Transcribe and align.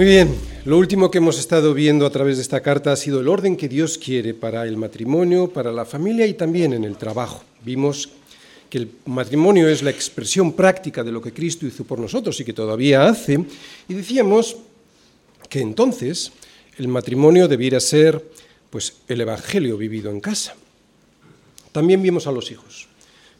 Muy 0.00 0.08
bien, 0.08 0.34
lo 0.64 0.78
último 0.78 1.10
que 1.10 1.18
hemos 1.18 1.38
estado 1.38 1.74
viendo 1.74 2.06
a 2.06 2.10
través 2.10 2.36
de 2.38 2.42
esta 2.42 2.62
carta 2.62 2.90
ha 2.90 2.96
sido 2.96 3.20
el 3.20 3.28
orden 3.28 3.54
que 3.54 3.68
Dios 3.68 3.98
quiere 3.98 4.32
para 4.32 4.64
el 4.64 4.78
matrimonio, 4.78 5.52
para 5.52 5.70
la 5.72 5.84
familia 5.84 6.26
y 6.26 6.32
también 6.32 6.72
en 6.72 6.84
el 6.84 6.96
trabajo. 6.96 7.44
Vimos 7.62 8.08
que 8.70 8.78
el 8.78 8.90
matrimonio 9.04 9.68
es 9.68 9.82
la 9.82 9.90
expresión 9.90 10.54
práctica 10.54 11.04
de 11.04 11.12
lo 11.12 11.20
que 11.20 11.34
Cristo 11.34 11.66
hizo 11.66 11.84
por 11.84 11.98
nosotros 11.98 12.40
y 12.40 12.46
que 12.46 12.54
todavía 12.54 13.08
hace, 13.08 13.44
y 13.90 13.92
decíamos 13.92 14.56
que 15.50 15.60
entonces 15.60 16.32
el 16.78 16.88
matrimonio 16.88 17.46
debiera 17.46 17.78
ser 17.78 18.24
pues 18.70 18.94
el 19.06 19.20
evangelio 19.20 19.76
vivido 19.76 20.10
en 20.10 20.20
casa. 20.20 20.54
También 21.72 22.00
vimos 22.00 22.26
a 22.26 22.32
los 22.32 22.50
hijos. 22.50 22.88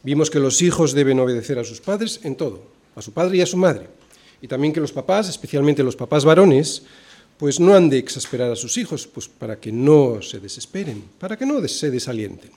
Vimos 0.02 0.28
que 0.28 0.40
los 0.40 0.60
hijos 0.60 0.92
deben 0.92 1.20
obedecer 1.20 1.58
a 1.58 1.64
sus 1.64 1.80
padres 1.80 2.20
en 2.22 2.36
todo, 2.36 2.62
a 2.96 3.00
su 3.00 3.12
padre 3.12 3.38
y 3.38 3.40
a 3.40 3.46
su 3.46 3.56
madre. 3.56 3.99
Y 4.42 4.48
también 4.48 4.72
que 4.72 4.80
los 4.80 4.92
papás, 4.92 5.28
especialmente 5.28 5.82
los 5.82 5.96
papás 5.96 6.24
varones, 6.24 6.82
pues 7.36 7.58
no 7.58 7.74
han 7.74 7.88
de 7.88 7.98
exasperar 7.98 8.50
a 8.50 8.56
sus 8.56 8.76
hijos, 8.76 9.06
pues 9.06 9.28
para 9.28 9.58
que 9.58 9.72
no 9.72 10.20
se 10.20 10.40
desesperen, 10.40 11.02
para 11.18 11.38
que 11.38 11.46
no 11.46 11.66
se 11.66 11.90
desalienten. 11.90 12.50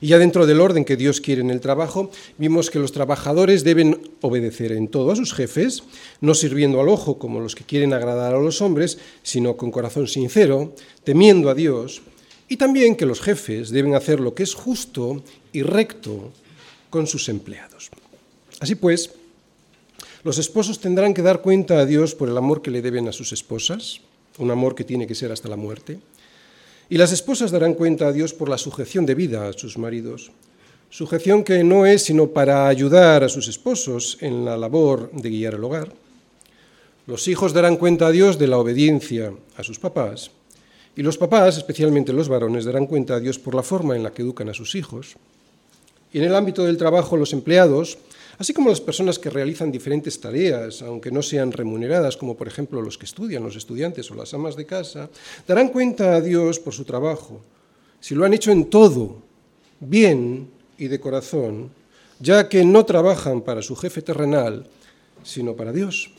Y 0.00 0.08
ya 0.08 0.18
dentro 0.18 0.46
del 0.46 0.60
orden 0.60 0.84
que 0.84 0.96
Dios 0.96 1.20
quiere 1.20 1.40
en 1.40 1.50
el 1.50 1.60
trabajo, 1.60 2.10
vimos 2.36 2.70
que 2.70 2.78
los 2.78 2.92
trabajadores 2.92 3.64
deben 3.64 4.10
obedecer 4.20 4.72
en 4.72 4.88
todo 4.88 5.12
a 5.12 5.16
sus 5.16 5.32
jefes, 5.32 5.84
no 6.20 6.34
sirviendo 6.34 6.80
al 6.80 6.88
ojo 6.88 7.18
como 7.18 7.40
los 7.40 7.54
que 7.54 7.64
quieren 7.64 7.92
agradar 7.92 8.34
a 8.34 8.40
los 8.40 8.60
hombres, 8.60 8.98
sino 9.22 9.56
con 9.56 9.70
corazón 9.70 10.08
sincero, 10.08 10.74
temiendo 11.04 11.48
a 11.48 11.54
Dios, 11.54 12.02
y 12.48 12.56
también 12.56 12.96
que 12.96 13.06
los 13.06 13.20
jefes 13.20 13.70
deben 13.70 13.94
hacer 13.94 14.20
lo 14.20 14.34
que 14.34 14.42
es 14.42 14.54
justo 14.54 15.22
y 15.52 15.62
recto 15.62 16.32
con 16.90 17.06
sus 17.06 17.28
empleados. 17.28 17.90
Así 18.60 18.74
pues, 18.74 19.10
los 20.24 20.38
esposos 20.38 20.80
tendrán 20.80 21.12
que 21.12 21.20
dar 21.20 21.42
cuenta 21.42 21.78
a 21.78 21.86
Dios 21.86 22.14
por 22.14 22.30
el 22.30 22.36
amor 22.38 22.62
que 22.62 22.70
le 22.70 22.80
deben 22.80 23.06
a 23.08 23.12
sus 23.12 23.32
esposas, 23.32 24.00
un 24.38 24.50
amor 24.50 24.74
que 24.74 24.82
tiene 24.82 25.06
que 25.06 25.14
ser 25.14 25.30
hasta 25.30 25.50
la 25.50 25.56
muerte, 25.56 26.00
y 26.88 26.96
las 26.96 27.12
esposas 27.12 27.50
darán 27.50 27.74
cuenta 27.74 28.08
a 28.08 28.12
Dios 28.12 28.32
por 28.32 28.48
la 28.48 28.56
sujeción 28.56 29.04
de 29.04 29.14
vida 29.14 29.46
a 29.46 29.52
sus 29.52 29.76
maridos, 29.76 30.32
sujeción 30.88 31.44
que 31.44 31.62
no 31.62 31.84
es 31.84 32.04
sino 32.04 32.28
para 32.28 32.68
ayudar 32.68 33.22
a 33.22 33.28
sus 33.28 33.48
esposos 33.48 34.16
en 34.20 34.46
la 34.46 34.56
labor 34.56 35.10
de 35.12 35.28
guiar 35.28 35.54
el 35.54 35.64
hogar. 35.64 35.92
Los 37.06 37.28
hijos 37.28 37.52
darán 37.52 37.76
cuenta 37.76 38.06
a 38.06 38.10
Dios 38.10 38.38
de 38.38 38.46
la 38.46 38.56
obediencia 38.56 39.34
a 39.56 39.62
sus 39.62 39.78
papás, 39.78 40.30
y 40.96 41.02
los 41.02 41.18
papás, 41.18 41.58
especialmente 41.58 42.14
los 42.14 42.28
varones, 42.30 42.64
darán 42.64 42.86
cuenta 42.86 43.16
a 43.16 43.20
Dios 43.20 43.38
por 43.38 43.54
la 43.54 43.62
forma 43.62 43.94
en 43.94 44.02
la 44.02 44.12
que 44.12 44.22
educan 44.22 44.48
a 44.48 44.54
sus 44.54 44.74
hijos. 44.74 45.16
Y 46.12 46.18
en 46.18 46.24
el 46.24 46.34
ámbito 46.34 46.64
del 46.64 46.78
trabajo, 46.78 47.16
los 47.16 47.32
empleados 47.32 47.98
así 48.38 48.52
como 48.52 48.70
las 48.70 48.80
personas 48.80 49.18
que 49.18 49.30
realizan 49.30 49.72
diferentes 49.72 50.20
tareas, 50.20 50.82
aunque 50.82 51.10
no 51.10 51.22
sean 51.22 51.52
remuneradas, 51.52 52.16
como 52.16 52.36
por 52.36 52.48
ejemplo 52.48 52.82
los 52.82 52.98
que 52.98 53.06
estudian, 53.06 53.42
los 53.42 53.56
estudiantes 53.56 54.10
o 54.10 54.14
las 54.14 54.34
amas 54.34 54.56
de 54.56 54.66
casa, 54.66 55.10
darán 55.46 55.68
cuenta 55.68 56.14
a 56.14 56.20
Dios 56.20 56.58
por 56.58 56.74
su 56.74 56.84
trabajo, 56.84 57.40
si 58.00 58.14
lo 58.14 58.24
han 58.24 58.34
hecho 58.34 58.50
en 58.50 58.66
todo, 58.70 59.22
bien 59.80 60.48
y 60.78 60.88
de 60.88 61.00
corazón, 61.00 61.70
ya 62.20 62.48
que 62.48 62.64
no 62.64 62.84
trabajan 62.84 63.40
para 63.40 63.62
su 63.62 63.76
jefe 63.76 64.02
terrenal, 64.02 64.66
sino 65.22 65.54
para 65.54 65.72
Dios. 65.72 66.10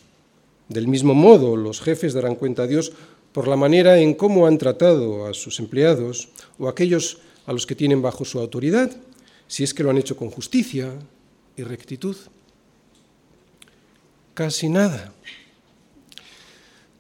Del 0.68 0.88
mismo 0.88 1.14
modo, 1.14 1.56
los 1.56 1.82
jefes 1.82 2.14
darán 2.14 2.36
cuenta 2.36 2.64
a 2.64 2.68
Dios 2.68 2.92
por 3.32 3.48
la 3.48 3.56
manera 3.56 4.00
en 4.00 4.14
cómo 4.14 4.48
han 4.48 4.58
tratado 4.58 5.28
a 5.28 5.34
sus 5.34 5.60
empleados 5.60 6.30
o 6.58 6.68
aquellos 6.68 7.20
a 7.46 7.54
los 7.54 7.66
que 7.66 7.76
tienen 7.76 8.02
bajo 8.02 8.26
su 8.26 8.40
autoridad, 8.40 8.92
si 9.48 9.64
es 9.64 9.74
que 9.74 9.84
lo 9.84 9.90
han 9.92 9.98
hecho 9.98 10.18
con 10.18 10.32
justicia, 10.32 10.92
y 11.58 11.64
rectitud. 11.64 12.16
Casi 14.34 14.70
nada. 14.70 15.14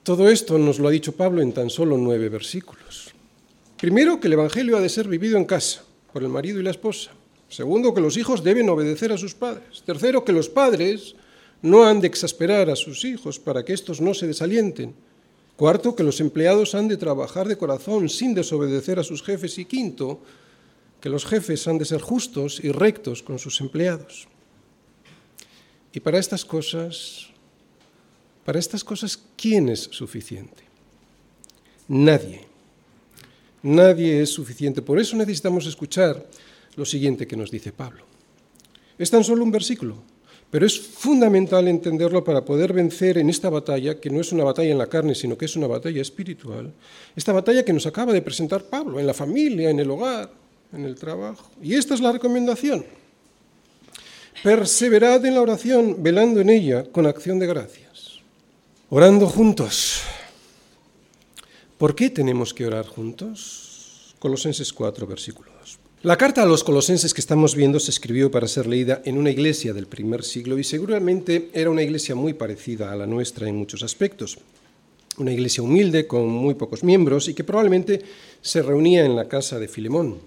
Todo 0.04 0.30
esto 0.30 0.58
nos 0.58 0.80
lo 0.80 0.88
ha 0.88 0.92
dicho 0.92 1.16
Pablo 1.16 1.42
en 1.42 1.52
tan 1.52 1.70
solo 1.70 1.98
nueve 1.98 2.30
versículos. 2.30 3.12
Primero, 3.78 4.20
que 4.20 4.28
el 4.28 4.34
Evangelio 4.34 4.78
ha 4.78 4.82
de 4.82 4.90
ser 4.90 5.08
vivido 5.08 5.38
en 5.38 5.46
casa, 5.46 5.84
por 6.14 6.24
el 6.24 6.30
marido 6.30 6.60
y 6.60 6.64
la 6.64 6.72
esposa. 6.72 7.12
Segundo, 7.50 7.94
que 7.94 8.02
los 8.02 8.16
hijos 8.16 8.44
deben 8.44 8.70
obedecer 8.70 9.12
a 9.12 9.18
sus 9.18 9.34
padres. 9.34 9.84
Tercero, 9.86 10.24
que 10.24 10.32
los 10.32 10.48
padres 10.48 11.16
no 11.62 11.86
han 11.86 12.00
de 12.02 12.08
exasperar 12.08 12.70
a 12.70 12.76
sus 12.76 13.04
hijos 13.04 13.40
para 13.40 13.66
que 13.66 13.74
éstos 13.74 14.00
no 14.00 14.14
se 14.14 14.28
desalienten. 14.28 14.94
Cuarto, 15.58 15.96
que 15.96 16.04
los 16.04 16.22
empleados 16.22 16.76
han 16.76 16.88
de 16.88 16.98
trabajar 16.98 17.48
de 17.48 17.58
corazón 17.58 18.08
sin 18.10 18.34
desobedecer 18.34 19.00
a 19.00 19.04
sus 19.04 19.24
jefes. 19.24 19.58
Y 19.58 19.66
quinto, 19.66 20.22
que 21.02 21.10
los 21.10 21.26
jefes 21.26 21.68
han 21.68 21.78
de 21.78 21.86
ser 21.86 22.02
justos 22.02 22.64
y 22.64 22.72
rectos 22.72 23.24
con 23.24 23.40
sus 23.40 23.60
empleados. 23.62 24.28
Y 25.96 26.02
para 26.02 26.20
estas 26.20 26.44
cosas, 26.44 27.28
para 28.44 28.60
estas 28.60 28.84
cosas, 28.84 29.18
¿quién 29.38 29.70
es 29.70 29.80
suficiente? 29.80 30.62
Nadie. 31.88 32.42
Nadie 33.64 34.22
es 34.22 34.30
suficiente. 34.30 34.82
Por 34.82 35.00
eso 35.00 35.16
necesitamos 35.16 35.66
escuchar 35.66 36.28
lo 36.76 36.84
siguiente 36.84 37.26
que 37.26 37.38
nos 37.38 37.50
dice 37.50 37.72
Pablo. 37.72 38.04
Es 38.98 39.10
tan 39.10 39.24
solo 39.24 39.42
un 39.42 39.52
versículo, 39.52 39.96
pero 40.52 40.66
es 40.66 40.78
fundamental 40.78 41.66
entenderlo 41.70 42.26
para 42.26 42.44
poder 42.44 42.74
vencer 42.74 43.18
en 43.18 43.30
esta 43.30 43.50
batalla, 43.50 43.98
que 43.98 44.10
no 44.10 44.20
es 44.20 44.34
una 44.34 44.44
batalla 44.44 44.72
en 44.72 44.78
la 44.78 44.88
carne, 44.88 45.16
sino 45.16 45.38
que 45.38 45.46
es 45.46 45.56
una 45.56 45.68
batalla 45.68 46.02
espiritual, 46.02 46.74
esta 47.16 47.32
batalla 47.32 47.64
que 47.64 47.72
nos 47.72 47.86
acaba 47.86 48.12
de 48.12 48.22
presentar 48.22 48.66
Pablo, 48.66 49.00
en 49.00 49.08
la 49.08 49.14
familia, 49.14 49.70
en 49.70 49.80
el 49.80 49.90
hogar, 49.90 50.30
en 50.74 50.84
el 50.84 50.96
trabajo. 50.96 51.50
Y 51.64 51.76
esta 51.76 51.94
es 51.94 52.02
la 52.02 52.12
recomendación. 52.12 52.86
Perseverad 54.44 55.26
en 55.26 55.34
la 55.34 55.42
oración, 55.42 56.04
velando 56.04 56.42
en 56.42 56.50
ella 56.50 56.84
con 56.92 57.06
acción 57.06 57.40
de 57.40 57.48
gracias. 57.48 58.20
Orando 58.90 59.28
juntos. 59.28 60.02
¿Por 61.78 61.96
qué 61.96 62.10
tenemos 62.10 62.54
que 62.54 62.66
orar 62.66 62.86
juntos? 62.86 64.16
Colosenses 64.20 64.72
4, 64.72 65.08
versículo 65.08 65.52
2. 65.60 65.80
La 66.04 66.18
carta 66.18 66.44
a 66.44 66.46
los 66.46 66.64
colosenses 66.64 67.14
que 67.14 67.22
estamos 67.22 67.56
viendo 67.56 67.80
se 67.80 67.90
escribió 67.90 68.30
para 68.30 68.48
ser 68.48 68.68
leída 68.68 69.02
en 69.06 69.18
una 69.18 69.32
iglesia 69.32 69.74
del 69.74 69.88
primer 69.88 70.24
siglo 70.24 70.60
y 70.60 70.64
seguramente 70.64 71.50
era 71.54 71.72
una 71.72 71.82
iglesia 71.82 72.14
muy 72.14 72.34
parecida 72.34 72.92
a 72.92 72.96
la 72.96 73.08
nuestra 73.08 73.50
en 73.50 73.56
muchos 73.56 73.82
aspectos. 73.82 74.38
Una 75.18 75.32
iglesia 75.32 75.64
humilde 75.64 76.06
con 76.06 76.28
muy 76.28 76.54
pocos 76.54 76.84
miembros 76.84 77.28
y 77.30 77.34
que 77.34 77.44
probablemente 77.44 78.02
se 78.42 78.62
reunía 78.62 79.06
en 79.06 79.16
la 79.16 79.28
casa 79.28 79.58
de 79.58 79.68
Filemón. 79.68 80.20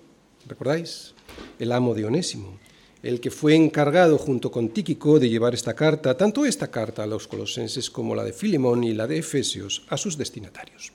¿Recordáis? 0.48 1.14
El 1.58 1.72
amo 1.72 1.94
de 1.94 2.06
Onésimo 2.06 2.58
el 3.02 3.20
que 3.20 3.30
fue 3.30 3.54
encargado 3.54 4.18
junto 4.18 4.50
con 4.50 4.70
Tíquico 4.70 5.18
de 5.18 5.28
llevar 5.28 5.54
esta 5.54 5.74
carta, 5.74 6.16
tanto 6.16 6.44
esta 6.44 6.70
carta 6.70 7.04
a 7.04 7.06
los 7.06 7.28
colosenses 7.28 7.90
como 7.90 8.14
la 8.14 8.24
de 8.24 8.32
Filemón 8.32 8.84
y 8.84 8.92
la 8.92 9.06
de 9.06 9.18
Efesios, 9.18 9.84
a 9.88 9.96
sus 9.96 10.18
destinatarios. 10.18 10.92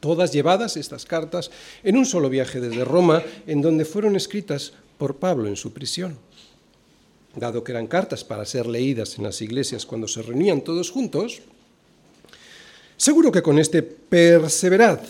Todas 0.00 0.32
llevadas 0.32 0.76
estas 0.76 1.06
cartas 1.06 1.50
en 1.82 1.96
un 1.96 2.04
solo 2.04 2.28
viaje 2.28 2.60
desde 2.60 2.84
Roma, 2.84 3.22
en 3.46 3.62
donde 3.62 3.84
fueron 3.84 4.16
escritas 4.16 4.72
por 4.98 5.16
Pablo 5.16 5.48
en 5.48 5.56
su 5.56 5.72
prisión. 5.72 6.18
Dado 7.36 7.64
que 7.64 7.72
eran 7.72 7.86
cartas 7.86 8.22
para 8.22 8.44
ser 8.44 8.66
leídas 8.66 9.16
en 9.16 9.24
las 9.24 9.40
iglesias 9.40 9.86
cuando 9.86 10.06
se 10.06 10.22
reunían 10.22 10.60
todos 10.60 10.90
juntos, 10.90 11.42
seguro 12.96 13.32
que 13.32 13.42
con 13.42 13.58
este 13.58 13.82
perseverad 13.82 15.00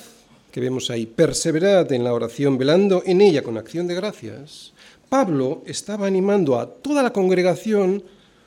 que 0.54 0.60
vemos 0.60 0.88
ahí, 0.88 1.06
perseverad 1.06 1.90
en 1.90 2.04
la 2.04 2.14
oración, 2.14 2.56
velando 2.56 3.02
en 3.04 3.20
ella 3.20 3.42
con 3.42 3.58
acción 3.58 3.88
de 3.88 3.96
gracias, 3.96 4.73
Pablo 5.08 5.62
estaba 5.66 6.06
animando 6.06 6.58
a 6.58 6.66
toda 6.66 7.02
la 7.02 7.12
congregación 7.12 8.02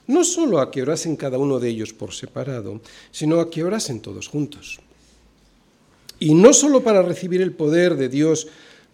no 0.07 0.23
solo 0.23 0.59
a 0.59 0.72
que 0.72 0.81
orasen 0.81 1.16
cada 1.16 1.38
uno 1.38 1.59
de 1.59 1.69
ellos 1.69 1.94
por 1.94 2.13
separado, 2.13 2.81
sino 3.12 3.40
a 3.40 3.50
que 3.50 3.63
orasen 3.63 4.00
todos 4.00 4.28
juntos. 4.28 4.79
Y 6.20 6.34
no 6.34 6.53
solo 6.53 6.81
para 6.81 7.02
recibir 7.02 7.41
el 7.41 7.52
poder 7.52 7.96
de 7.96 8.09
Dios, 8.09 8.47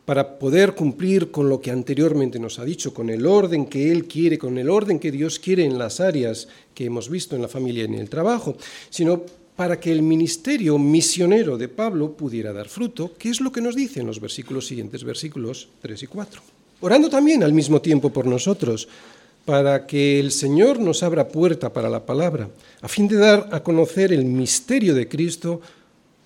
para 0.05 0.37
poder 0.37 0.75
cumplir 0.75 1.31
con 1.31 1.47
lo 1.47 1.61
que 1.61 1.71
anteriormente 1.71 2.39
nos 2.39 2.59
ha 2.59 2.65
dicho, 2.65 2.93
con 2.93 3.09
el 3.09 3.25
orden 3.25 3.67
que 3.67 3.91
Él 3.91 4.05
quiere, 4.05 4.37
con 4.37 4.57
el 4.57 4.69
orden 4.69 4.99
que 4.99 5.11
Dios 5.11 5.39
quiere 5.39 5.63
en 5.63 5.77
las 5.77 6.01
áreas 6.01 6.49
que 6.73 6.85
hemos 6.85 7.09
visto 7.09 7.35
en 7.35 7.41
la 7.41 7.47
familia 7.47 7.83
y 7.83 7.85
en 7.85 7.95
el 7.95 8.09
trabajo, 8.09 8.57
sino 8.89 9.23
para 9.55 9.79
que 9.79 9.91
el 9.91 10.01
ministerio 10.01 10.77
misionero 10.79 11.57
de 11.57 11.69
Pablo 11.69 12.17
pudiera 12.17 12.51
dar 12.51 12.67
fruto, 12.67 13.13
que 13.17 13.29
es 13.29 13.39
lo 13.39 13.51
que 13.51 13.61
nos 13.61 13.75
dice 13.75 14.01
en 14.01 14.07
los 14.07 14.19
versículos 14.19 14.67
siguientes, 14.67 15.03
versículos 15.03 15.69
3 15.81 16.03
y 16.03 16.07
4 16.07 16.52
orando 16.83 17.09
también 17.09 17.43
al 17.43 17.53
mismo 17.53 17.81
tiempo 17.81 18.11
por 18.11 18.25
nosotros, 18.27 18.89
para 19.45 19.87
que 19.87 20.19
el 20.19 20.31
Señor 20.31 20.79
nos 20.79 21.01
abra 21.01 21.29
puerta 21.29 21.71
para 21.71 21.89
la 21.89 22.05
palabra, 22.05 22.49
a 22.81 22.87
fin 22.89 23.07
de 23.07 23.15
dar 23.15 23.47
a 23.53 23.63
conocer 23.63 24.11
el 24.11 24.25
misterio 24.25 24.93
de 24.93 25.07
Cristo, 25.07 25.61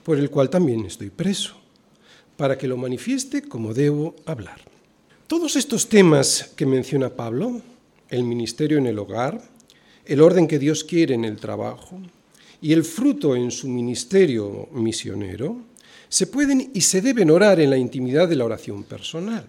por 0.03 0.17
el 0.17 0.31
cual 0.31 0.49
también 0.49 0.83
estoy 0.85 1.11
preso, 1.11 1.53
para 2.37 2.57
que 2.57 2.67
lo 2.67 2.75
manifieste 2.75 3.43
como 3.43 3.75
debo 3.75 4.15
hablar. 4.25 4.59
Todos 5.27 5.55
estos 5.55 5.89
temas 5.89 6.51
que 6.55 6.65
menciona 6.65 7.09
Pablo, 7.09 7.61
el 8.09 8.23
ministerio 8.23 8.79
en 8.79 8.87
el 8.87 8.97
hogar, 8.97 9.39
el 10.05 10.21
orden 10.21 10.47
que 10.47 10.57
Dios 10.57 10.83
quiere 10.83 11.13
en 11.13 11.25
el 11.25 11.37
trabajo 11.37 11.99
y 12.61 12.73
el 12.73 12.83
fruto 12.83 13.35
en 13.35 13.51
su 13.51 13.67
ministerio 13.67 14.69
misionero, 14.71 15.57
se 16.09 16.25
pueden 16.25 16.71
y 16.73 16.81
se 16.81 17.01
deben 17.01 17.29
orar 17.29 17.59
en 17.59 17.69
la 17.69 17.77
intimidad 17.77 18.27
de 18.27 18.37
la 18.37 18.45
oración 18.45 18.83
personal. 18.83 19.45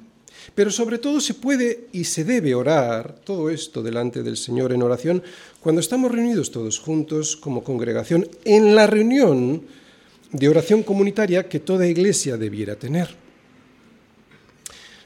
Pero 0.54 0.70
sobre 0.70 0.98
todo 0.98 1.20
se 1.20 1.34
puede 1.34 1.88
y 1.92 2.04
se 2.04 2.24
debe 2.24 2.54
orar 2.54 3.20
todo 3.24 3.50
esto 3.50 3.82
delante 3.82 4.22
del 4.22 4.36
Señor 4.36 4.72
en 4.72 4.82
oración 4.82 5.22
cuando 5.60 5.80
estamos 5.80 6.10
reunidos 6.10 6.50
todos 6.50 6.78
juntos 6.78 7.36
como 7.36 7.62
congregación 7.62 8.28
en 8.44 8.74
la 8.74 8.86
reunión 8.86 9.62
de 10.32 10.48
oración 10.48 10.82
comunitaria 10.82 11.48
que 11.48 11.60
toda 11.60 11.86
iglesia 11.86 12.36
debiera 12.36 12.76
tener. 12.76 13.08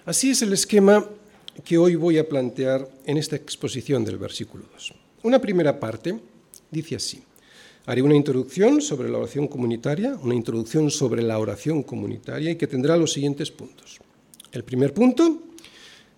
Así 0.05 0.31
es 0.31 0.43
el 0.43 0.53
esquema 0.53 1.07
que 1.65 1.79
hoy 1.79 1.95
voy 1.95 2.19
a 2.19 2.29
plantear 2.29 2.89
en 3.07 3.19
esta 3.19 3.37
exposición 3.37 4.05
del 4.05 4.19
versículo 4.19 4.65
2. 4.73 4.95
Una 5.23 5.41
primera 5.41 5.79
parte 5.79 6.19
dice 6.71 6.97
así. 6.97 7.23
Haré 7.87 8.03
una 8.03 8.15
introducción 8.15 8.81
sobre 8.81 9.09
la 9.09 9.19
oración 9.19 9.49
comunitaria, 9.49 10.17
una 10.23 10.35
introducción 10.35 10.91
sobre 10.91 11.23
la 11.23 11.39
oración 11.39 11.83
comunitaria 11.83 12.53
y 12.53 12.57
que 12.57 12.67
tendrá 12.67 12.97
los 12.97 13.13
siguientes 13.13 13.51
puntos. 13.51 14.01
El 14.53 14.65
primer 14.65 14.93
punto, 14.93 15.41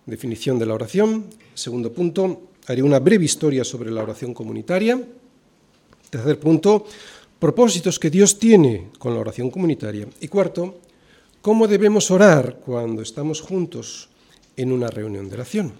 definición 0.05 0.59
de 0.59 0.65
la 0.65 0.73
oración. 0.73 1.27
Segundo 1.53 1.93
punto, 1.93 2.51
haré 2.67 2.83
una 2.83 2.99
breve 2.99 3.23
historia 3.23 3.63
sobre 3.63 3.89
la 3.91 4.03
oración 4.03 4.33
comunitaria. 4.33 5.01
Tercer 6.09 6.37
punto, 6.37 6.85
propósitos 7.39 7.97
que 7.97 8.09
Dios 8.09 8.37
tiene 8.37 8.89
con 8.99 9.13
la 9.13 9.21
oración 9.21 9.49
comunitaria. 9.49 10.05
Y 10.19 10.27
cuarto, 10.27 10.79
cómo 11.41 11.65
debemos 11.65 12.11
orar 12.11 12.59
cuando 12.59 13.01
estamos 13.01 13.39
juntos 13.39 14.09
en 14.57 14.73
una 14.73 14.89
reunión 14.89 15.29
de 15.29 15.35
oración. 15.35 15.73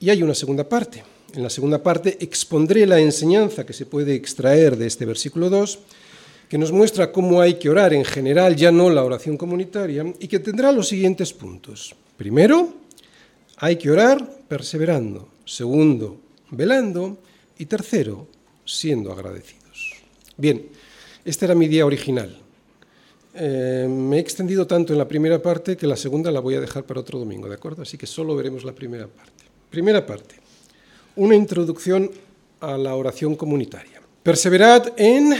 Y 0.00 0.10
hay 0.10 0.24
una 0.24 0.34
segunda 0.34 0.68
parte, 0.68 1.04
en 1.34 1.44
la 1.44 1.50
segunda 1.50 1.80
parte 1.80 2.18
expondré 2.20 2.86
la 2.86 2.98
enseñanza 2.98 3.64
que 3.64 3.72
se 3.72 3.86
puede 3.86 4.16
extraer 4.16 4.76
de 4.76 4.88
este 4.88 5.06
versículo 5.06 5.48
2, 5.48 5.78
que 6.50 6.58
nos 6.58 6.72
muestra 6.72 7.12
cómo 7.12 7.40
hay 7.40 7.54
que 7.54 7.70
orar 7.70 7.94
en 7.94 8.04
general, 8.04 8.56
ya 8.56 8.72
no 8.72 8.90
la 8.90 9.04
oración 9.04 9.36
comunitaria, 9.36 10.04
y 10.18 10.26
que 10.26 10.40
tendrá 10.40 10.72
los 10.72 10.88
siguientes 10.88 11.32
puntos. 11.32 11.94
Primero, 12.16 12.74
hay 13.58 13.76
que 13.76 13.90
orar 13.90 14.28
perseverando. 14.48 15.28
Segundo, 15.44 16.18
velando. 16.50 17.18
Y 17.56 17.66
tercero, 17.66 18.26
siendo 18.64 19.12
agradecidos. 19.12 19.94
Bien, 20.36 20.66
esta 21.24 21.44
era 21.44 21.54
mi 21.54 21.68
día 21.68 21.86
original. 21.86 22.36
Eh, 23.34 23.86
me 23.88 24.16
he 24.16 24.20
extendido 24.20 24.66
tanto 24.66 24.92
en 24.92 24.98
la 24.98 25.06
primera 25.06 25.40
parte 25.40 25.76
que 25.76 25.86
la 25.86 25.96
segunda 25.96 26.32
la 26.32 26.40
voy 26.40 26.56
a 26.56 26.60
dejar 26.60 26.84
para 26.84 27.00
otro 27.00 27.18
domingo, 27.18 27.48
¿de 27.48 27.54
acuerdo? 27.54 27.82
Así 27.82 27.96
que 27.96 28.06
solo 28.06 28.34
veremos 28.34 28.64
la 28.64 28.72
primera 28.72 29.06
parte. 29.06 29.44
Primera 29.70 30.04
parte 30.04 30.34
una 31.16 31.34
introducción 31.34 32.10
a 32.60 32.76
la 32.76 32.94
oración 32.94 33.34
comunitaria. 33.36 34.00
Perseverad 34.22 34.92
en 34.96 35.34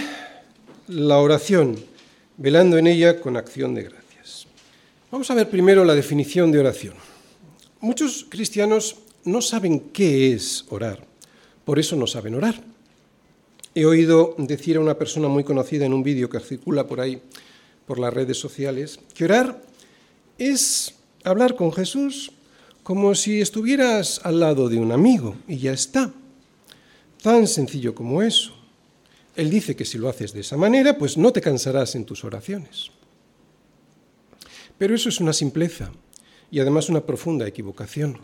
la 0.90 1.18
oración, 1.18 1.76
velando 2.36 2.76
en 2.76 2.88
ella 2.88 3.20
con 3.20 3.36
acción 3.36 3.74
de 3.74 3.84
gracias. 3.84 4.46
Vamos 5.10 5.30
a 5.30 5.34
ver 5.34 5.48
primero 5.48 5.84
la 5.84 5.94
definición 5.94 6.50
de 6.50 6.58
oración. 6.58 6.94
Muchos 7.80 8.26
cristianos 8.28 8.96
no 9.24 9.40
saben 9.40 9.80
qué 9.92 10.32
es 10.32 10.64
orar, 10.68 11.06
por 11.64 11.78
eso 11.78 11.94
no 11.94 12.08
saben 12.08 12.34
orar. 12.34 12.60
He 13.72 13.86
oído 13.86 14.34
decir 14.36 14.78
a 14.78 14.80
una 14.80 14.98
persona 14.98 15.28
muy 15.28 15.44
conocida 15.44 15.86
en 15.86 15.94
un 15.94 16.02
vídeo 16.02 16.28
que 16.28 16.40
circula 16.40 16.88
por 16.88 17.00
ahí, 17.00 17.22
por 17.86 18.00
las 18.00 18.12
redes 18.12 18.38
sociales, 18.38 18.98
que 19.14 19.24
orar 19.24 19.62
es 20.38 20.94
hablar 21.22 21.54
con 21.54 21.72
Jesús 21.72 22.32
como 22.82 23.14
si 23.14 23.40
estuvieras 23.40 24.20
al 24.24 24.40
lado 24.40 24.68
de 24.68 24.78
un 24.78 24.90
amigo 24.90 25.36
y 25.46 25.58
ya 25.58 25.72
está. 25.72 26.10
Tan 27.22 27.46
sencillo 27.46 27.94
como 27.94 28.22
eso. 28.22 28.59
Él 29.40 29.48
dice 29.48 29.74
que 29.74 29.86
si 29.86 29.96
lo 29.96 30.10
haces 30.10 30.34
de 30.34 30.40
esa 30.40 30.58
manera, 30.58 30.98
pues 30.98 31.16
no 31.16 31.32
te 31.32 31.40
cansarás 31.40 31.94
en 31.94 32.04
tus 32.04 32.24
oraciones. 32.24 32.90
Pero 34.76 34.94
eso 34.94 35.08
es 35.08 35.18
una 35.18 35.32
simpleza 35.32 35.90
y 36.50 36.60
además 36.60 36.90
una 36.90 37.06
profunda 37.06 37.48
equivocación. 37.48 38.18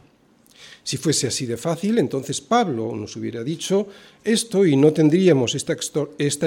Si 0.84 0.98
fuese 0.98 1.26
así 1.26 1.46
de 1.46 1.56
fácil, 1.56 1.96
entonces 1.96 2.42
Pablo 2.42 2.94
nos 2.94 3.16
hubiera 3.16 3.42
dicho 3.42 3.88
esto 4.24 4.66
y 4.66 4.76
no 4.76 4.92
tendríamos 4.92 5.54
esta, 5.54 5.72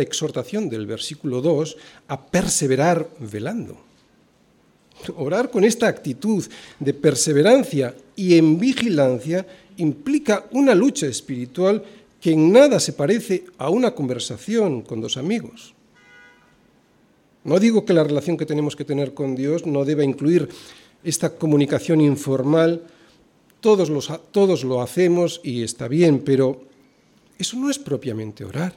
exhortación 0.01 0.69
del 0.69 0.85
versículo 0.85 1.41
2 1.41 1.75
a 2.07 2.27
perseverar 2.27 3.09
velando. 3.19 3.75
Orar 5.15 5.49
con 5.49 5.63
esta 5.63 5.87
actitud 5.87 6.45
de 6.79 6.93
perseverancia 6.93 7.95
y 8.15 8.37
en 8.37 8.59
vigilancia 8.59 9.47
implica 9.77 10.45
una 10.51 10.75
lucha 10.75 11.07
espiritual 11.07 11.83
que 12.19 12.31
en 12.31 12.51
nada 12.51 12.79
se 12.79 12.93
parece 12.93 13.45
a 13.57 13.69
una 13.69 13.95
conversación 13.95 14.81
con 14.81 15.01
dos 15.01 15.17
amigos. 15.17 15.73
No 17.43 17.59
digo 17.59 17.85
que 17.85 17.93
la 17.93 18.03
relación 18.03 18.37
que 18.37 18.45
tenemos 18.45 18.75
que 18.75 18.85
tener 18.85 19.13
con 19.13 19.35
Dios 19.35 19.65
no 19.65 19.85
deba 19.85 20.03
incluir 20.03 20.49
esta 21.03 21.35
comunicación 21.35 22.01
informal, 22.01 22.83
todos, 23.61 23.89
todos 24.31 24.63
lo 24.63 24.81
hacemos 24.81 25.39
y 25.43 25.63
está 25.63 25.87
bien, 25.87 26.19
pero 26.19 26.61
eso 27.37 27.57
no 27.57 27.69
es 27.69 27.79
propiamente 27.79 28.43
orar. 28.43 28.73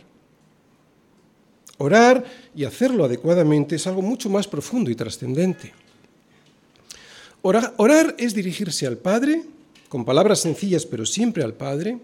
Orar 1.78 2.24
y 2.54 2.64
hacerlo 2.64 3.04
adecuadamente 3.04 3.74
es 3.74 3.86
algo 3.88 4.02
mucho 4.02 4.30
más 4.30 4.46
profundo 4.46 4.90
y 4.90 4.94
trascendente. 4.94 5.72
Orar, 7.42 8.14
es 8.18 8.34
dirigirse 8.34 8.86
al 8.86 8.98
Padre, 8.98 9.42
con 9.88 10.04
palabras 10.04 10.38
sencillas 10.38 10.86
pero 10.86 11.04
siempre 11.04 11.42
al 11.42 11.54
Padre, 11.54 11.98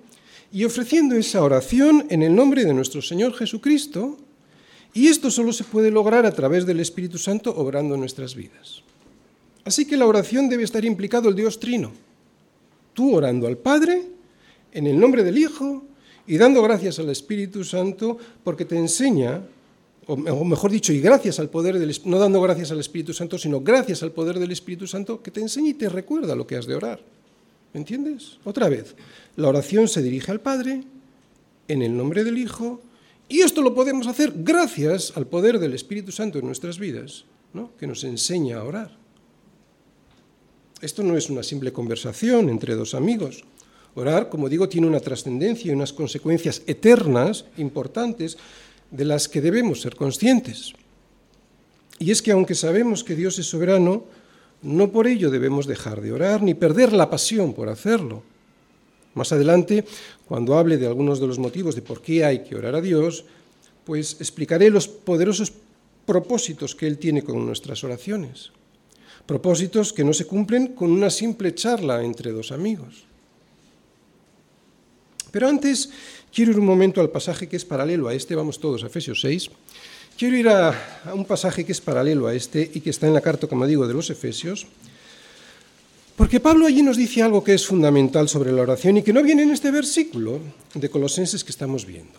y 0.52 0.64
ofreciendo 0.64 1.14
esa 1.14 1.42
oración 1.42 2.06
en 2.10 2.22
el 2.22 2.34
nombre 2.34 2.64
de 2.64 2.74
nuestro 2.74 3.02
Señor 3.02 3.34
Jesucristo, 3.34 4.16
y 4.94 5.08
esto 5.08 5.30
solo 5.30 5.52
se 5.52 5.64
puede 5.64 5.90
lograr 5.90 6.26
a 6.26 6.32
través 6.32 6.66
del 6.66 6.80
Espíritu 6.80 7.18
Santo 7.18 7.54
obrando 7.54 7.94
en 7.94 8.00
nuestras 8.00 8.34
vidas. 8.34 8.82
Así 9.64 9.84
que 9.84 9.96
la 9.96 10.06
oración 10.06 10.48
debe 10.48 10.64
estar 10.64 10.84
implicado 10.84 11.28
el 11.28 11.34
Dios 11.34 11.60
Trino. 11.60 11.92
Tú 12.94 13.14
orando 13.14 13.46
al 13.46 13.58
Padre, 13.58 14.06
en 14.72 14.86
el 14.86 14.98
nombre 14.98 15.22
del 15.22 15.38
Hijo, 15.38 15.84
y 16.26 16.38
dando 16.38 16.62
gracias 16.62 16.98
al 16.98 17.10
Espíritu 17.10 17.64
Santo 17.64 18.18
porque 18.42 18.64
te 18.64 18.76
enseña 18.76 19.42
o 20.08 20.44
mejor 20.44 20.70
dicho, 20.70 20.90
y 20.94 21.00
gracias 21.00 21.38
al 21.38 21.50
poder 21.50 21.78
del 21.78 21.94
no 22.06 22.18
dando 22.18 22.40
gracias 22.40 22.70
al 22.70 22.80
Espíritu 22.80 23.12
Santo, 23.12 23.36
sino 23.36 23.60
gracias 23.60 24.02
al 24.02 24.10
poder 24.10 24.38
del 24.38 24.50
Espíritu 24.50 24.86
Santo 24.86 25.22
que 25.22 25.30
te 25.30 25.40
enseña 25.40 25.68
y 25.68 25.74
te 25.74 25.90
recuerda 25.90 26.34
lo 26.34 26.46
que 26.46 26.56
has 26.56 26.66
de 26.66 26.74
orar. 26.74 27.00
¿Me 27.72 27.80
entiendes? 27.80 28.38
Otra 28.44 28.68
vez, 28.68 28.94
la 29.36 29.48
oración 29.48 29.88
se 29.88 30.02
dirige 30.02 30.30
al 30.30 30.40
Padre 30.40 30.82
en 31.68 31.82
el 31.82 31.96
nombre 31.96 32.24
del 32.24 32.38
Hijo, 32.38 32.80
y 33.28 33.40
esto 33.40 33.60
lo 33.60 33.74
podemos 33.74 34.06
hacer 34.06 34.32
gracias 34.36 35.12
al 35.14 35.26
poder 35.26 35.58
del 35.58 35.74
Espíritu 35.74 36.12
Santo 36.12 36.38
en 36.38 36.46
nuestras 36.46 36.78
vidas, 36.78 37.26
¿no? 37.52 37.76
que 37.76 37.86
nos 37.86 38.04
enseña 38.04 38.58
a 38.58 38.64
orar. 38.64 38.96
Esto 40.80 41.02
no 41.02 41.16
es 41.16 41.28
una 41.28 41.42
simple 41.42 41.72
conversación 41.72 42.48
entre 42.48 42.74
dos 42.74 42.94
amigos. 42.94 43.44
Orar, 43.94 44.30
como 44.30 44.48
digo, 44.48 44.68
tiene 44.68 44.86
una 44.86 45.00
trascendencia 45.00 45.70
y 45.70 45.74
unas 45.74 45.92
consecuencias 45.92 46.62
eternas, 46.66 47.44
importantes, 47.58 48.38
de 48.90 49.04
las 49.04 49.28
que 49.28 49.40
debemos 49.40 49.82
ser 49.82 49.96
conscientes. 49.96 50.72
Y 51.98 52.12
es 52.12 52.22
que 52.22 52.30
aunque 52.30 52.54
sabemos 52.54 53.04
que 53.04 53.16
Dios 53.16 53.38
es 53.38 53.46
soberano, 53.46 54.04
no 54.62 54.90
por 54.90 55.06
ello 55.06 55.30
debemos 55.30 55.66
dejar 55.66 56.00
de 56.00 56.12
orar 56.12 56.42
ni 56.42 56.54
perder 56.54 56.92
la 56.92 57.10
pasión 57.10 57.54
por 57.54 57.68
hacerlo. 57.68 58.22
Más 59.14 59.32
adelante, 59.32 59.84
cuando 60.26 60.56
hable 60.56 60.76
de 60.76 60.86
algunos 60.86 61.20
de 61.20 61.26
los 61.26 61.38
motivos 61.38 61.74
de 61.74 61.82
por 61.82 62.02
qué 62.02 62.24
hay 62.24 62.44
que 62.44 62.56
orar 62.56 62.74
a 62.74 62.80
Dios, 62.80 63.24
pues 63.84 64.16
explicaré 64.20 64.70
los 64.70 64.86
poderosos 64.86 65.52
propósitos 66.04 66.74
que 66.74 66.86
Él 66.86 66.98
tiene 66.98 67.22
con 67.22 67.44
nuestras 67.44 67.82
oraciones. 67.84 68.52
Propósitos 69.26 69.92
que 69.92 70.04
no 70.04 70.12
se 70.12 70.26
cumplen 70.26 70.68
con 70.68 70.90
una 70.90 71.10
simple 71.10 71.54
charla 71.54 72.02
entre 72.02 72.32
dos 72.32 72.52
amigos. 72.52 73.04
Pero 75.30 75.48
antes 75.48 75.90
quiero 76.32 76.52
ir 76.52 76.58
un 76.58 76.66
momento 76.66 77.00
al 77.00 77.10
pasaje 77.10 77.48
que 77.48 77.56
es 77.56 77.64
paralelo 77.64 78.08
a 78.08 78.14
este, 78.14 78.34
vamos 78.34 78.58
todos 78.58 78.82
a 78.84 78.86
Efesios 78.86 79.20
6. 79.20 79.50
Quiero 80.18 80.36
ir 80.36 80.48
a, 80.48 80.74
un 81.14 81.24
pasaje 81.24 81.64
que 81.64 81.70
es 81.70 81.80
paralelo 81.80 82.26
a 82.26 82.34
este 82.34 82.68
y 82.74 82.80
que 82.80 82.90
está 82.90 83.06
en 83.06 83.14
la 83.14 83.20
carta, 83.20 83.46
como 83.46 83.64
digo, 83.68 83.86
de 83.86 83.94
los 83.94 84.10
Efesios, 84.10 84.66
porque 86.16 86.40
Pablo 86.40 86.66
allí 86.66 86.82
nos 86.82 86.96
dice 86.96 87.22
algo 87.22 87.44
que 87.44 87.54
es 87.54 87.64
fundamental 87.64 88.28
sobre 88.28 88.50
la 88.50 88.62
oración 88.62 88.96
y 88.96 89.04
que 89.04 89.12
no 89.12 89.22
viene 89.22 89.44
en 89.44 89.52
este 89.52 89.70
versículo 89.70 90.40
de 90.74 90.90
Colosenses 90.90 91.44
que 91.44 91.52
estamos 91.52 91.86
viendo. 91.86 92.18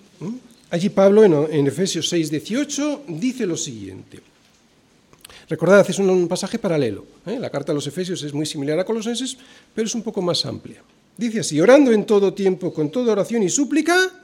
Allí 0.70 0.88
Pablo 0.88 1.26
en, 1.26 1.68
Efesios 1.68 2.08
6, 2.08 2.32
18 2.32 3.04
dice 3.10 3.46
lo 3.46 3.58
siguiente. 3.58 4.22
Recordad, 5.50 5.86
es 5.90 6.00
un, 6.00 6.26
pasaje 6.30 6.58
paralelo. 6.58 7.06
¿eh? 7.26 7.38
La 7.38 7.50
carta 7.50 7.74
a 7.74 7.76
los 7.76 7.86
Efesios 7.86 8.24
es 8.24 8.34
muy 8.34 8.46
similar 8.46 8.80
a 8.80 8.86
Colosenses, 8.86 9.36
pero 9.76 9.88
es 9.88 9.94
un 9.94 10.04
poco 10.04 10.22
más 10.22 10.46
amplia. 10.46 10.82
Dice 11.18 11.42
así, 11.42 11.60
orando 11.60 11.92
en 11.92 12.06
todo 12.06 12.34
tiempo, 12.34 12.74
con 12.74 12.92
toda 12.92 13.12
oración 13.12 13.44
y 13.44 13.50
súplica, 13.50 14.19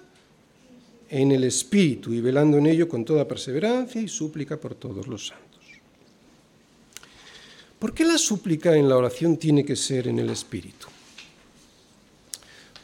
en 1.10 1.32
el 1.32 1.44
Espíritu 1.44 2.14
y 2.14 2.22
velando 2.22 2.58
en 2.58 2.68
ello 2.68 2.88
con 2.88 3.06
toda 3.06 3.28
perseverancia 3.28 4.02
y 4.02 4.08
súplica 4.08 4.58
por 4.58 4.76
todos 4.76 5.08
los 5.08 5.28
santos. 5.28 5.46
¿Por 7.80 7.94
qué 7.94 8.06
la 8.06 8.18
súplica 8.18 8.76
en 8.76 8.90
la 8.90 8.98
oración 8.98 9.38
tiene 9.38 9.64
que 9.64 9.76
ser 9.76 10.08
en 10.08 10.20
el 10.20 10.30
Espíritu? 10.30 10.88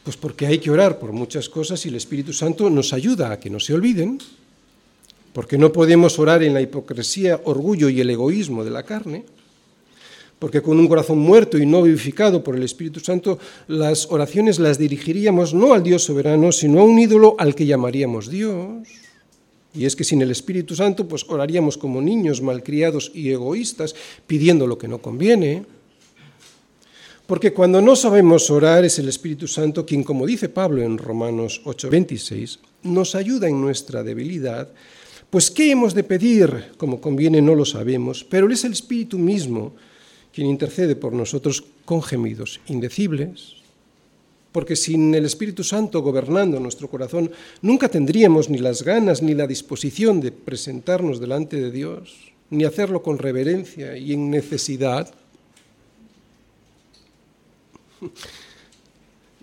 Pues 0.04 0.16
porque 0.16 0.46
hay 0.46 0.58
que 0.58 0.70
orar 0.70 0.98
por 0.98 1.12
muchas 1.12 1.48
cosas 1.48 1.84
y 1.86 1.88
el 1.88 1.96
Espíritu 1.96 2.32
Santo 2.32 2.68
nos 2.68 2.92
ayuda 2.92 3.32
a 3.32 3.40
que 3.40 3.50
no 3.50 3.60
se 3.60 3.74
olviden, 3.74 4.18
porque 5.32 5.58
no 5.58 5.72
podemos 5.72 6.18
orar 6.18 6.42
en 6.42 6.54
la 6.54 6.60
hipocresía, 6.60 7.40
orgullo 7.44 7.88
y 7.88 8.00
el 8.00 8.10
egoísmo 8.10 8.64
de 8.64 8.70
la 8.70 8.82
carne, 8.82 9.24
porque 10.42 10.60
con 10.60 10.76
un 10.80 10.88
corazón 10.88 11.20
muerto 11.20 11.56
y 11.56 11.64
no 11.64 11.82
vivificado 11.82 12.42
por 12.42 12.56
el 12.56 12.64
Espíritu 12.64 12.98
Santo, 12.98 13.38
las 13.68 14.10
oraciones 14.10 14.58
las 14.58 14.76
dirigiríamos 14.76 15.54
no 15.54 15.72
al 15.72 15.84
Dios 15.84 16.02
soberano, 16.02 16.50
sino 16.50 16.80
a 16.80 16.84
un 16.84 16.98
ídolo 16.98 17.36
al 17.38 17.54
que 17.54 17.64
llamaríamos 17.64 18.28
Dios. 18.28 18.88
Y 19.72 19.84
es 19.84 19.94
que 19.94 20.02
sin 20.02 20.20
el 20.20 20.32
Espíritu 20.32 20.74
Santo, 20.74 21.06
pues 21.06 21.24
oraríamos 21.28 21.78
como 21.78 22.02
niños 22.02 22.42
malcriados 22.42 23.12
y 23.14 23.30
egoístas, 23.30 23.94
pidiendo 24.26 24.66
lo 24.66 24.78
que 24.78 24.88
no 24.88 24.98
conviene. 24.98 25.64
Porque 27.28 27.52
cuando 27.52 27.80
no 27.80 27.94
sabemos 27.94 28.50
orar 28.50 28.84
es 28.84 28.98
el 28.98 29.08
Espíritu 29.08 29.46
Santo 29.46 29.86
quien, 29.86 30.02
como 30.02 30.26
dice 30.26 30.48
Pablo 30.48 30.82
en 30.82 30.98
Romanos 30.98 31.62
8:26, 31.64 32.58
nos 32.82 33.14
ayuda 33.14 33.46
en 33.46 33.60
nuestra 33.60 34.02
debilidad, 34.02 34.70
pues 35.30 35.52
¿qué 35.52 35.70
hemos 35.70 35.94
de 35.94 36.02
pedir? 36.02 36.72
Como 36.78 37.00
conviene 37.00 37.40
no 37.40 37.54
lo 37.54 37.64
sabemos, 37.64 38.24
pero 38.24 38.50
es 38.50 38.64
el 38.64 38.72
Espíritu 38.72 39.20
mismo 39.20 39.74
quien 40.32 40.48
intercede 40.48 40.96
por 40.96 41.12
nosotros 41.12 41.64
con 41.84 42.02
gemidos 42.02 42.60
indecibles, 42.66 43.56
porque 44.52 44.76
sin 44.76 45.14
el 45.14 45.24
Espíritu 45.24 45.64
Santo 45.64 46.02
gobernando 46.02 46.60
nuestro 46.60 46.88
corazón, 46.88 47.30
nunca 47.62 47.88
tendríamos 47.88 48.50
ni 48.50 48.58
las 48.58 48.82
ganas 48.82 49.22
ni 49.22 49.34
la 49.34 49.46
disposición 49.46 50.20
de 50.20 50.32
presentarnos 50.32 51.20
delante 51.20 51.60
de 51.60 51.70
Dios, 51.70 52.32
ni 52.50 52.64
hacerlo 52.64 53.02
con 53.02 53.18
reverencia 53.18 53.96
y 53.96 54.12
en 54.12 54.30
necesidad. 54.30 55.12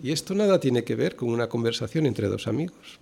Y 0.01 0.13
esto 0.13 0.33
nada 0.33 0.61
tiene 0.61 0.85
que 0.85 0.95
ver 0.95 1.17
con 1.17 1.27
una 1.27 1.49
conversación 1.49 2.05
entre 2.05 2.29
dos 2.29 2.47
amigos. 2.47 2.99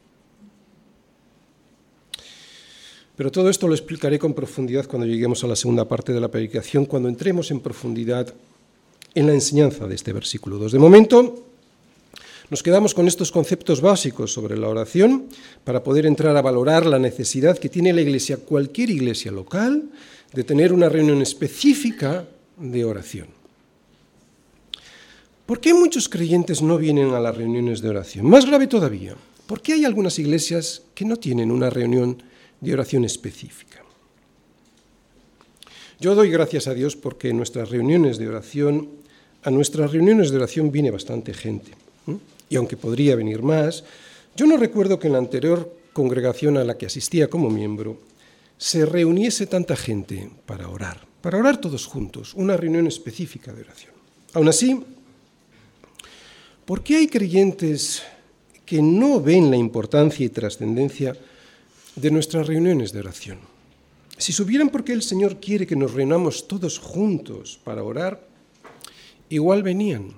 Pero 3.17 3.31
todo 3.31 3.49
esto 3.49 3.67
lo 3.67 3.73
explicaré 3.73 4.19
con 4.19 4.35
profundidad 4.35 4.85
cuando 4.85 5.07
lleguemos 5.07 5.43
a 5.43 5.47
la 5.47 5.55
segunda 5.55 5.87
parte 5.87 6.13
de 6.13 6.21
la 6.21 6.29
predicación, 6.29 6.85
cuando 6.85 7.09
entremos 7.09 7.49
en 7.49 7.59
profundidad 7.59 8.31
en 9.15 9.25
la 9.25 9.33
enseñanza 9.33 9.87
de 9.87 9.95
este 9.95 10.13
versículo 10.13 10.59
2. 10.59 10.73
De 10.73 10.77
momento, 10.77 11.43
nos 12.51 12.61
quedamos 12.61 12.93
con 12.93 13.07
estos 13.07 13.31
conceptos 13.31 13.81
básicos 13.81 14.31
sobre 14.31 14.55
la 14.55 14.69
oración 14.69 15.25
para 15.63 15.83
poder 15.83 16.05
entrar 16.05 16.37
a 16.37 16.43
valorar 16.43 16.85
la 16.85 16.99
necesidad 16.99 17.57
que 17.57 17.69
tiene 17.69 17.91
la 17.91 18.01
iglesia, 18.01 18.37
cualquier 18.37 18.91
iglesia 18.91 19.31
local, 19.31 19.89
de 20.31 20.43
tener 20.43 20.71
una 20.71 20.87
reunión 20.87 21.19
específica 21.23 22.27
de 22.57 22.85
oración. 22.85 23.29
¿Por 25.47 25.59
qué 25.59 25.73
muchos 25.73 26.07
creyentes 26.07 26.61
no 26.61 26.77
vienen 26.77 27.15
a 27.15 27.19
las 27.19 27.35
reuniones 27.35 27.81
de 27.81 27.89
oración? 27.89 28.27
Más 28.27 28.45
grave 28.45 28.67
todavía, 28.67 29.15
¿por 29.47 29.61
qué 29.61 29.73
hay 29.73 29.85
algunas 29.85 30.19
iglesias 30.19 30.83
que 30.93 31.05
no 31.05 31.17
tienen 31.17 31.49
una 31.49 31.71
reunión 31.71 32.21
de 32.61 32.73
oración 32.73 33.05
específica. 33.05 33.83
Yo 35.99 36.13
doy 36.13 36.29
gracias 36.29 36.67
a 36.67 36.73
Dios 36.73 36.95
porque 36.95 37.29
en 37.29 37.37
nuestras 37.37 37.69
reuniones 37.69 38.17
de 38.17 38.27
oración, 38.27 38.89
a 39.43 39.49
nuestras 39.49 39.91
reuniones 39.91 40.29
de 40.29 40.37
oración 40.37 40.71
viene 40.71 40.91
bastante 40.91 41.33
gente. 41.33 41.71
Y 42.49 42.55
aunque 42.55 42.77
podría 42.77 43.15
venir 43.15 43.41
más, 43.41 43.83
yo 44.35 44.45
no 44.45 44.57
recuerdo 44.57 44.99
que 44.99 45.07
en 45.07 45.13
la 45.13 45.19
anterior 45.19 45.73
congregación 45.93 46.57
a 46.57 46.63
la 46.63 46.77
que 46.77 46.85
asistía 46.85 47.29
como 47.29 47.49
miembro 47.49 47.97
se 48.57 48.85
reuniese 48.85 49.47
tanta 49.47 49.75
gente 49.75 50.29
para 50.45 50.69
orar, 50.69 51.05
para 51.21 51.39
orar 51.39 51.57
todos 51.57 51.85
juntos, 51.85 52.33
una 52.35 52.55
reunión 52.55 52.85
específica 52.85 53.51
de 53.51 53.61
oración. 53.61 53.93
Aún 54.33 54.47
así, 54.47 54.79
¿por 56.65 56.83
qué 56.83 56.97
hay 56.97 57.07
creyentes 57.07 58.03
que 58.65 58.81
no 58.81 59.19
ven 59.21 59.49
la 59.49 59.57
importancia 59.57 60.25
y 60.25 60.29
trascendencia 60.29 61.15
de 61.97 62.11
nuestras 62.11 62.45
reuniones 62.45 62.93
de 62.93 62.99
oración. 62.99 63.39
Si 64.17 64.31
supieran 64.31 64.69
por 64.69 64.83
qué 64.83 64.93
el 64.93 65.01
Señor 65.01 65.39
quiere 65.39 65.65
que 65.65 65.75
nos 65.75 65.93
reunamos 65.93 66.47
todos 66.47 66.77
juntos 66.77 67.59
para 67.63 67.83
orar, 67.83 68.27
igual 69.29 69.63
venían. 69.63 70.13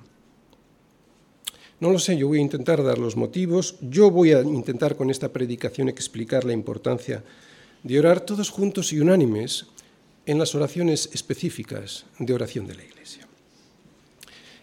No 1.79 1.89
lo 1.89 2.00
sé, 2.00 2.17
yo 2.17 2.27
voy 2.27 2.39
a 2.39 2.41
intentar 2.41 2.83
dar 2.83 2.98
los 2.98 3.15
motivos, 3.15 3.75
yo 3.81 4.12
voy 4.12 4.33
a 4.33 4.41
intentar 4.41 4.98
con 4.98 5.09
esta 5.09 5.31
predicación 5.31 5.88
explicar 5.88 6.43
la 6.43 6.51
importancia 6.51 7.24
de 7.83 7.98
orar 7.98 8.19
todos 8.19 8.50
juntos 8.50 8.91
y 8.91 9.00
unánimes 9.00 9.67
en 10.25 10.38
las 10.38 10.53
oraciones 10.55 11.09
específicas 11.13 12.05
de 12.19 12.33
oración 12.33 12.67
de 12.67 12.75
la 12.75 12.83
Iglesia. 12.83 13.25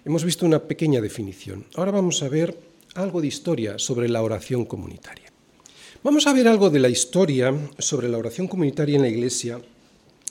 Hemos 0.04 0.22
visto 0.22 0.44
una 0.44 0.62
pequeña 0.62 1.00
definición. 1.00 1.64
Ahora 1.74 1.92
vamos 1.92 2.22
a 2.22 2.28
ver 2.28 2.58
algo 2.94 3.22
de 3.22 3.28
historia 3.28 3.78
sobre 3.78 4.08
la 4.10 4.22
oración 4.22 4.66
comunitaria. 4.66 5.25
Vamos 6.06 6.28
a 6.28 6.32
ver 6.32 6.46
algo 6.46 6.70
de 6.70 6.78
la 6.78 6.88
historia 6.88 7.52
sobre 7.80 8.08
la 8.08 8.16
oración 8.16 8.46
comunitaria 8.46 8.94
en 8.94 9.02
la 9.02 9.08
Iglesia, 9.08 9.60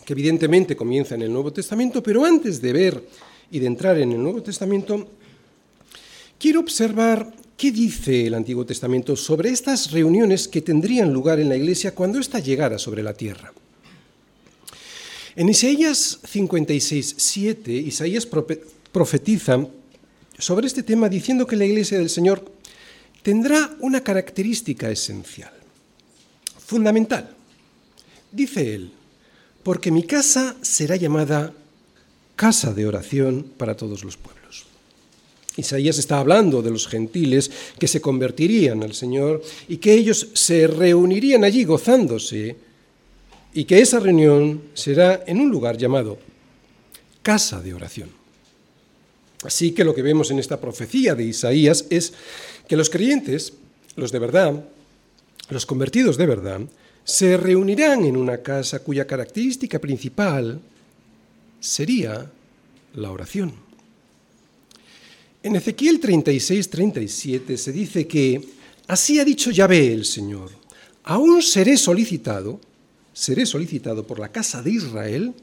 que 0.05 0.13
evidentemente 0.13 0.73
comienza 0.73 1.15
en 1.15 1.23
el 1.23 1.33
Nuevo 1.33 1.51
Testamento, 1.51 2.01
pero 2.01 2.23
antes 2.23 2.61
de 2.61 2.71
ver 2.71 3.03
y 3.51 3.59
de 3.59 3.67
entrar 3.67 3.97
en 3.97 4.13
el 4.13 4.23
Nuevo 4.23 4.41
Testamento, 4.41 5.05
quiero 6.39 6.61
observar 6.61 7.29
qué 7.57 7.73
dice 7.73 8.25
el 8.25 8.35
Antiguo 8.35 8.65
Testamento 8.65 9.17
sobre 9.17 9.49
estas 9.49 9.91
reuniones 9.91 10.47
que 10.47 10.61
tendrían 10.61 11.11
lugar 11.11 11.41
en 11.41 11.49
la 11.49 11.57
Iglesia 11.57 11.93
cuando 11.93 12.19
ésta 12.19 12.39
llegara 12.39 12.79
sobre 12.79 13.03
la 13.03 13.13
tierra. 13.13 13.51
En 15.35 15.49
Isaías 15.49 16.21
56, 16.23 17.15
7, 17.17 17.73
Isaías 17.73 18.25
profetiza 18.93 19.67
sobre 20.39 20.67
este 20.67 20.83
tema 20.83 21.09
diciendo 21.09 21.45
que 21.45 21.57
la 21.57 21.65
Iglesia 21.65 21.97
del 21.97 22.09
Señor 22.09 22.49
tendrá 23.21 23.75
una 23.81 24.01
característica 24.01 24.89
esencial 24.89 25.54
fundamental. 26.65 27.29
Dice 28.31 28.75
él, 28.75 28.91
porque 29.63 29.91
mi 29.91 30.03
casa 30.03 30.55
será 30.61 30.95
llamada 30.95 31.53
casa 32.35 32.73
de 32.73 32.85
oración 32.85 33.45
para 33.57 33.77
todos 33.77 34.03
los 34.03 34.17
pueblos. 34.17 34.65
Isaías 35.57 35.97
está 35.97 36.19
hablando 36.19 36.61
de 36.61 36.71
los 36.71 36.87
gentiles 36.87 37.49
que 37.79 37.87
se 37.87 38.01
convertirían 38.01 38.83
al 38.83 38.93
Señor 38.93 39.41
y 39.69 39.77
que 39.77 39.93
ellos 39.93 40.27
se 40.33 40.67
reunirían 40.67 41.45
allí 41.45 41.63
gozándose 41.63 42.57
y 43.53 43.63
que 43.63 43.79
esa 43.79 43.99
reunión 43.99 44.63
será 44.73 45.23
en 45.25 45.39
un 45.39 45.49
lugar 45.49 45.77
llamado 45.77 46.19
casa 47.21 47.61
de 47.61 47.73
oración. 47.73 48.09
Así 49.43 49.71
que 49.71 49.85
lo 49.85 49.95
que 49.95 50.01
vemos 50.01 50.29
en 50.31 50.39
esta 50.39 50.59
profecía 50.59 51.15
de 51.15 51.23
Isaías 51.23 51.85
es 51.89 52.13
que 52.67 52.75
los 52.75 52.89
creyentes, 52.89 53.53
los 53.95 54.11
de 54.11 54.19
verdad, 54.19 54.65
los 55.49 55.65
convertidos 55.65 56.17
de 56.17 56.25
verdad 56.25 56.61
se 57.03 57.37
reunirán 57.37 58.03
en 58.05 58.17
una 58.17 58.41
casa 58.41 58.79
cuya 58.79 59.05
característica 59.05 59.79
principal 59.79 60.59
sería 61.59 62.31
la 62.95 63.11
oración. 63.11 63.53
En 65.43 65.55
Ezequiel 65.55 66.01
36-37 66.01 67.57
se 67.57 67.71
dice 67.71 68.07
que 68.07 68.43
así 68.87 69.19
ha 69.19 69.25
dicho 69.25 69.51
Yahvé 69.51 69.93
el 69.93 70.05
Señor, 70.05 70.49
aún 71.03 71.43
seré 71.43 71.77
solicitado, 71.77 72.59
seré 73.13 73.45
solicitado 73.45 74.07
por 74.07 74.19
la 74.19 74.31
casa 74.31 74.63
de 74.63 74.71
Israel 74.71 75.33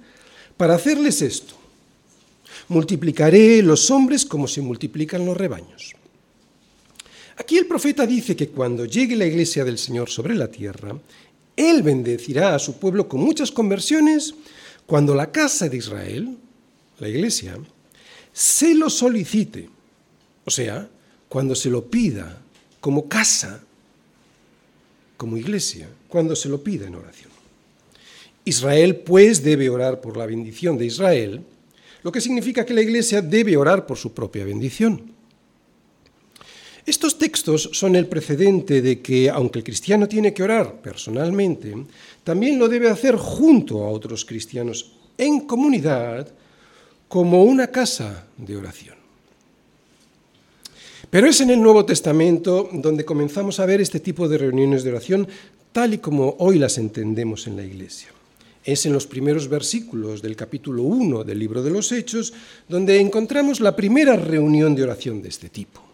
para 0.57 0.75
hacerles 0.75 1.23
esto. 1.23 1.55
Multiplicaré 2.69 3.63
los 3.63 3.91
hombres 3.93 4.27
como 4.27 4.49
se 4.49 4.61
multiplican 4.61 5.25
los 5.25 5.37
rebaños. 5.37 5.95
Aquí 7.37 7.57
el 7.57 7.67
profeta 7.67 8.07
dice 8.07 8.37
que 8.37 8.49
cuando 8.49 8.85
llegue 8.85 9.17
la 9.17 9.27
iglesia 9.27 9.65
del 9.65 9.79
Señor 9.79 10.11
sobre 10.11 10.35
la 10.35 10.49
tierra, 10.49 10.97
Él 11.57 11.83
bendecirá 11.83 12.55
a 12.55 12.59
su 12.59 12.79
pueblo 12.79 13.09
con 13.09 13.21
muchas 13.21 13.51
conversiones 13.51 14.35
cuando 14.87 15.15
la 15.15 15.31
casa 15.33 15.69
de 15.69 15.77
Israel, 15.77 16.37
la 16.99 17.09
iglesia, 17.09 17.59
se 18.33 18.75
lo 18.75 18.91
solicite, 18.91 19.69
o 20.45 20.51
sea, 20.51 20.89
cuando 21.29 21.55
se 21.55 21.71
lo 21.71 21.87
pida 21.91 22.41
como 22.81 23.09
casa, 23.09 23.63
como 25.17 25.37
iglesia, 25.37 25.89
cuando 26.09 26.35
se 26.35 26.49
lo 26.49 26.63
pida 26.63 26.87
en 26.87 26.97
oración. 26.97 27.31
Israel 28.45 28.97
pues 28.97 29.43
debe 29.43 29.71
orar 29.71 30.01
por 30.01 30.17
la 30.17 30.27
bendición 30.27 30.77
de 30.77 30.87
Israel, 30.87 31.45
lo 32.03 32.11
que 32.11 32.21
significa 32.21 32.67
que 32.67 32.75
la 32.75 32.83
iglesia 32.83 33.23
debe 33.23 33.57
orar 33.57 33.87
por 33.87 33.97
su 33.97 34.13
propia 34.13 34.45
bendición. 34.45 35.12
Estos 36.85 37.17
textos 37.17 37.71
son 37.73 37.95
el 37.95 38.09
precedente 38.09 38.83
de 38.83 39.01
que, 39.01 39.31
aunque 39.31 39.61
el 39.61 39.65
cristiano 39.65 40.09
tiene 40.09 40.35
que 40.35 40.43
orar 40.43 40.83
personalmente, 40.83 41.75
también 42.25 42.59
lo 42.59 42.69
debe 42.69 42.91
hacer 42.91 43.15
junto 43.15 43.85
a 43.85 43.91
otros 43.91 44.25
cristianos, 44.25 44.93
en 45.17 45.41
comunidad, 45.47 46.27
como 47.07 47.45
una 47.45 47.69
casa 47.69 48.27
de 48.37 48.57
oración. 48.57 48.97
Pero 51.09 51.29
es 51.29 51.41
en 51.41 51.51
el 51.51 51.61
Nuevo 51.61 51.85
Testamento 51.85 52.69
donde 52.73 53.05
comenzamos 53.05 53.61
a 53.61 53.67
ver 53.67 53.81
este 53.81 54.01
tipo 54.01 54.29
de 54.29 54.39
reuniones 54.39 54.83
de 54.83 54.91
oración 54.91 55.29
tal 55.71 55.95
y 55.95 55.99
como 55.99 56.37
hoy 56.39 56.59
las 56.59 56.79
entendemos 56.79 57.47
en 57.47 57.57
la 57.57 57.65
Iglesia. 57.65 58.09
Es 58.65 58.87
en 58.87 58.93
los 58.93 59.07
primeros 59.07 59.49
versículos 59.49 60.23
del 60.23 60.37
capítulo 60.37 60.83
1 60.85 61.23
del 61.23 61.39
libro 61.39 61.63
de 61.63 61.71
los 61.71 61.93
Hechos 61.93 62.33
donde 62.69 62.99
encontramos 62.99 63.61
la 63.61 63.77
primera 63.77 64.17
reunión 64.17 64.75
de 64.75 64.85
oración 64.85 65.21
de 65.21 65.29
este 65.29 65.49
tipo. 65.49 65.92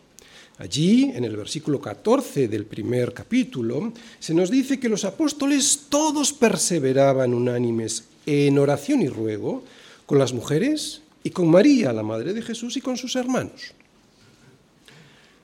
Allí, 0.59 1.13
en 1.15 1.23
el 1.23 1.37
versículo 1.37 1.81
14 1.81 2.49
del 2.49 2.65
primer 2.65 3.15
capítulo, 3.15 3.93
se 4.19 4.35
nos 4.35 4.51
dice 4.51 4.81
que 4.81 4.89
los 4.89 5.05
apóstoles 5.05 5.87
todos 5.89 6.33
perseveraban 6.33 7.33
unánimes 7.33 8.05
en 8.27 8.59
oración 8.59 9.03
y 9.03 9.09
ruego 9.09 9.63
con 10.05 10.19
las 10.19 10.33
mujeres 10.33 11.03
y 11.23 11.31
con 11.31 11.49
María, 11.49 11.93
la 11.93 12.03
Madre 12.03 12.35
de 12.35 12.43
Jesús, 12.43 12.77
y 12.77 12.81
con 12.81 12.97
sus 12.97 13.15
hermanos. 13.15 13.73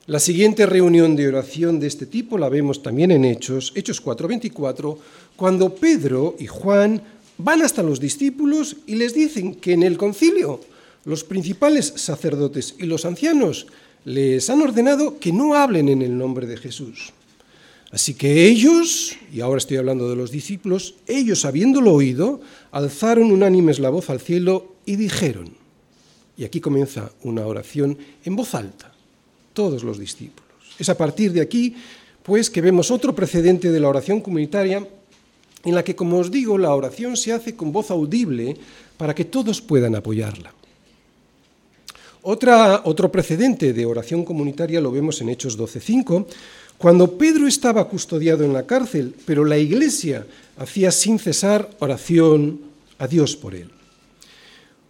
La 0.06 0.18
siguiente 0.18 0.66
reunión 0.66 1.14
de 1.14 1.28
oración 1.28 1.78
de 1.78 1.86
este 1.86 2.06
tipo 2.06 2.36
la 2.36 2.48
vemos 2.48 2.82
también 2.82 3.12
en 3.12 3.24
Hechos, 3.24 3.72
Hechos 3.76 4.02
4:24, 4.02 4.98
cuando 5.36 5.76
Pedro 5.76 6.34
y 6.40 6.48
Juan 6.48 7.00
van 7.38 7.62
hasta 7.62 7.84
los 7.84 8.00
discípulos 8.00 8.78
y 8.86 8.96
les 8.96 9.14
dicen 9.14 9.54
que 9.54 9.74
en 9.74 9.84
el 9.84 9.96
concilio 9.96 10.60
los 11.04 11.22
principales 11.22 11.86
sacerdotes 11.96 12.74
y 12.78 12.86
los 12.86 13.04
ancianos 13.04 13.66
les 14.04 14.50
han 14.50 14.60
ordenado 14.60 15.18
que 15.18 15.32
no 15.32 15.54
hablen 15.54 15.88
en 15.88 16.02
el 16.02 16.16
nombre 16.16 16.46
de 16.46 16.56
Jesús. 16.56 17.12
Así 17.90 18.14
que 18.14 18.48
ellos, 18.48 19.16
y 19.32 19.40
ahora 19.40 19.58
estoy 19.58 19.76
hablando 19.76 20.10
de 20.10 20.16
los 20.16 20.30
discípulos, 20.30 20.96
ellos 21.06 21.44
habiéndolo 21.44 21.92
oído, 21.92 22.40
alzaron 22.72 23.30
unánimes 23.30 23.78
la 23.78 23.90
voz 23.90 24.10
al 24.10 24.20
cielo 24.20 24.74
y 24.84 24.96
dijeron, 24.96 25.54
y 26.36 26.44
aquí 26.44 26.60
comienza 26.60 27.12
una 27.22 27.46
oración 27.46 27.96
en 28.24 28.34
voz 28.34 28.54
alta, 28.54 28.92
todos 29.52 29.84
los 29.84 29.98
discípulos. 29.98 30.44
Es 30.78 30.88
a 30.88 30.98
partir 30.98 31.32
de 31.32 31.40
aquí, 31.40 31.76
pues, 32.24 32.50
que 32.50 32.60
vemos 32.60 32.90
otro 32.90 33.14
precedente 33.14 33.70
de 33.70 33.78
la 33.78 33.88
oración 33.88 34.20
comunitaria 34.20 34.86
en 35.64 35.74
la 35.74 35.84
que, 35.84 35.94
como 35.94 36.18
os 36.18 36.30
digo, 36.30 36.58
la 36.58 36.74
oración 36.74 37.16
se 37.16 37.32
hace 37.32 37.54
con 37.54 37.72
voz 37.72 37.90
audible 37.90 38.56
para 38.96 39.14
que 39.14 39.24
todos 39.24 39.60
puedan 39.60 39.94
apoyarla. 39.94 40.52
Otro 42.26 43.12
precedente 43.12 43.74
de 43.74 43.84
oración 43.84 44.24
comunitaria 44.24 44.80
lo 44.80 44.90
vemos 44.90 45.20
en 45.20 45.28
Hechos 45.28 45.58
12.5, 45.58 46.24
cuando 46.78 47.18
Pedro 47.18 47.46
estaba 47.46 47.86
custodiado 47.86 48.44
en 48.44 48.54
la 48.54 48.64
cárcel, 48.64 49.14
pero 49.26 49.44
la 49.44 49.58
iglesia 49.58 50.26
hacía 50.56 50.90
sin 50.90 51.18
cesar 51.18 51.68
oración 51.80 52.62
a 52.96 53.06
Dios 53.06 53.36
por 53.36 53.54
él. 53.54 53.68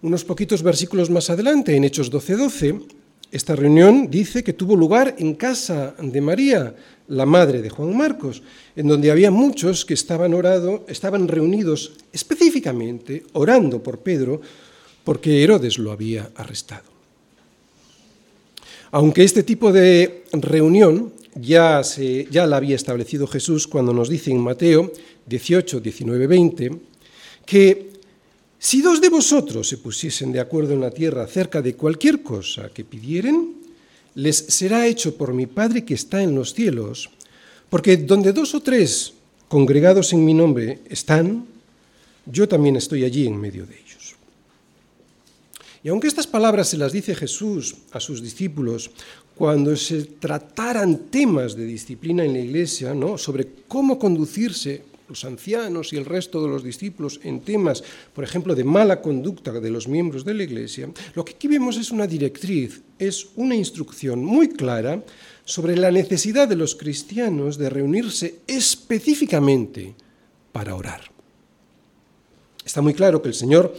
Unos 0.03 0.25
poquitos 0.25 0.63
versículos 0.63 1.11
más 1.11 1.29
adelante, 1.29 1.75
en 1.75 1.83
Hechos 1.83 2.09
12:12, 2.09 2.81
esta 3.33 3.57
reunión 3.57 4.09
dice 4.09 4.45
que 4.45 4.53
tuvo 4.53 4.77
lugar 4.77 5.17
en 5.19 5.35
casa 5.35 5.97
de 6.01 6.21
María, 6.21 6.77
la 7.09 7.27
madre 7.27 7.63
de 7.63 7.69
Juan 7.69 7.97
Marcos, 7.97 8.45
en 8.77 8.87
donde 8.87 9.11
había 9.11 9.33
muchos 9.33 9.85
que 9.85 9.95
estaban, 9.95 10.33
estaban 10.87 11.27
reunidos 11.27 11.95
específicamente 12.13 13.25
orando 13.33 13.83
por 13.83 13.99
Pedro, 14.07 14.41
porque 15.03 15.43
Herodes 15.43 15.79
lo 15.79 15.91
había 15.91 16.31
arrestado. 16.37 16.94
Aunque 18.95 19.25
este 19.25 19.43
tipo 19.43 19.73
de 19.73 20.23
reunión 20.31 21.13
ya, 21.35 21.83
se, 21.83 22.29
ya 22.31 22.47
la 22.47 22.59
había 22.59 22.77
establecido 22.77 23.27
Jesús 23.27 23.67
cuando 23.67 23.93
nos 23.93 24.09
dice 24.09 24.31
en 24.31 24.39
Mateo 24.39 24.93
18, 25.27 25.81
19, 25.81 26.29
20, 26.29 26.71
que 27.45 27.91
si 28.57 28.83
dos 28.83 29.01
de 29.01 29.09
vosotros 29.09 29.67
se 29.67 29.79
pusiesen 29.79 30.31
de 30.31 30.39
acuerdo 30.39 30.75
en 30.75 30.81
la 30.81 30.93
tierra 30.93 31.25
acerca 31.25 31.61
de 31.61 31.75
cualquier 31.75 32.23
cosa 32.23 32.69
que 32.69 32.85
pidieren, 32.85 33.55
les 34.15 34.37
será 34.37 34.87
hecho 34.87 35.17
por 35.17 35.35
mi 35.35 35.47
Padre 35.47 35.85
que 35.85 35.95
está 35.95 36.23
en 36.23 36.37
los 36.37 36.55
cielos, 36.55 37.11
porque 37.69 37.97
donde 37.97 38.33
dos 38.33 38.55
o 38.55 38.61
tres 38.61 39.13
congregados 39.49 40.13
en 40.13 40.25
mi 40.25 40.35
nombre 40.35 40.79
están, 40.89 41.47
yo 42.27 42.47
también 42.47 42.77
estoy 42.77 43.03
allí 43.03 43.27
en 43.27 43.41
medio 43.41 43.67
de 43.67 43.75
ellos. 43.75 43.94
Y 45.85 45.91
aunque 45.91 46.09
estas 46.09 46.27
palabras 46.27 46.69
se 46.69 46.79
las 46.79 46.93
dice 46.93 47.15
Jesús 47.15 47.77
a 47.93 48.01
sus 48.01 48.23
discípulos 48.23 48.91
cuando 49.35 49.77
se 49.77 50.03
trataran 50.05 51.11
temas 51.11 51.55
de 51.55 51.67
disciplina 51.67 52.25
en 52.25 52.33
la 52.33 52.39
iglesia, 52.39 52.95
¿no? 52.95 53.19
sobre 53.19 53.49
cómo 53.69 53.99
conducirse 53.99 54.83
los 55.11 55.27
ancianos 55.27 55.93
y 55.93 55.97
el 55.97 56.07
resto 56.07 56.43
de 56.43 56.49
los 56.49 56.65
discípulos 56.65 57.21
en 57.23 57.41
temas, 57.41 57.85
por 58.15 58.25
ejemplo, 58.25 58.55
de 58.55 58.65
mala 58.65 59.03
conducta 59.03 59.53
de 59.53 59.71
los 59.71 59.87
miembros 59.87 60.25
de 60.25 60.33
la 60.33 60.45
iglesia, 60.45 60.89
lo 61.15 61.23
que 61.23 61.35
aquí 61.35 61.49
vemos 61.49 61.77
es 61.77 61.91
una 61.91 62.07
directriz, 62.07 62.81
es 62.99 63.27
una 63.37 63.55
instrucción 63.55 64.25
muy 64.25 64.49
clara 64.49 65.05
sobre 65.45 65.77
la 65.77 65.91
necesidad 65.91 66.49
de 66.49 66.57
los 66.57 66.75
cristianos 66.75 67.59
de 67.59 67.69
reunirse 67.69 68.37
específicamente 68.47 69.95
para 70.51 70.75
orar. 70.75 71.03
Está 72.65 72.81
muy 72.81 72.95
claro 72.95 73.21
que 73.21 73.29
el 73.29 73.35
Señor 73.35 73.75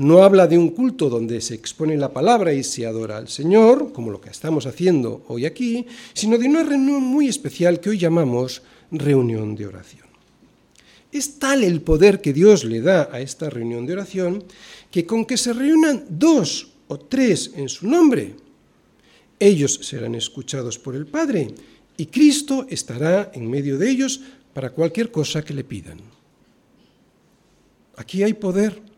no 0.00 0.22
habla 0.22 0.46
de 0.46 0.56
un 0.56 0.70
culto 0.70 1.10
donde 1.10 1.42
se 1.42 1.52
expone 1.52 1.94
la 1.94 2.10
palabra 2.10 2.54
y 2.54 2.64
se 2.64 2.86
adora 2.86 3.18
al 3.18 3.28
Señor, 3.28 3.92
como 3.92 4.10
lo 4.10 4.18
que 4.18 4.30
estamos 4.30 4.64
haciendo 4.64 5.22
hoy 5.28 5.44
aquí, 5.44 5.86
sino 6.14 6.38
de 6.38 6.48
una 6.48 6.62
reunión 6.62 7.02
muy 7.02 7.28
especial 7.28 7.80
que 7.80 7.90
hoy 7.90 7.98
llamamos 7.98 8.62
reunión 8.90 9.54
de 9.56 9.66
oración. 9.66 10.06
Es 11.12 11.38
tal 11.38 11.62
el 11.62 11.82
poder 11.82 12.22
que 12.22 12.32
Dios 12.32 12.64
le 12.64 12.80
da 12.80 13.10
a 13.12 13.20
esta 13.20 13.50
reunión 13.50 13.84
de 13.84 13.92
oración 13.92 14.42
que 14.90 15.04
con 15.04 15.26
que 15.26 15.36
se 15.36 15.52
reúnan 15.52 16.06
dos 16.08 16.68
o 16.88 16.98
tres 16.98 17.50
en 17.56 17.68
su 17.68 17.86
nombre, 17.86 18.36
ellos 19.38 19.80
serán 19.82 20.14
escuchados 20.14 20.78
por 20.78 20.96
el 20.96 21.06
Padre 21.06 21.52
y 21.98 22.06
Cristo 22.06 22.64
estará 22.70 23.32
en 23.34 23.50
medio 23.50 23.76
de 23.76 23.90
ellos 23.90 24.22
para 24.54 24.70
cualquier 24.70 25.10
cosa 25.10 25.44
que 25.44 25.52
le 25.52 25.64
pidan. 25.64 25.98
Aquí 27.96 28.22
hay 28.22 28.32
poder 28.32 28.88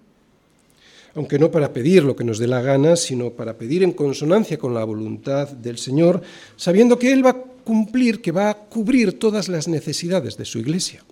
aunque 1.14 1.38
no 1.38 1.50
para 1.50 1.72
pedir 1.72 2.04
lo 2.04 2.16
que 2.16 2.24
nos 2.24 2.38
dé 2.38 2.46
la 2.46 2.62
gana, 2.62 2.96
sino 2.96 3.30
para 3.30 3.58
pedir 3.58 3.82
en 3.82 3.92
consonancia 3.92 4.58
con 4.58 4.74
la 4.74 4.84
voluntad 4.84 5.48
del 5.48 5.78
Señor, 5.78 6.22
sabiendo 6.56 6.98
que 6.98 7.12
Él 7.12 7.24
va 7.24 7.30
a 7.30 7.42
cumplir, 7.64 8.22
que 8.22 8.32
va 8.32 8.50
a 8.50 8.54
cubrir 8.54 9.18
todas 9.18 9.48
las 9.48 9.68
necesidades 9.68 10.36
de 10.36 10.44
su 10.44 10.58
iglesia. 10.58 11.04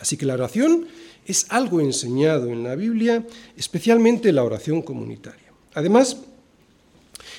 Así 0.00 0.16
que 0.16 0.26
la 0.26 0.34
oración 0.34 0.86
es 1.26 1.46
algo 1.50 1.80
enseñado 1.80 2.48
en 2.48 2.64
la 2.64 2.74
Biblia, 2.74 3.24
especialmente 3.56 4.32
la 4.32 4.42
oración 4.42 4.82
comunitaria. 4.82 5.52
Además, 5.74 6.16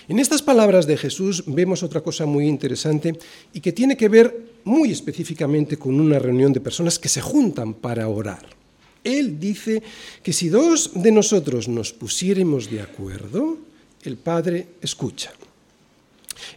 en 0.07 0.19
estas 0.19 0.41
palabras 0.41 0.87
de 0.87 0.97
Jesús 0.97 1.43
vemos 1.47 1.83
otra 1.83 2.01
cosa 2.01 2.25
muy 2.25 2.47
interesante 2.47 3.17
y 3.51 3.59
que 3.59 3.71
tiene 3.73 3.97
que 3.97 4.09
ver 4.09 4.53
muy 4.63 4.91
específicamente 4.91 5.77
con 5.77 5.99
una 5.99 6.19
reunión 6.19 6.53
de 6.53 6.61
personas 6.61 6.99
que 6.99 7.09
se 7.09 7.21
juntan 7.21 7.73
para 7.73 8.07
orar. 8.07 8.62
Él 9.03 9.39
dice 9.39 9.83
que 10.21 10.33
si 10.33 10.49
dos 10.49 10.91
de 10.95 11.11
nosotros 11.11 11.67
nos 11.67 11.91
pusiéramos 11.91 12.69
de 12.69 12.81
acuerdo, 12.81 13.57
el 14.03 14.17
Padre 14.17 14.67
escucha. 14.81 15.33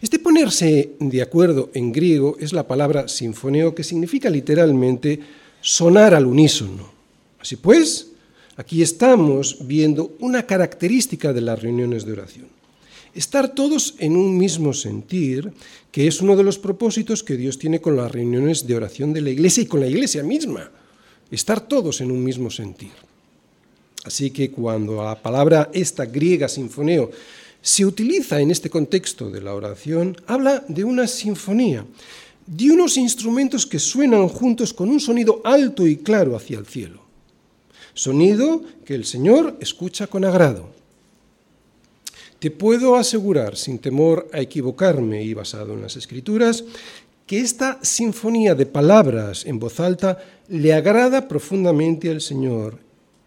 Este 0.01 0.19
ponerse 0.19 0.95
de 0.99 1.21
acuerdo 1.21 1.69
en 1.73 1.91
griego 1.91 2.37
es 2.39 2.53
la 2.53 2.67
palabra 2.67 3.07
sinfoneo 3.07 3.75
que 3.75 3.83
significa 3.83 4.29
literalmente 4.29 5.19
sonar 5.61 6.13
al 6.13 6.25
unísono. 6.25 6.89
Así 7.39 7.55
pues, 7.55 8.09
aquí 8.55 8.81
estamos 8.81 9.57
viendo 9.67 10.15
una 10.19 10.45
característica 10.45 11.33
de 11.33 11.41
las 11.41 11.61
reuniones 11.61 12.05
de 12.05 12.13
oración. 12.13 12.47
Estar 13.13 13.55
todos 13.55 13.95
en 13.99 14.15
un 14.15 14.37
mismo 14.37 14.73
sentir, 14.73 15.51
que 15.91 16.07
es 16.07 16.21
uno 16.21 16.35
de 16.35 16.43
los 16.43 16.59
propósitos 16.59 17.23
que 17.23 17.35
Dios 17.35 17.57
tiene 17.57 17.81
con 17.81 17.97
las 17.97 18.11
reuniones 18.11 18.67
de 18.67 18.75
oración 18.75 19.13
de 19.13 19.21
la 19.21 19.31
iglesia 19.31 19.63
y 19.63 19.67
con 19.67 19.79
la 19.79 19.87
iglesia 19.87 20.23
misma 20.23 20.69
estar 21.31 21.61
todos 21.61 22.01
en 22.01 22.11
un 22.11 22.23
mismo 22.23 22.49
sentir. 22.49 22.91
Así 24.03 24.31
que 24.31 24.51
cuando 24.51 25.03
la 25.03 25.21
palabra 25.21 25.69
esta 25.73 26.05
griega 26.05 26.47
sinfoneo 26.47 27.11
se 27.61 27.85
utiliza 27.85 28.39
en 28.39 28.51
este 28.51 28.69
contexto 28.69 29.29
de 29.29 29.41
la 29.41 29.53
oración, 29.53 30.15
habla 30.27 30.63
de 30.67 30.83
una 30.83 31.07
sinfonía, 31.07 31.85
de 32.45 32.71
unos 32.71 32.95
instrumentos 32.95 33.65
que 33.65 33.79
suenan 33.79 34.29
juntos 34.29 34.73
con 34.73 34.89
un 34.89 35.01
sonido 35.01 35.41
alto 35.43 35.85
y 35.85 35.97
claro 35.97 36.35
hacia 36.35 36.57
el 36.57 36.65
cielo. 36.65 37.01
Sonido 37.93 38.61
que 38.85 38.95
el 38.95 39.03
Señor 39.03 39.57
escucha 39.59 40.07
con 40.07 40.23
agrado. 40.23 40.69
Te 42.39 42.51
puedo 42.51 42.95
asegurar, 42.95 43.57
sin 43.57 43.79
temor 43.79 44.29
a 44.31 44.39
equivocarme 44.39 45.23
y 45.23 45.33
basado 45.33 45.73
en 45.73 45.81
las 45.81 45.97
escrituras, 45.97 46.63
que 47.27 47.41
esta 47.41 47.77
sinfonía 47.83 48.55
de 48.55 48.65
palabras 48.65 49.45
en 49.45 49.59
voz 49.59 49.79
alta 49.81 50.17
le 50.47 50.73
agrada 50.73 51.27
profundamente 51.27 52.09
al 52.09 52.21
Señor 52.21 52.79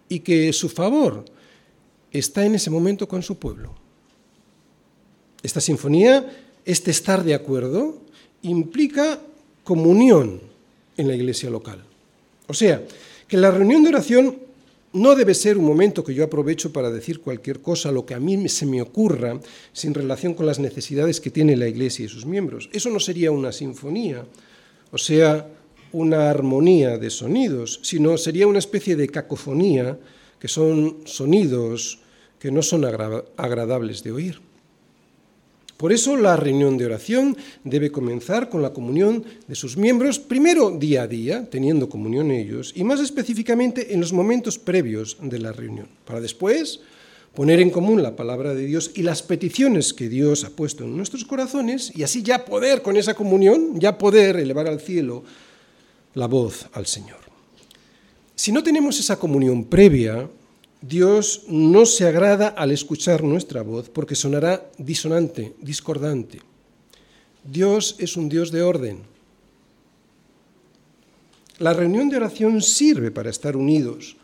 y 0.08 0.20
que 0.20 0.52
su 0.54 0.70
favor 0.70 1.26
está 2.10 2.44
en 2.44 2.54
ese 2.54 2.70
momento 2.70 3.06
con 3.06 3.22
su 3.22 3.36
pueblo. 3.36 3.74
Esta 5.42 5.60
sinfonía, 5.60 6.26
este 6.64 6.90
estar 6.90 7.22
de 7.22 7.34
acuerdo, 7.34 7.98
implica 8.42 9.20
comunión 9.64 10.40
en 10.96 11.06
la 11.06 11.14
iglesia 11.14 11.50
local. 11.50 11.84
O 12.48 12.54
sea, 12.54 12.82
que 13.28 13.36
la 13.36 13.50
reunión 13.50 13.82
de 13.82 13.90
oración 13.90 14.36
no 14.92 15.14
debe 15.14 15.34
ser 15.34 15.56
un 15.56 15.64
momento 15.64 16.02
que 16.02 16.14
yo 16.14 16.24
aprovecho 16.24 16.72
para 16.72 16.90
decir 16.90 17.20
cualquier 17.20 17.60
cosa, 17.60 17.92
lo 17.92 18.04
que 18.04 18.14
a 18.14 18.20
mí 18.20 18.48
se 18.48 18.66
me 18.66 18.82
ocurra, 18.82 19.40
sin 19.72 19.94
relación 19.94 20.34
con 20.34 20.46
las 20.46 20.58
necesidades 20.58 21.20
que 21.20 21.30
tiene 21.30 21.56
la 21.56 21.68
Iglesia 21.68 22.06
y 22.06 22.08
sus 22.08 22.26
miembros. 22.26 22.68
Eso 22.72 22.90
no 22.90 22.98
sería 22.98 23.30
una 23.30 23.52
sinfonía, 23.52 24.24
o 24.90 24.98
sea, 24.98 25.48
una 25.92 26.30
armonía 26.30 26.98
de 26.98 27.10
sonidos, 27.10 27.80
sino 27.82 28.18
sería 28.18 28.46
una 28.46 28.58
especie 28.58 28.96
de 28.96 29.08
cacofonía, 29.08 29.98
que 30.38 30.48
son 30.48 30.98
sonidos 31.04 32.00
que 32.38 32.50
no 32.50 32.62
son 32.62 32.84
agradables 32.84 34.02
de 34.02 34.12
oír. 34.12 34.40
Por 35.80 35.94
eso 35.94 36.14
la 36.14 36.36
reunión 36.36 36.76
de 36.76 36.84
oración 36.84 37.38
debe 37.64 37.90
comenzar 37.90 38.50
con 38.50 38.60
la 38.60 38.74
comunión 38.74 39.24
de 39.48 39.54
sus 39.54 39.78
miembros, 39.78 40.18
primero 40.18 40.70
día 40.72 41.04
a 41.04 41.06
día, 41.06 41.48
teniendo 41.48 41.88
comunión 41.88 42.30
ellos, 42.30 42.74
y 42.76 42.84
más 42.84 43.00
específicamente 43.00 43.94
en 43.94 44.00
los 44.02 44.12
momentos 44.12 44.58
previos 44.58 45.16
de 45.22 45.38
la 45.38 45.52
reunión, 45.52 45.88
para 46.04 46.20
después 46.20 46.80
poner 47.32 47.60
en 47.60 47.70
común 47.70 48.02
la 48.02 48.14
palabra 48.14 48.52
de 48.54 48.66
Dios 48.66 48.90
y 48.94 49.04
las 49.04 49.22
peticiones 49.22 49.94
que 49.94 50.10
Dios 50.10 50.44
ha 50.44 50.50
puesto 50.50 50.84
en 50.84 50.98
nuestros 50.98 51.24
corazones 51.24 51.90
y 51.96 52.02
así 52.02 52.22
ya 52.22 52.44
poder 52.44 52.82
con 52.82 52.98
esa 52.98 53.14
comunión, 53.14 53.80
ya 53.80 53.96
poder 53.96 54.36
elevar 54.36 54.68
al 54.68 54.82
cielo 54.82 55.24
la 56.12 56.26
voz 56.26 56.66
al 56.74 56.84
Señor. 56.84 57.20
Si 58.34 58.52
no 58.52 58.62
tenemos 58.62 59.00
esa 59.00 59.18
comunión 59.18 59.64
previa, 59.64 60.28
Dios 60.82 61.44
no 61.48 61.84
se 61.84 62.06
agrada 62.06 62.48
al 62.48 62.72
escuchar 62.72 63.22
nuestra 63.22 63.62
voz 63.62 63.90
porque 63.90 64.14
sonará 64.14 64.70
disonante, 64.78 65.54
discordante. 65.60 66.40
Dios 67.44 67.96
es 67.98 68.16
un 68.16 68.28
Dios 68.28 68.50
de 68.50 68.62
orden. 68.62 69.02
La 71.58 71.74
reunión 71.74 72.08
de 72.08 72.16
oración 72.16 72.62
sirve 72.62 73.10
para 73.10 73.28
estar 73.28 73.56
unidos, 73.56 74.16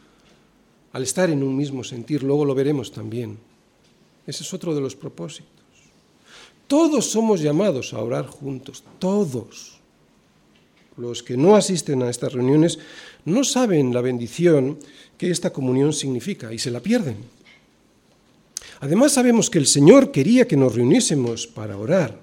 al 0.92 1.02
estar 1.02 1.28
en 1.28 1.42
un 1.42 1.54
mismo 1.54 1.84
sentir, 1.84 2.22
luego 2.22 2.46
lo 2.46 2.54
veremos 2.54 2.90
también. 2.90 3.38
Ese 4.26 4.42
es 4.42 4.54
otro 4.54 4.74
de 4.74 4.80
los 4.80 4.96
propósitos. 4.96 5.52
Todos 6.66 7.10
somos 7.10 7.42
llamados 7.42 7.92
a 7.92 8.00
orar 8.00 8.26
juntos, 8.26 8.82
todos. 8.98 9.78
Los 10.96 11.22
que 11.22 11.36
no 11.36 11.54
asisten 11.54 12.02
a 12.02 12.08
estas 12.08 12.32
reuniones 12.32 12.78
no 13.26 13.44
saben 13.44 13.92
la 13.92 14.00
bendición 14.00 14.78
que 15.18 15.30
esta 15.30 15.52
comunión 15.52 15.92
significa 15.92 16.52
y 16.52 16.58
se 16.58 16.70
la 16.70 16.80
pierden. 16.80 17.16
Además 18.80 19.12
sabemos 19.12 19.50
que 19.50 19.58
el 19.58 19.66
Señor 19.66 20.12
quería 20.12 20.46
que 20.46 20.56
nos 20.56 20.74
reuniésemos 20.74 21.46
para 21.46 21.76
orar. 21.76 22.18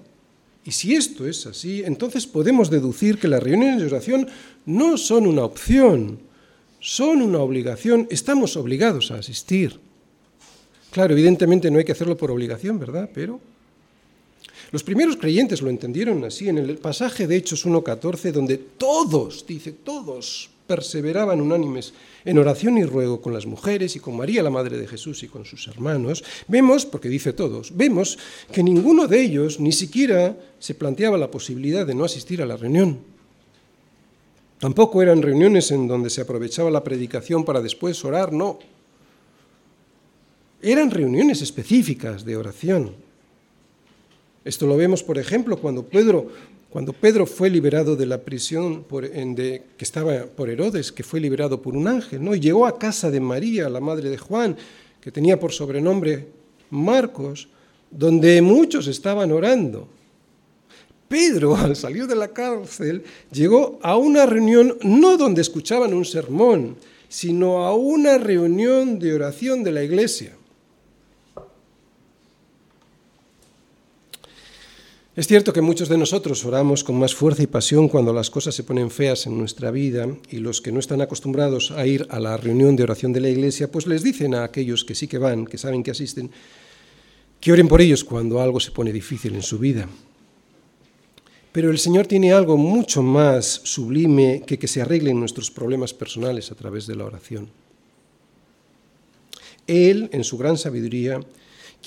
Y 0.66 0.72
si 0.72 0.96
esto 0.96 1.28
es 1.28 1.46
así, 1.46 1.84
entonces 1.84 2.26
podemos 2.26 2.70
deducir 2.70 3.20
que 3.20 3.28
las 3.28 3.44
reuniones 3.44 3.82
de 3.82 3.88
oración 3.88 4.28
no 4.66 4.98
son 4.98 5.28
una 5.28 5.44
opción, 5.44 6.20
son 6.80 7.22
una 7.22 7.40
obligación, 7.40 8.08
estamos 8.10 8.56
obligados 8.56 9.12
a 9.12 9.16
asistir. 9.16 9.80
Claro, 10.92 11.14
evidentemente 11.14 11.70
no 11.70 11.80
hay 11.80 11.86
que 11.86 11.92
hacerlo 11.92 12.16
por 12.16 12.32
obligación, 12.32 12.80
¿verdad? 12.80 13.10
Pero 13.14 13.42
los 14.72 14.84
primeros 14.84 15.18
creyentes 15.18 15.62
lo 15.62 15.70
entendieron 15.70 16.24
así 16.24 16.48
en 16.48 16.60
el 16.60 16.78
pasaje 16.78 17.28
de 17.28 17.36
Hechos 17.36 17.66
1.14, 17.66 18.32
donde 18.32 18.58
todos, 18.58 19.46
dice, 19.46 19.74
todos 19.74 20.53
perseveraban 20.68 21.42
unánimes 21.42 21.94
en 22.26 22.38
oración 22.38 22.78
y 22.78 22.84
ruego 22.84 23.22
con 23.22 23.34
las 23.34 23.46
mujeres 23.46 23.96
y 23.96 24.00
con 24.00 24.16
María, 24.16 24.44
la 24.44 24.50
Madre 24.50 24.78
de 24.78 24.88
Jesús, 24.88 25.24
y 25.24 25.28
con 25.28 25.46
sus 25.46 25.68
hermanos, 25.68 26.24
vemos, 26.48 26.86
porque 26.86 27.10
dice 27.10 27.34
todos, 27.34 27.76
vemos 27.76 28.18
que 28.52 28.64
ninguno 28.64 29.08
de 29.08 29.22
ellos 29.22 29.60
ni 29.60 29.72
siquiera 29.72 30.38
se 30.60 30.76
planteaba 30.76 31.18
la 31.18 31.32
posibilidad 31.32 31.86
de 31.86 31.96
no 31.96 32.06
asistir 32.06 32.42
a 32.42 32.46
la 32.46 32.58
reunión. 32.58 33.00
Tampoco 34.60 35.02
eran 35.02 35.22
reuniones 35.22 35.72
en 35.72 35.90
donde 35.90 36.10
se 36.10 36.22
aprovechaba 36.22 36.72
la 36.72 36.86
predicación 36.86 37.44
para 37.44 37.62
después 37.62 38.04
orar, 38.06 38.32
no. 38.32 38.60
Eran 40.62 40.90
reuniones 40.90 41.42
específicas 41.42 42.24
de 42.24 42.38
oración. 42.38 42.96
Esto 44.46 44.66
lo 44.66 44.78
vemos, 44.78 45.04
por 45.04 45.18
ejemplo, 45.18 45.58
cuando 45.58 45.84
Pedro, 45.84 46.30
cuando 46.74 46.92
Pedro 46.92 47.28
fue 47.28 47.52
liberado 47.52 47.96
de 47.96 48.08
la 48.08 48.24
prisión 48.24 48.84
que 48.90 49.62
estaba 49.78 50.26
por 50.26 50.50
Herodes, 50.50 50.92
que 50.92 51.04
fue 51.04 51.20
liberado 51.20 51.62
por 51.62 51.78
un 51.78 51.88
ángel, 51.88 52.24
¿no? 52.24 52.34
y 52.34 52.40
llegó 52.40 52.66
a 52.66 52.80
casa 52.80 53.12
de 53.12 53.20
María, 53.20 53.70
la 53.70 53.80
madre 53.80 54.10
de 54.10 54.18
Juan, 54.18 54.58
que 55.00 55.12
tenía 55.12 55.40
por 55.40 55.52
sobrenombre 55.52 56.30
Marcos, 56.72 57.48
donde 57.92 58.42
muchos 58.42 58.88
estaban 58.88 59.32
orando. 59.32 59.88
Pedro, 61.08 61.56
al 61.58 61.76
salir 61.76 62.08
de 62.08 62.16
la 62.16 62.30
cárcel, 62.30 63.04
llegó 63.32 63.78
a 63.84 63.96
una 63.96 64.26
reunión 64.26 64.76
no 64.82 65.16
donde 65.16 65.44
escuchaban 65.44 65.94
un 65.94 66.06
sermón, 66.06 66.76
sino 67.08 67.66
a 67.66 67.76
una 67.76 68.18
reunión 68.18 68.98
de 68.98 69.14
oración 69.14 69.64
de 69.64 69.74
la 69.74 69.84
iglesia. 69.84 70.36
Es 75.16 75.28
cierto 75.28 75.54
que 75.54 75.62
muchos 75.62 75.90
de 75.90 75.98
nosotros 76.00 76.44
oramos 76.44 76.84
con 76.84 76.98
más 76.98 77.14
fuerza 77.14 77.44
y 77.44 77.48
pasión 77.48 77.88
cuando 77.88 78.12
las 78.14 78.32
cosas 78.32 78.56
se 78.56 78.64
ponen 78.64 78.90
feas 78.90 79.28
en 79.28 79.38
nuestra 79.38 79.70
vida 79.70 80.08
y 80.32 80.38
los 80.38 80.60
que 80.60 80.72
no 80.72 80.80
están 80.80 81.02
acostumbrados 81.02 81.70
a 81.70 81.86
ir 81.86 82.08
a 82.10 82.20
la 82.20 82.36
reunión 82.36 82.76
de 82.76 82.82
oración 82.82 83.14
de 83.14 83.20
la 83.20 83.30
iglesia, 83.30 83.72
pues 83.72 83.86
les 83.86 84.02
dicen 84.02 84.34
a 84.34 84.44
aquellos 84.44 84.84
que 84.84 84.96
sí 84.96 85.08
que 85.08 85.20
van, 85.20 85.46
que 85.46 85.60
saben 85.60 85.84
que 85.84 85.92
asisten, 85.92 86.32
que 87.40 87.52
oren 87.52 87.68
por 87.68 87.80
ellos 87.80 88.04
cuando 88.04 88.42
algo 88.42 88.60
se 88.60 88.72
pone 88.72 88.92
difícil 88.92 89.36
en 89.36 89.44
su 89.44 89.60
vida. 89.60 89.88
Pero 91.52 91.70
el 91.70 91.78
Señor 91.78 92.08
tiene 92.08 92.34
algo 92.34 92.58
mucho 92.58 93.04
más 93.04 93.46
sublime 93.46 94.42
que 94.48 94.58
que 94.58 94.68
se 94.68 94.82
arreglen 94.82 95.20
nuestros 95.20 95.52
problemas 95.52 95.94
personales 95.94 96.52
a 96.52 96.56
través 96.56 96.88
de 96.88 96.96
la 96.96 97.06
oración. 97.06 97.50
Él, 99.68 100.10
en 100.12 100.24
su 100.24 100.40
gran 100.40 100.58
sabiduría, 100.58 101.20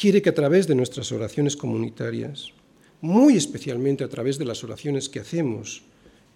quiere 0.01 0.23
que 0.23 0.29
a 0.29 0.35
través 0.35 0.69
de 0.69 0.77
nuestras 0.77 1.11
oraciones 1.11 1.57
comunitarias, 1.57 2.53
muy 3.01 3.37
especialmente 3.37 4.05
a 4.05 4.09
través 4.09 4.39
de 4.39 4.45
las 4.45 4.65
oraciones 4.65 5.09
que 5.09 5.21
hacemos 5.21 5.83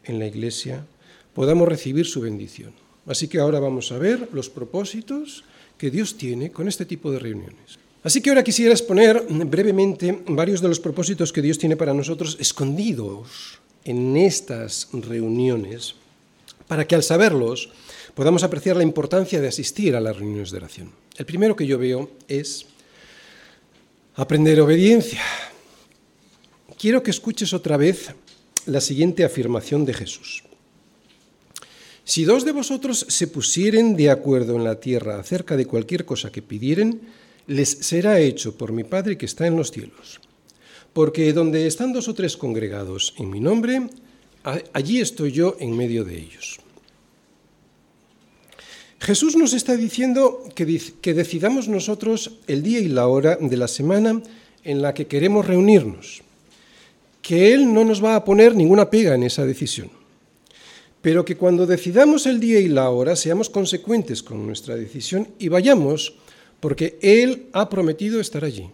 en 0.04 0.18
la 0.18 0.26
iglesia, 0.26 0.86
podamos 1.34 1.68
recibir 1.68 2.06
su 2.06 2.20
bendición. 2.20 2.72
Así 3.06 3.28
que 3.28 3.38
ahora 3.38 3.60
vamos 3.60 3.92
a 3.92 3.98
ver 3.98 4.28
los 4.32 4.50
propósitos 4.50 5.44
que 5.78 5.90
Dios 5.90 6.16
tiene 6.16 6.52
con 6.52 6.68
este 6.68 6.84
tipo 6.84 7.10
de 7.10 7.18
reuniones. 7.18 7.78
Así 8.02 8.20
que 8.20 8.30
ahora 8.30 8.44
quisiera 8.44 8.72
exponer 8.72 9.24
brevemente 9.28 10.22
varios 10.26 10.60
de 10.60 10.68
los 10.68 10.80
propósitos 10.80 11.32
que 11.32 11.42
Dios 11.42 11.58
tiene 11.58 11.76
para 11.76 11.94
nosotros 11.94 12.36
escondidos 12.40 13.58
en 13.84 14.16
estas 14.16 14.88
reuniones, 14.92 15.94
para 16.66 16.86
que 16.86 16.94
al 16.94 17.02
saberlos 17.02 17.70
podamos 18.14 18.42
apreciar 18.42 18.76
la 18.76 18.82
importancia 18.82 19.40
de 19.40 19.48
asistir 19.48 19.96
a 19.96 20.00
las 20.00 20.16
reuniones 20.16 20.50
de 20.50 20.58
oración. 20.58 20.92
El 21.16 21.26
primero 21.26 21.56
que 21.56 21.66
yo 21.66 21.78
veo 21.78 22.10
es 22.28 22.66
aprender 24.16 24.60
obediencia 24.60 25.22
quiero 26.80 27.02
que 27.02 27.10
escuches 27.10 27.52
otra 27.52 27.76
vez 27.76 28.14
la 28.64 28.80
siguiente 28.80 29.22
afirmación 29.22 29.84
de 29.84 29.92
Jesús. 29.92 30.44
Si 32.04 32.24
dos 32.24 32.46
de 32.46 32.52
vosotros 32.52 33.04
se 33.06 33.26
pusieren 33.26 33.96
de 33.96 34.08
acuerdo 34.08 34.56
en 34.56 34.64
la 34.64 34.80
tierra 34.80 35.20
acerca 35.20 35.58
de 35.58 35.66
cualquier 35.66 36.06
cosa 36.06 36.32
que 36.32 36.40
pidieren, 36.40 37.02
les 37.46 37.68
será 37.68 38.18
hecho 38.18 38.56
por 38.56 38.72
mi 38.72 38.84
Padre 38.84 39.18
que 39.18 39.26
está 39.26 39.46
en 39.46 39.56
los 39.56 39.70
cielos. 39.70 40.20
Porque 40.94 41.32
donde 41.34 41.66
están 41.66 41.92
dos 41.92 42.08
o 42.08 42.14
tres 42.14 42.36
congregados 42.36 43.14
en 43.18 43.28
mi 43.28 43.40
nombre, 43.40 43.90
allí 44.72 45.00
estoy 45.00 45.32
yo 45.32 45.56
en 45.60 45.76
medio 45.76 46.04
de 46.04 46.16
ellos. 46.16 46.60
Jesús 49.00 49.36
nos 49.36 49.52
está 49.52 49.76
diciendo 49.76 50.44
que, 50.54 50.80
que 51.00 51.14
decidamos 51.14 51.68
nosotros 51.68 52.38
el 52.46 52.62
día 52.62 52.80
y 52.80 52.88
la 52.88 53.06
hora 53.06 53.36
de 53.36 53.56
la 53.56 53.68
semana 53.68 54.22
en 54.64 54.82
la 54.82 54.94
que 54.94 55.06
queremos 55.06 55.46
reunirnos 55.46 56.22
que 57.22 57.52
Él 57.52 57.72
no 57.72 57.84
nos 57.84 58.02
va 58.02 58.16
a 58.16 58.24
poner 58.24 58.54
ninguna 58.54 58.90
pega 58.90 59.14
en 59.14 59.22
esa 59.22 59.44
decisión, 59.44 59.90
pero 61.02 61.24
que 61.24 61.36
cuando 61.36 61.66
decidamos 61.66 62.26
el 62.26 62.40
día 62.40 62.60
y 62.60 62.68
la 62.68 62.90
hora 62.90 63.16
seamos 63.16 63.50
consecuentes 63.50 64.22
con 64.22 64.46
nuestra 64.46 64.76
decisión 64.76 65.28
y 65.38 65.48
vayamos 65.48 66.14
porque 66.60 66.98
Él 67.00 67.46
ha 67.52 67.68
prometido 67.68 68.20
estar 68.20 68.44
allí. 68.44 68.70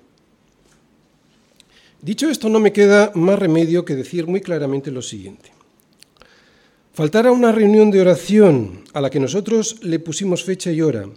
Dicho 2.03 2.29
esto, 2.29 2.49
no 2.49 2.61
me 2.61 2.73
queda 2.73 3.13
más 3.15 3.39
remedio 3.39 3.85
que 3.85 3.97
decir 3.97 4.27
muy 4.27 4.41
claramente 4.41 4.91
lo 4.91 5.03
siguiente. 5.03 5.53
Faltar 6.93 7.27
a 7.27 7.33
una 7.33 7.53
reunión 7.53 7.91
de 7.91 8.01
oración 8.01 8.85
a 8.93 9.01
la 9.01 9.11
que 9.11 9.21
nosotros 9.21 9.79
le 9.83 9.99
pusimos 9.99 10.45
fecha 10.45 10.73
y 10.73 10.81
hora 10.81 11.09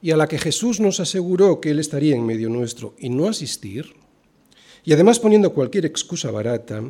y 0.00 0.10
a 0.10 0.16
la 0.16 0.28
que 0.28 0.38
Jesús 0.38 0.80
nos 0.80 1.00
aseguró 1.00 1.60
que 1.60 1.70
Él 1.70 1.78
estaría 1.78 2.14
en 2.14 2.24
medio 2.24 2.48
nuestro 2.48 2.94
y 2.98 3.08
no 3.08 3.28
asistir, 3.28 3.94
y 4.84 4.92
además 4.92 5.18
poniendo 5.18 5.52
cualquier 5.52 5.86
excusa 5.86 6.30
barata, 6.30 6.82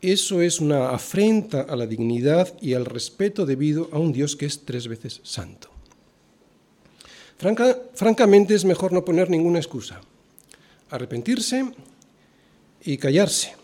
eso 0.00 0.42
es 0.42 0.60
una 0.60 0.90
afrenta 0.90 1.62
a 1.62 1.74
la 1.74 1.86
dignidad 1.86 2.54
y 2.60 2.74
al 2.74 2.84
respeto 2.84 3.46
debido 3.46 3.88
a 3.92 3.98
un 3.98 4.12
Dios 4.12 4.36
que 4.36 4.46
es 4.46 4.64
tres 4.64 4.86
veces 4.86 5.20
santo. 5.24 5.70
francamente 7.94 8.54
es 8.54 8.64
mejor 8.64 8.92
no 8.92 9.04
poner 9.04 9.28
ninguna 9.28 9.58
excusa. 9.58 10.00
Arrepentirse 10.90 11.72
y 12.84 12.96
callarse. 12.98 13.56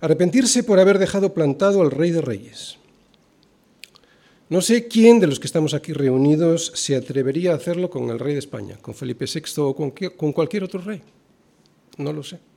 Arrepentirse 0.00 0.62
por 0.62 0.78
haber 0.78 0.98
dejado 0.98 1.34
plantado 1.34 1.82
al 1.82 1.90
Rey 1.90 2.10
de 2.10 2.20
Reyes. 2.20 2.76
No 4.48 4.60
sé 4.60 4.86
quién 4.86 5.18
de 5.18 5.26
los 5.26 5.40
que 5.40 5.46
estamos 5.46 5.74
aquí 5.74 5.92
reunidos 5.92 6.72
se 6.74 6.94
atrevería 6.94 7.52
a 7.52 7.56
hacerlo 7.56 7.88
con 7.88 8.10
el 8.10 8.18
rey 8.18 8.34
de 8.34 8.38
España, 8.38 8.76
con 8.82 8.94
Felipe 8.94 9.24
VI 9.24 9.62
o 9.62 9.74
con, 9.74 10.32
cualquier 10.32 10.64
otro 10.64 10.80
rey. 10.82 11.00
No 11.96 12.12
lo 12.12 12.22
sé 12.22 12.51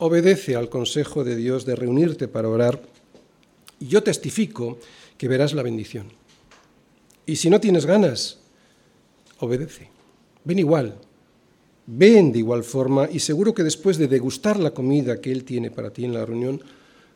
obedece 0.00 0.56
al 0.56 0.68
consejo 0.68 1.24
de 1.24 1.36
Dios 1.36 1.64
de 1.64 1.76
reunirte 1.76 2.26
para 2.26 2.48
orar, 2.48 2.82
y 3.78 3.86
yo 3.86 4.02
testifico 4.02 4.78
que 5.16 5.28
verás 5.28 5.52
la 5.52 5.62
bendición. 5.62 6.08
Y 7.26 7.36
si 7.36 7.50
no 7.50 7.60
tienes 7.60 7.86
ganas, 7.86 8.38
obedece. 9.38 9.88
Ven 10.44 10.58
igual, 10.58 10.96
ven 11.86 12.32
de 12.32 12.38
igual 12.38 12.64
forma 12.64 13.08
y 13.12 13.20
seguro 13.20 13.54
que 13.54 13.62
después 13.62 13.98
de 13.98 14.08
degustar 14.08 14.58
la 14.58 14.72
comida 14.72 15.20
que 15.20 15.32
Él 15.32 15.44
tiene 15.44 15.70
para 15.70 15.92
ti 15.92 16.06
en 16.06 16.14
la 16.14 16.24
reunión, 16.24 16.62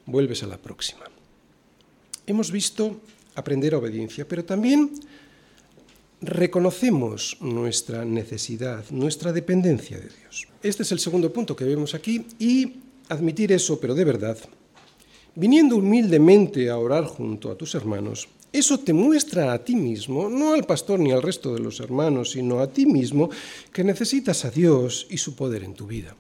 vuelves 0.05 0.43
a 0.43 0.47
la 0.47 0.59
próxima. 0.59 1.05
Hemos 2.27 2.53
visto 2.53 3.01
aprender 3.35 3.75
obediencia, 3.75 4.29
pero 4.29 4.45
también 4.45 4.93
reconocemos 6.21 7.37
nuestra 7.41 8.05
necesidad, 8.05 8.85
nuestra 8.91 9.33
dependencia 9.33 9.99
de 9.99 10.09
Dios. 10.09 10.49
Este 10.63 10.83
es 10.83 10.93
el 10.93 10.99
segundo 10.99 11.33
punto 11.33 11.55
que 11.55 11.65
vemos 11.65 11.95
aquí 11.95 12.27
y 12.39 12.81
admitir 13.09 13.53
eso, 13.53 13.79
pero 13.79 13.95
de 13.95 14.05
verdad, 14.05 14.39
viniendo 15.35 15.77
humildemente 15.77 16.71
a 16.71 16.79
orar 16.79 17.05
junto 17.05 17.51
a 17.51 17.57
tus 17.57 17.75
hermanos, 17.75 18.29
eso 18.53 18.79
te 18.79 18.93
muestra 18.93 19.53
a 19.53 19.65
ti 19.65 19.75
mismo, 19.75 20.29
no 20.29 20.55
al 20.55 20.65
pastor 20.65 21.01
ni 21.01 21.11
al 21.11 21.23
resto 21.23 21.53
de 21.53 21.61
los 21.61 21.81
hermanos, 21.81 22.31
sino 22.31 22.61
a 22.61 22.69
ti 22.69 22.87
mismo, 22.87 23.29
que 23.73 23.83
necesitas 23.83 24.45
a 24.45 24.51
Dios 24.51 25.09
y 25.11 25.19
su 25.19 25.35
poder 25.35 25.65
en 25.65 25.75
tu 25.75 25.87
vida. 25.87 26.15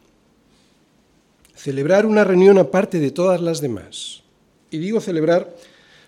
Celebrar 1.54 2.04
una 2.04 2.24
reunión 2.24 2.58
aparte 2.58 2.98
de 2.98 3.12
todas 3.12 3.40
las 3.40 3.60
demás. 3.60 4.24
Y 4.70 4.78
digo 4.78 5.00
celebrar 5.00 5.54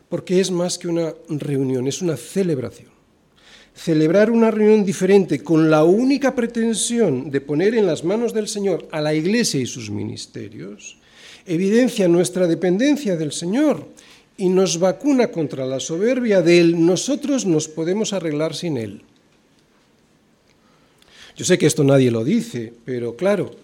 porque 0.09 0.41
es 0.41 0.51
más 0.51 0.79
que 0.79 0.89
una 0.89 1.15
reunión, 1.29 1.87
es 1.87 2.03
una 2.03 2.17
celebración 2.17 2.96
celebrar 3.77 4.31
una 4.31 4.51
reunión 4.51 4.85
diferente 4.85 5.45
con 5.45 5.71
la 5.71 5.85
única 5.85 6.35
pretensión 6.35 7.31
de 7.31 7.43
poner 7.43 7.75
en 7.75 7.87
las 7.87 8.05
manos 8.05 8.33
del 8.33 8.49
Señor 8.49 8.89
a 8.91 9.03
la 9.03 9.13
Iglesia 9.13 9.61
y 9.61 9.67
sus 9.67 9.91
ministerios, 9.91 10.97
evidencia 11.45 12.09
nuestra 12.09 12.47
dependencia 12.47 13.17
del 13.17 13.33
Señor 13.33 13.87
y 14.39 14.49
nos 14.49 14.79
vacuna 14.79 15.29
contra 15.29 15.67
la 15.67 15.79
soberbia 15.79 16.41
de 16.41 16.59
Él. 16.59 16.87
Nosotros 16.87 17.45
nos 17.45 17.69
podemos 17.69 18.15
arreglar 18.15 18.55
sin 18.55 18.79
Él. 18.79 19.03
Yo 21.37 21.45
sé 21.45 21.59
que 21.59 21.67
esto 21.67 21.85
nadie 21.85 22.11
lo 22.11 22.25
dice, 22.25 22.73
pero 22.87 23.15
claro, 23.15 23.55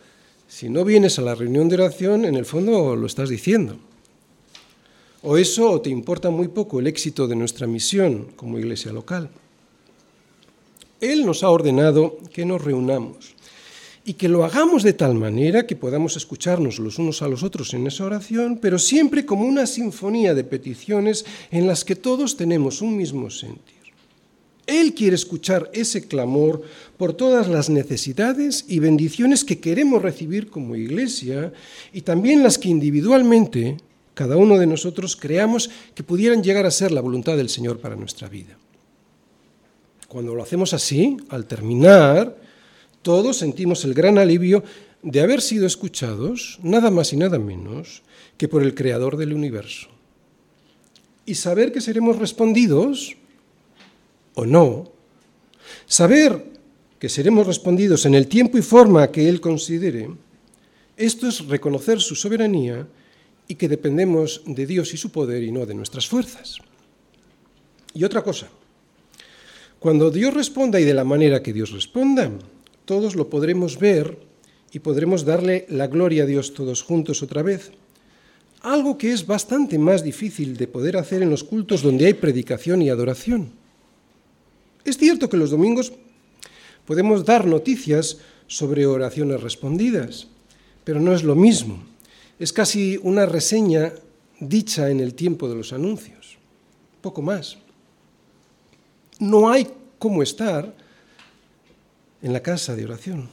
si 0.46 0.68
no 0.68 0.84
vienes 0.84 1.18
a 1.18 1.22
la 1.22 1.34
reunión 1.34 1.70
de 1.70 1.76
oración, 1.76 2.26
en 2.26 2.34
el 2.34 2.44
fondo 2.44 2.94
lo 2.96 3.06
estás 3.06 3.30
diciendo. 3.30 3.78
O 5.22 5.38
eso 5.38 5.70
o 5.70 5.80
te 5.80 5.88
importa 5.88 6.28
muy 6.28 6.48
poco 6.48 6.80
el 6.80 6.86
éxito 6.86 7.26
de 7.26 7.36
nuestra 7.36 7.66
misión 7.66 8.28
como 8.36 8.58
iglesia 8.58 8.92
local. 8.92 9.30
Él 11.02 11.26
nos 11.26 11.42
ha 11.42 11.50
ordenado 11.50 12.16
que 12.32 12.46
nos 12.46 12.62
reunamos 12.62 13.34
y 14.04 14.14
que 14.14 14.28
lo 14.28 14.44
hagamos 14.44 14.84
de 14.84 14.92
tal 14.92 15.14
manera 15.14 15.66
que 15.66 15.74
podamos 15.74 16.16
escucharnos 16.16 16.78
los 16.78 16.96
unos 16.98 17.22
a 17.22 17.28
los 17.28 17.42
otros 17.42 17.74
en 17.74 17.88
esa 17.88 18.04
oración, 18.04 18.58
pero 18.62 18.78
siempre 18.78 19.26
como 19.26 19.44
una 19.44 19.66
sinfonía 19.66 20.32
de 20.32 20.44
peticiones 20.44 21.24
en 21.50 21.66
las 21.66 21.84
que 21.84 21.96
todos 21.96 22.36
tenemos 22.36 22.82
un 22.82 22.96
mismo 22.96 23.30
sentir. 23.30 23.82
Él 24.64 24.94
quiere 24.94 25.16
escuchar 25.16 25.68
ese 25.72 26.06
clamor 26.06 26.62
por 26.96 27.14
todas 27.14 27.48
las 27.48 27.68
necesidades 27.68 28.64
y 28.68 28.78
bendiciones 28.78 29.42
que 29.42 29.58
queremos 29.58 30.02
recibir 30.02 30.50
como 30.50 30.76
iglesia 30.76 31.52
y 31.92 32.02
también 32.02 32.44
las 32.44 32.58
que 32.58 32.68
individualmente 32.68 33.76
cada 34.14 34.36
uno 34.36 34.56
de 34.56 34.68
nosotros 34.68 35.16
creamos 35.16 35.68
que 35.96 36.04
pudieran 36.04 36.44
llegar 36.44 36.64
a 36.64 36.70
ser 36.70 36.92
la 36.92 37.00
voluntad 37.00 37.36
del 37.36 37.48
Señor 37.48 37.80
para 37.80 37.96
nuestra 37.96 38.28
vida. 38.28 38.56
Cuando 40.12 40.34
lo 40.34 40.42
hacemos 40.42 40.74
así, 40.74 41.16
al 41.30 41.46
terminar, 41.46 42.36
todos 43.00 43.38
sentimos 43.38 43.82
el 43.86 43.94
gran 43.94 44.18
alivio 44.18 44.62
de 45.02 45.22
haber 45.22 45.40
sido 45.40 45.66
escuchados, 45.66 46.58
nada 46.62 46.90
más 46.90 47.14
y 47.14 47.16
nada 47.16 47.38
menos, 47.38 48.02
que 48.36 48.46
por 48.46 48.62
el 48.62 48.74
Creador 48.74 49.16
del 49.16 49.32
universo. 49.32 49.88
Y 51.24 51.36
saber 51.36 51.72
que 51.72 51.80
seremos 51.80 52.18
respondidos 52.18 53.16
o 54.34 54.44
no, 54.44 54.92
saber 55.86 56.44
que 56.98 57.08
seremos 57.08 57.46
respondidos 57.46 58.04
en 58.04 58.14
el 58.14 58.26
tiempo 58.26 58.58
y 58.58 58.60
forma 58.62 59.10
que 59.10 59.30
Él 59.30 59.40
considere, 59.40 60.10
esto 60.98 61.26
es 61.26 61.46
reconocer 61.46 62.02
su 62.02 62.16
soberanía 62.16 62.86
y 63.48 63.54
que 63.54 63.66
dependemos 63.66 64.42
de 64.44 64.66
Dios 64.66 64.92
y 64.92 64.98
su 64.98 65.10
poder 65.10 65.42
y 65.42 65.50
no 65.50 65.64
de 65.64 65.72
nuestras 65.72 66.06
fuerzas. 66.06 66.58
Y 67.94 68.04
otra 68.04 68.22
cosa, 68.22 68.50
cuando 69.82 70.12
Dios 70.12 70.32
responda 70.32 70.78
y 70.78 70.84
de 70.84 70.94
la 70.94 71.02
manera 71.02 71.42
que 71.42 71.52
Dios 71.52 71.72
responda, 71.72 72.30
todos 72.84 73.16
lo 73.16 73.28
podremos 73.28 73.80
ver 73.80 74.16
y 74.72 74.78
podremos 74.78 75.24
darle 75.24 75.66
la 75.70 75.88
gloria 75.88 76.22
a 76.22 76.26
Dios 76.26 76.54
todos 76.54 76.82
juntos 76.82 77.20
otra 77.20 77.42
vez. 77.42 77.72
Algo 78.60 78.96
que 78.96 79.12
es 79.12 79.26
bastante 79.26 79.80
más 79.80 80.04
difícil 80.04 80.56
de 80.56 80.68
poder 80.68 80.96
hacer 80.96 81.20
en 81.20 81.30
los 81.30 81.42
cultos 81.42 81.82
donde 81.82 82.06
hay 82.06 82.14
predicación 82.14 82.80
y 82.80 82.90
adoración. 82.90 83.50
Es 84.84 84.98
cierto 84.98 85.28
que 85.28 85.36
los 85.36 85.50
domingos 85.50 85.92
podemos 86.86 87.24
dar 87.24 87.44
noticias 87.44 88.18
sobre 88.46 88.86
oraciones 88.86 89.42
respondidas, 89.42 90.28
pero 90.84 91.00
no 91.00 91.12
es 91.12 91.24
lo 91.24 91.34
mismo. 91.34 91.82
Es 92.38 92.52
casi 92.52 93.00
una 93.02 93.26
reseña 93.26 93.92
dicha 94.38 94.90
en 94.90 95.00
el 95.00 95.14
tiempo 95.14 95.48
de 95.48 95.56
los 95.56 95.72
anuncios, 95.72 96.38
poco 97.00 97.20
más. 97.20 97.58
No 99.22 99.48
hay 99.48 99.68
cómo 100.00 100.20
estar 100.20 100.74
en 102.22 102.32
la 102.32 102.42
casa 102.42 102.74
de 102.74 102.84
oración. 102.84 103.30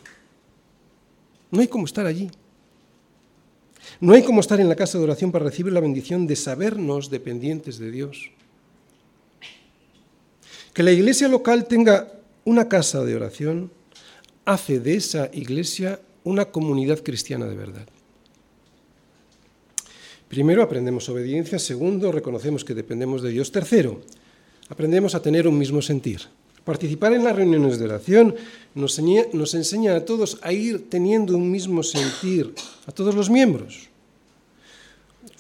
No 1.50 1.62
hay 1.62 1.68
cómo 1.68 1.86
estar 1.86 2.06
allí. 2.06 2.30
No 4.00 4.14
hay 4.14 4.22
cómo 4.22 4.40
estar 4.40 4.60
en 4.60 4.70
la 4.70 4.76
casa 4.76 5.00
de 5.00 5.04
oración 5.04 5.32
para 5.32 5.46
recibir 5.46 5.74
la 5.74 5.80
bendición 5.80 6.28
de 6.28 6.36
sabernos 6.36 7.10
dependientes 7.10 7.80
de 7.80 7.90
Dios. 7.90 8.30
Que 10.76 10.84
la 10.84 10.92
iglesia 10.92 11.28
local 11.28 11.66
tenga 11.66 12.08
una 12.46 12.70
casa 12.70 13.04
de 13.04 13.16
oración 13.16 13.72
hace 14.46 14.80
de 14.80 14.94
esa 14.94 15.32
iglesia 15.34 16.00
una 16.24 16.46
comunidad 16.46 17.02
cristiana 17.02 17.48
de 17.48 17.56
verdad. 17.56 17.88
Primero, 20.28 20.62
aprendemos 20.62 21.10
obediencia. 21.10 21.58
Segundo, 21.58 22.12
reconocemos 22.12 22.64
que 22.64 22.76
dependemos 22.76 23.24
de 23.24 23.32
Dios. 23.32 23.52
Tercero, 23.52 24.04
aprendemos 24.70 25.16
a 25.16 25.22
tener 25.22 25.48
un 25.48 25.58
mismo 25.58 25.82
sentir. 25.82 26.22
Participar 26.64 27.14
en 27.14 27.24
las 27.24 27.36
reuniones 27.36 27.80
de 27.80 27.86
oración 27.86 28.36
nos 28.76 29.00
enseña, 29.00 29.96
a 29.96 30.06
todos 30.06 30.38
a 30.42 30.54
ir 30.54 30.90
teniendo 30.90 31.36
un 31.36 31.50
mismo 31.50 31.82
sentir, 31.82 32.54
a 32.86 32.92
todos 32.92 33.16
los 33.16 33.30
miembros. 33.30 33.90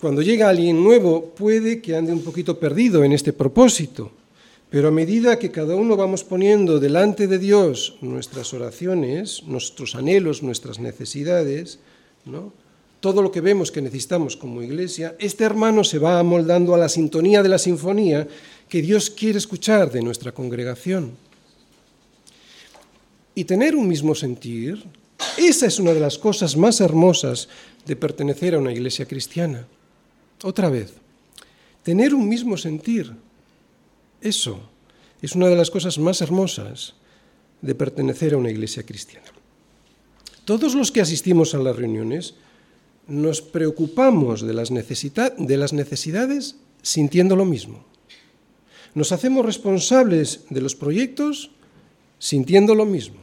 Cuando 0.02 0.22
llega 0.22 0.50
alguien 0.50 0.84
nuevo 0.84 1.26
puede 1.36 1.82
que 1.82 1.96
ande 1.96 2.14
un 2.14 2.24
poquito 2.24 2.60
perdido 2.60 3.04
en 3.04 3.12
este 3.12 3.34
propósito, 3.34 4.12
pero 4.70 4.88
a 4.88 4.92
medida 4.92 5.40
que 5.40 5.52
cada 5.52 5.76
uno 5.76 5.98
vamos 5.98 6.24
poniendo 6.24 6.80
delante 6.80 7.28
de 7.28 7.38
Dios 7.38 7.98
nuestras 8.02 8.54
oraciones, 8.54 9.44
nuestros 9.46 9.96
anhelos, 9.96 10.42
nuestras 10.42 10.80
necesidades, 10.80 11.80
¿no? 12.26 12.54
todo 13.00 13.22
lo 13.22 13.32
que 13.32 13.42
vemos 13.42 13.72
que 13.72 13.82
necesitamos 13.82 14.36
como 14.36 14.62
iglesia, 14.62 15.16
este 15.20 15.44
hermano 15.44 15.84
se 15.84 16.00
va 16.00 16.20
amoldando 16.20 16.76
a 16.76 16.78
la 16.78 16.90
sintonía 16.90 17.42
de 17.42 17.50
la 17.50 17.58
sinfonía 17.58 18.28
que 18.70 18.82
Dios 18.84 19.10
quiere 19.10 19.40
escuchar 19.40 19.92
de 19.92 20.02
nuestra 20.02 20.32
congregación. 20.32 21.18
Y 23.34 23.44
tener 23.44 23.76
un 23.76 23.88
mismo 23.88 24.14
sentir, 24.14 24.84
esa 25.38 25.66
es 25.66 25.80
una 25.80 25.94
de 25.94 26.00
las 26.00 26.18
cosas 26.18 26.56
más 26.56 26.80
hermosas 26.80 27.50
de 27.86 27.96
pertenecer 27.96 28.54
a 28.54 28.60
una 28.60 28.72
iglesia 28.72 29.08
cristiana. 29.08 29.66
Otra 30.44 30.70
vez, 30.70 30.94
tener 31.84 32.14
un 32.14 32.30
mismo 32.30 32.58
sentir, 32.58 33.12
eso 34.22 34.60
es 35.22 35.36
una 35.36 35.48
de 35.48 35.56
las 35.56 35.72
cosas 35.72 35.98
más 35.98 36.22
hermosas 36.22 36.94
de 37.62 37.76
pertenecer 37.76 38.34
a 38.34 38.38
una 38.38 38.52
iglesia 38.52 38.84
cristiana. 38.84 39.28
Todos 40.46 40.76
los 40.76 40.92
que 40.92 41.02
asistimos 41.02 41.54
a 41.56 41.58
las 41.60 41.76
reuniones 41.76 42.36
nos 43.08 43.42
preocupamos 43.42 44.42
de 44.42 44.54
las, 44.54 44.70
de 44.70 45.58
las 45.58 45.74
necesidades 45.74 46.56
sintiendo 46.82 47.36
lo 47.36 47.46
mismo. 47.46 47.84
Nos 48.96 49.12
hacemos 49.12 49.46
responsables 49.46 50.46
de 50.50 50.62
los 50.62 50.76
proyectos 50.76 51.52
sintiendo 52.18 52.76
lo 52.76 52.86
mismo. 52.86 53.18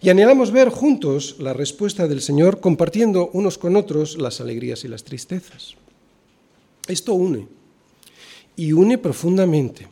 Y 0.00 0.10
anhelamos 0.10 0.52
ver 0.52 0.68
juntos 0.68 1.36
la 1.38 1.52
respuesta 1.52 2.06
del 2.06 2.20
Señor 2.20 2.60
compartiendo 2.60 3.30
unos 3.32 3.58
con 3.58 3.74
otros 3.74 4.18
las 4.18 4.40
alegrías 4.40 4.84
y 4.84 4.88
las 4.88 5.02
tristezas. 5.02 5.74
Esto 6.86 7.14
une, 7.14 7.48
y 8.56 8.72
une 8.72 8.98
profundamente. 8.98 9.88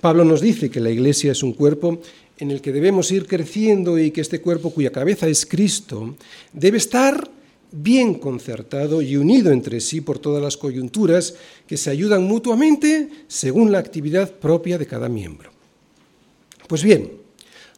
Pablo 0.00 0.24
nos 0.24 0.40
dice 0.40 0.70
que 0.70 0.80
la 0.80 0.90
Iglesia 0.90 1.32
es 1.32 1.42
un 1.42 1.52
cuerpo 1.52 2.00
en 2.38 2.50
el 2.50 2.60
que 2.60 2.72
debemos 2.72 3.10
ir 3.10 3.26
creciendo 3.26 3.98
y 3.98 4.10
que 4.10 4.20
este 4.20 4.40
cuerpo 4.40 4.70
cuya 4.70 4.90
cabeza 4.90 5.28
es 5.28 5.46
Cristo 5.46 6.16
debe 6.52 6.78
estar 6.78 7.30
bien 7.72 8.14
concertado 8.14 9.02
y 9.02 9.16
unido 9.16 9.50
entre 9.50 9.80
sí 9.80 10.00
por 10.00 10.18
todas 10.18 10.42
las 10.42 10.56
coyunturas 10.56 11.34
que 11.66 11.76
se 11.76 11.90
ayudan 11.90 12.24
mutuamente 12.24 13.08
según 13.26 13.72
la 13.72 13.78
actividad 13.78 14.30
propia 14.30 14.78
de 14.78 14.86
cada 14.86 15.08
miembro. 15.08 15.50
Pues 16.68 16.82
bien, 16.82 17.22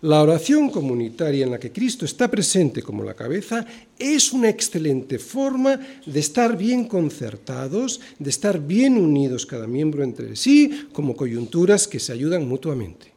la 0.02 0.20
oración 0.20 0.68
comunitaria 0.68 1.46
en 1.46 1.50
la 1.50 1.58
que 1.58 1.72
Cristo 1.72 2.04
está 2.04 2.30
presente 2.30 2.82
como 2.82 3.02
la 3.02 3.14
cabeza 3.14 3.64
es 3.98 4.34
una 4.34 4.50
excelente 4.50 5.18
forma 5.18 5.80
de 6.04 6.20
estar 6.20 6.58
bien 6.58 6.84
concertados, 6.84 8.02
de 8.18 8.28
estar 8.28 8.60
bien 8.60 8.98
unidos 8.98 9.46
cada 9.46 9.66
miembro 9.66 10.04
entre 10.04 10.36
sí 10.36 10.88
como 10.92 11.16
coyunturas 11.16 11.88
que 11.88 12.00
se 12.00 12.12
ayudan 12.12 12.46
mutuamente. 12.46 13.14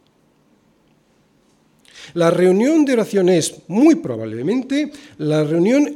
La 2.14 2.32
reunión 2.32 2.86
de 2.86 2.94
oración 2.94 3.28
es 3.28 3.54
muy 3.68 3.96
probablemente 3.96 4.90
la 5.18 5.44
reunión 5.44 5.94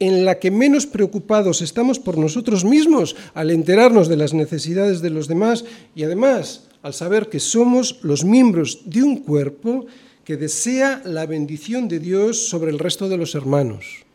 en 0.00 0.24
la 0.24 0.40
que 0.40 0.50
menos 0.50 0.86
preocupados 0.86 1.60
estamos 1.60 2.00
por 2.00 2.16
nosotros 2.16 2.64
mismos 2.64 3.14
al 3.34 3.50
enterarnos 3.50 4.08
de 4.08 4.16
las 4.16 4.32
necesidades 4.32 5.02
de 5.02 5.10
los 5.10 5.28
demás 5.28 5.64
y 5.94 6.02
además 6.02 6.66
al 6.82 6.94
saber 6.94 7.28
que 7.28 7.38
somos 7.38 8.00
los 8.02 8.24
miembros 8.24 8.80
de 8.86 9.02
un 9.02 9.18
cuerpo 9.18 9.86
que 10.24 10.38
desea 10.38 11.02
la 11.04 11.26
bendición 11.26 11.86
de 11.86 11.98
Dios 11.98 12.48
sobre 12.48 12.70
el 12.70 12.78
resto 12.78 13.08
de 13.08 13.18
los 13.18 13.34
hermanos. 13.34 14.06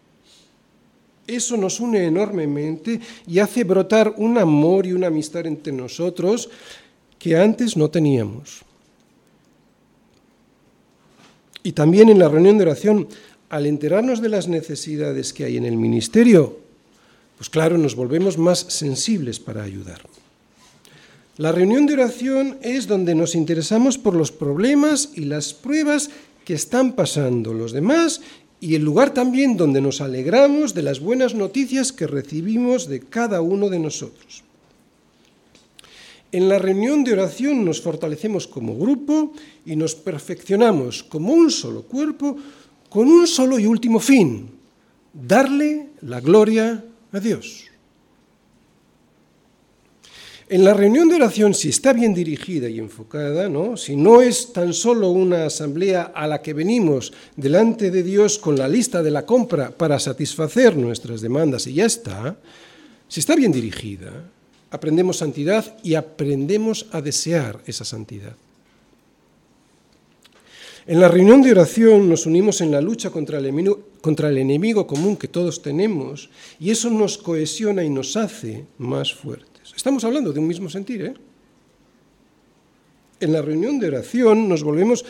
Eso 1.28 1.58
nos 1.58 1.80
une 1.80 2.06
enormemente 2.06 3.00
y 3.28 3.40
hace 3.40 3.64
brotar 3.64 4.14
un 4.18 4.38
amor 4.38 4.86
y 4.86 4.94
una 4.94 5.08
amistad 5.08 5.46
entre 5.46 5.74
nosotros 5.74 6.50
que 7.18 7.38
antes 7.38 7.78
no 7.78 7.90
teníamos. 7.90 8.62
Y 11.64 11.72
también 11.72 12.10
en 12.10 12.20
la 12.20 12.30
reunión 12.30 12.58
de 12.58 12.64
oración, 12.64 13.08
al 13.50 13.66
enterarnos 13.66 14.22
de 14.22 14.30
las 14.30 14.48
necesidades 14.48 15.34
que 15.34 15.46
hay 15.46 15.58
en 15.58 15.66
el 15.66 15.78
ministerio, 15.78 16.60
pues 17.38 17.50
claro, 17.50 17.78
nos 17.78 17.96
volvemos 17.96 18.38
más 18.38 18.60
sensibles 18.60 19.40
para 19.40 19.64
ayudar. 19.64 20.02
La 21.38 21.52
reunión 21.52 21.86
de 21.86 21.94
oración 21.94 22.58
es 22.62 22.88
donde 22.88 23.14
nos 23.14 23.36
interesamos 23.36 23.98
por 23.98 24.16
los 24.16 24.32
problemas 24.32 25.10
y 25.16 25.26
las 25.26 25.54
pruebas 25.54 26.10
que 26.46 26.54
están 26.54 26.94
pasando 26.94 27.54
los 27.54 27.74
demás 27.74 28.22
y 28.62 28.76
el 28.76 28.84
lugar 28.84 29.14
también 29.14 29.58
donde 29.58 29.82
nos 29.82 30.00
alegramos 30.00 30.74
de 30.74 30.84
las 30.84 31.02
buenas 31.02 31.36
noticias 31.36 31.92
que 31.92 32.08
recibimos 32.08 32.88
de 32.88 33.02
cada 33.02 33.42
uno 33.42 33.70
de 33.70 33.80
nosotros. 33.80 34.44
En 36.32 36.50
la 36.50 36.58
reunión 36.58 37.04
de 37.04 37.14
oración 37.14 37.66
nos 37.66 37.82
fortalecemos 37.82 38.48
como 38.48 38.78
grupo 38.78 39.34
y 39.66 39.76
nos 39.76 39.96
perfeccionamos 39.96 41.04
como 41.04 41.34
un 41.34 41.52
solo 41.52 41.84
cuerpo 41.84 42.38
con 42.96 43.10
un 43.10 43.28
solo 43.28 43.60
y 43.60 43.66
último 43.66 44.00
fin, 44.00 44.50
darle 45.12 45.90
la 46.04 46.22
gloria 46.22 46.82
a 47.12 47.20
Dios. 47.20 47.66
En 50.48 50.64
la 50.64 50.74
reunión 50.74 51.10
de 51.10 51.16
oración, 51.16 51.54
si 51.54 51.68
está 51.68 51.92
bien 51.92 52.14
dirigida 52.14 52.70
y 52.70 52.80
enfocada, 52.80 53.50
¿no? 53.50 53.76
si 53.76 53.98
no 53.98 54.22
es 54.22 54.54
tan 54.54 54.74
solo 54.74 55.10
una 55.10 55.48
asamblea 55.48 56.04
a 56.16 56.26
la 56.26 56.42
que 56.42 56.54
venimos 56.54 57.12
delante 57.36 57.92
de 57.92 58.02
Dios 58.02 58.40
con 58.40 58.58
la 58.58 58.70
lista 58.70 59.04
de 59.04 59.12
la 59.12 59.26
compra 59.26 59.72
para 59.72 60.00
satisfacer 60.00 60.78
nuestras 60.78 61.20
demandas 61.20 61.68
y 61.68 61.74
ya 61.74 61.86
está, 61.88 62.38
si 63.10 63.20
está 63.20 63.36
bien 63.36 63.52
dirigida, 63.52 64.24
aprendemos 64.72 65.18
santidad 65.18 65.76
y 65.84 65.96
aprendemos 65.96 66.86
a 66.94 67.02
desear 67.02 67.60
esa 67.66 67.84
santidad. 67.84 68.38
En 70.88 71.00
la 71.00 71.08
reunión 71.08 71.42
de 71.42 71.50
oración 71.50 72.08
nos 72.08 72.28
unimos 72.28 72.62
en 72.62 72.70
la 72.70 72.80
lucha 72.80 73.10
contra 73.10 73.40
el, 73.40 73.48
enemigo, 74.38 74.86
común 74.86 75.18
que 75.18 75.28
todos 75.28 75.64
tenemos 75.64 76.30
y 76.60 76.70
eso 76.70 76.92
nos 76.92 77.18
cohesiona 77.18 77.84
y 77.84 77.90
nos 77.90 78.16
hace 78.16 78.66
más 78.78 79.12
fuertes. 79.12 79.74
Estamos 79.76 80.04
hablando 80.04 80.32
de 80.32 80.40
un 80.40 80.48
mismo 80.48 80.70
sentir. 80.70 81.02
¿eh? 81.02 81.14
En 83.20 83.34
la 83.34 83.42
reunión 83.42 83.80
de 83.80 83.88
oración 83.88 84.48
nos 84.48 84.62
volvemos 84.62 85.04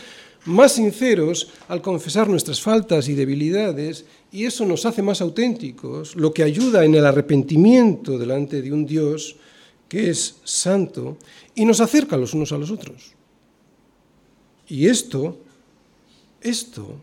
más 0.45 0.71
sinceros 0.73 1.49
al 1.67 1.81
confesar 1.81 2.29
nuestras 2.29 2.61
faltas 2.61 3.09
y 3.09 3.13
debilidades 3.13 4.05
y 4.31 4.45
eso 4.45 4.65
nos 4.65 4.85
hace 4.85 5.01
más 5.01 5.19
auténticos, 5.19 6.15
lo 6.15 6.33
que 6.33 6.43
ayuda 6.43 6.85
en 6.85 6.95
el 6.95 7.05
arrepentimiento 7.05 8.17
delante 8.17 8.61
de 8.61 8.71
un 8.71 8.85
Dios 8.85 9.35
que 9.89 10.09
es 10.09 10.37
santo 10.45 11.17
y 11.53 11.65
nos 11.65 11.81
acerca 11.81 12.15
los 12.15 12.33
unos 12.33 12.53
a 12.53 12.57
los 12.57 12.71
otros. 12.71 13.11
Y 14.69 14.87
esto, 14.87 15.41
esto, 16.45 17.01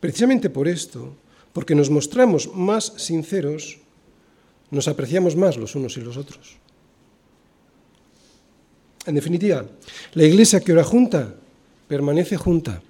precisamente 0.00 0.50
por 0.50 0.66
esto, 0.66 1.14
porque 1.52 1.74
nos 1.74 1.90
mostramos 1.90 2.50
más 2.54 2.94
sinceros, 2.96 3.78
nos 4.70 4.88
apreciamos 4.88 5.36
más 5.36 5.56
los 5.56 5.74
unos 5.74 5.96
y 5.96 6.00
los 6.00 6.16
otros. 6.16 6.56
En 9.06 9.14
definitiva, 9.14 9.64
la 10.14 10.24
iglesia 10.24 10.60
que 10.60 10.72
ora 10.72 10.84
junta 10.84 11.34
permanece 11.86 12.36
junta. 12.36 12.82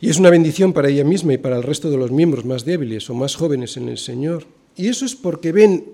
Y 0.00 0.08
es 0.08 0.18
una 0.18 0.30
bendición 0.30 0.72
para 0.72 0.88
ella 0.88 1.04
misma 1.04 1.34
y 1.34 1.38
para 1.38 1.56
el 1.56 1.62
resto 1.62 1.90
de 1.90 1.98
los 1.98 2.10
miembros 2.10 2.44
más 2.44 2.64
débiles 2.64 3.08
o 3.10 3.14
más 3.14 3.36
jóvenes 3.36 3.76
en 3.76 3.88
el 3.88 3.98
Señor. 3.98 4.46
Y 4.74 4.88
eso 4.88 5.04
es 5.04 5.14
porque 5.14 5.52
ven 5.52 5.84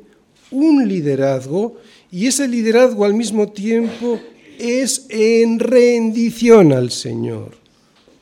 un 0.51 0.89
liderazgo 0.89 1.77
y 2.17 2.29
ese 2.29 2.49
liderazgo 2.49 3.05
al 3.05 3.13
mismo 3.13 3.49
tiempo 3.53 4.19
es 4.59 5.05
en 5.11 5.59
rendición 5.59 6.73
al 6.73 6.91
Señor. 6.91 7.59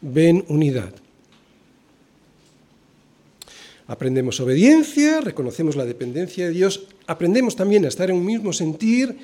Ven 0.01 0.45
unidad. 0.49 0.93
Aprendemos 3.87 4.41
obediencia, 4.41 5.21
reconocemos 5.21 5.77
la 5.77 5.85
dependencia 5.85 6.47
de 6.47 6.51
Dios, 6.51 6.89
aprendemos 7.07 7.55
también 7.55 7.85
a 7.85 7.89
estar 7.89 8.11
en 8.11 8.17
un 8.17 8.27
mismo 8.27 8.53
sentir 8.53 9.17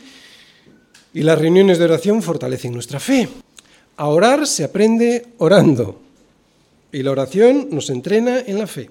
y 1.12 1.22
las 1.22 1.40
reuniones 1.40 1.80
de 1.80 1.86
oración 1.86 2.22
fortalecen 2.22 2.72
nuestra 2.72 3.00
fe. 3.00 3.28
A 3.96 4.06
orar 4.06 4.46
se 4.46 4.62
aprende 4.62 5.26
orando 5.38 6.00
y 6.92 7.02
la 7.02 7.10
oración 7.10 7.70
nos 7.72 7.90
entrena 7.90 8.38
en 8.38 8.56
la 8.56 8.68
fe. 8.68 8.88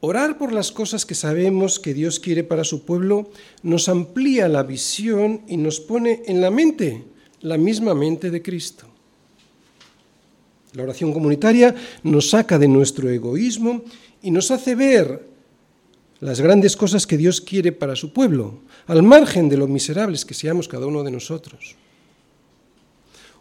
Orar 0.00 0.36
por 0.36 0.52
las 0.52 0.72
cosas 0.72 1.06
que 1.06 1.14
sabemos 1.14 1.80
que 1.80 1.94
Dios 1.94 2.20
quiere 2.20 2.44
para 2.44 2.64
su 2.64 2.84
pueblo 2.84 3.30
nos 3.62 3.88
amplía 3.88 4.48
la 4.48 4.62
visión 4.62 5.42
y 5.48 5.56
nos 5.56 5.80
pone 5.80 6.22
en 6.26 6.40
la 6.40 6.50
mente 6.50 7.04
la 7.40 7.56
misma 7.56 7.94
mente 7.94 8.30
de 8.30 8.42
Cristo. 8.42 8.86
La 10.74 10.82
oración 10.82 11.12
comunitaria 11.12 11.74
nos 12.02 12.30
saca 12.30 12.58
de 12.58 12.68
nuestro 12.68 13.08
egoísmo 13.08 13.82
y 14.20 14.30
nos 14.30 14.50
hace 14.50 14.74
ver 14.74 15.26
las 16.20 16.40
grandes 16.40 16.76
cosas 16.76 17.06
que 17.06 17.16
Dios 17.16 17.40
quiere 17.40 17.72
para 17.72 17.96
su 17.96 18.12
pueblo, 18.12 18.60
al 18.86 19.02
margen 19.02 19.48
de 19.48 19.56
lo 19.56 19.68
miserables 19.68 20.24
que 20.24 20.34
seamos 20.34 20.68
cada 20.68 20.86
uno 20.86 21.02
de 21.02 21.10
nosotros. 21.10 21.76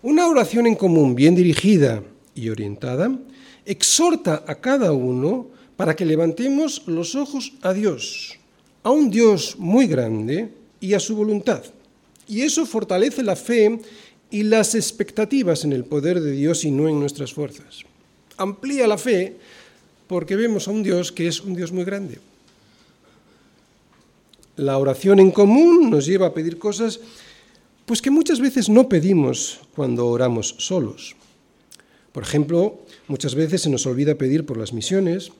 Una 0.01 0.27
oración 0.27 0.67
en 0.67 0.75
común, 0.75 1.15
bien 1.15 1.35
dirigida 1.35 2.03
y 2.35 2.49
orientada, 2.49 3.11
exhorta 3.65 4.43
a 4.47 4.55
cada 4.55 4.91
uno 4.91 5.54
para 5.77 5.95
que 5.95 6.05
levantemos 6.05 6.83
los 6.88 7.15
ojos 7.15 7.53
a 7.61 7.73
Dios, 7.73 8.38
a 8.83 8.91
un 8.91 9.09
Dios 9.09 9.55
muy 9.57 9.88
grande 9.88 10.49
y 10.79 10.93
a 10.93 10.99
su 10.99 11.15
voluntad. 11.15 11.63
Y 12.27 12.41
eso 12.41 12.65
fortalece 12.65 13.23
la 13.23 13.35
fe 13.35 13.79
y 14.31 14.43
las 14.43 14.75
expectativas 14.75 15.63
en 15.63 15.73
el 15.73 15.85
poder 15.85 16.19
de 16.21 16.31
Dios 16.31 16.65
y 16.65 16.71
no 16.71 16.88
en 16.88 16.99
nuestras 16.99 17.33
fuerzas. 17.33 17.83
Amplía 18.38 18.88
la 18.88 18.97
fe 18.97 19.38
porque 20.07 20.35
vemos 20.35 20.67
a 20.67 20.71
un 20.71 20.83
Dios 20.83 21.11
que 21.11 21.27
es 21.27 21.41
un 21.41 21.55
Dios 21.55 21.71
muy 21.71 21.83
grande. 21.83 22.19
La 24.55 24.77
oración 24.77 25.19
en 25.19 25.31
común 25.31 25.89
nos 25.89 26.05
lleva 26.05 26.27
a 26.27 26.33
pedir 26.33 26.57
cosas 26.57 26.99
pues 27.85 28.01
que 28.01 28.09
muchas 28.09 28.39
veces 28.39 28.67
no 28.67 28.89
pedimos 28.89 29.59
cuando 29.75 30.07
oramos 30.07 30.55
solos. 30.57 31.15
Por 32.11 32.23
ejemplo, 32.23 32.79
muchas 33.07 33.35
veces 33.35 33.61
se 33.61 33.69
nos 33.69 33.85
olvida 33.85 34.15
pedir 34.15 34.45
por 34.45 34.57
las 34.57 34.73
misiones, 34.73 35.31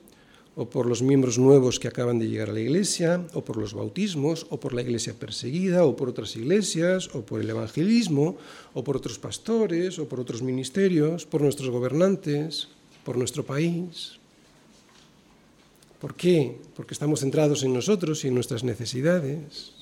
o 0.56 0.64
por 0.64 0.88
los 0.88 1.04
miembros 1.04 1.36
nuevos 1.36 1.76
que 1.78 1.86
acaban 1.86 2.18
de 2.18 2.28
llegar 2.32 2.48
a 2.48 2.56
la 2.56 2.64
iglesia, 2.64 3.20
o 3.36 3.44
por 3.44 3.60
los 3.60 3.76
bautismos, 3.76 4.48
o 4.48 4.56
por 4.56 4.72
la 4.72 4.80
iglesia 4.80 5.12
perseguida, 5.12 5.84
o 5.84 5.94
por 5.94 6.08
otras 6.08 6.34
iglesias, 6.34 7.12
o 7.12 7.20
por 7.20 7.44
el 7.44 7.50
evangelismo, 7.52 8.40
o 8.72 8.80
por 8.82 8.96
otros 8.96 9.20
pastores, 9.20 10.00
o 10.00 10.08
por 10.08 10.18
otros 10.18 10.40
ministerios, 10.40 11.28
por 11.28 11.42
nuestros 11.44 11.68
gobernantes, 11.68 12.72
por 13.04 13.20
nuestro 13.20 13.44
país. 13.44 14.16
¿Por 16.00 16.16
qué? 16.16 16.56
Porque 16.74 16.96
estamos 16.96 17.20
centrados 17.20 17.62
en 17.62 17.76
nosotros 17.76 18.24
y 18.24 18.28
en 18.28 18.34
nuestras 18.34 18.64
necesidades. 18.64 19.75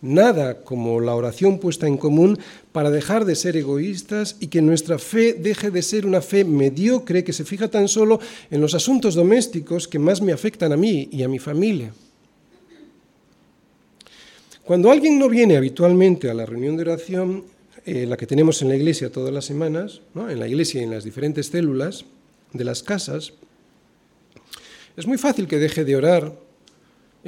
Nada 0.00 0.62
como 0.62 1.00
la 1.00 1.16
oración 1.16 1.58
puesta 1.58 1.88
en 1.88 1.96
común 1.96 2.38
para 2.70 2.90
dejar 2.90 3.24
de 3.24 3.34
ser 3.34 3.56
egoístas 3.56 4.36
y 4.38 4.46
que 4.46 4.62
nuestra 4.62 4.98
fe 4.98 5.32
deje 5.32 5.72
de 5.72 5.82
ser 5.82 6.06
una 6.06 6.20
fe 6.20 6.44
mediocre 6.44 7.24
que 7.24 7.32
se 7.32 7.44
fija 7.44 7.68
tan 7.68 7.88
solo 7.88 8.20
en 8.50 8.60
los 8.60 8.74
asuntos 8.74 9.16
domésticos 9.16 9.88
que 9.88 9.98
más 9.98 10.22
me 10.22 10.32
afectan 10.32 10.72
a 10.72 10.76
mí 10.76 11.08
y 11.10 11.24
a 11.24 11.28
mi 11.28 11.40
familia. 11.40 11.92
Cuando 14.62 14.90
alguien 14.90 15.18
no 15.18 15.28
viene 15.28 15.56
habitualmente 15.56 16.30
a 16.30 16.34
la 16.34 16.46
reunión 16.46 16.76
de 16.76 16.82
oración, 16.82 17.44
eh, 17.84 18.06
la 18.06 18.16
que 18.16 18.26
tenemos 18.26 18.62
en 18.62 18.68
la 18.68 18.76
iglesia 18.76 19.10
todas 19.10 19.32
las 19.32 19.46
semanas, 19.46 20.02
en 20.14 20.38
la 20.38 20.46
iglesia 20.46 20.80
y 20.80 20.84
en 20.84 20.90
las 20.90 21.04
diferentes 21.04 21.46
células 21.46 22.04
de 22.52 22.64
las 22.64 22.82
casas, 22.84 23.32
es 24.96 25.06
muy 25.06 25.18
fácil 25.18 25.48
que 25.48 25.58
deje 25.58 25.84
de 25.84 25.96
orar 25.96 26.47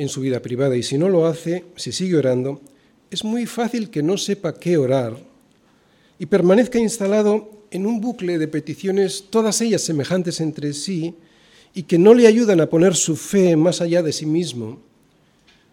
en 0.01 0.09
su 0.09 0.23
vida 0.23 0.41
privada 0.41 0.79
y 0.79 0.83
si 0.83 0.97
no 0.97 1.11
lo 1.11 1.27
hace, 1.27 1.63
si 1.77 1.93
sigue 1.93 2.17
orando, 2.17 2.63
es 3.11 3.23
muy 3.23 3.45
fácil 3.45 3.91
que 3.91 4.03
no 4.03 4.17
sepa 4.17 4.55
qué 4.55 4.79
orar 4.79 5.15
y 6.19 6.25
permanezca 6.25 6.79
instalado 6.79 7.67
en 7.71 7.85
un 7.85 8.01
bucle 8.01 8.39
de 8.39 8.49
peticiones, 8.49 9.27
todas 9.29 9.61
ellas 9.61 9.83
semejantes 9.83 10.41
entre 10.41 10.73
sí, 10.73 11.15
y 11.75 11.83
que 11.83 11.99
no 11.99 12.15
le 12.15 12.27
ayudan 12.27 12.63
a 12.63 12.71
poner 12.71 12.97
su 12.97 13.15
fe 13.15 13.57
más 13.57 13.83
allá 13.83 14.03
de 14.03 14.13
sí 14.13 14.25
mismo. 14.25 14.81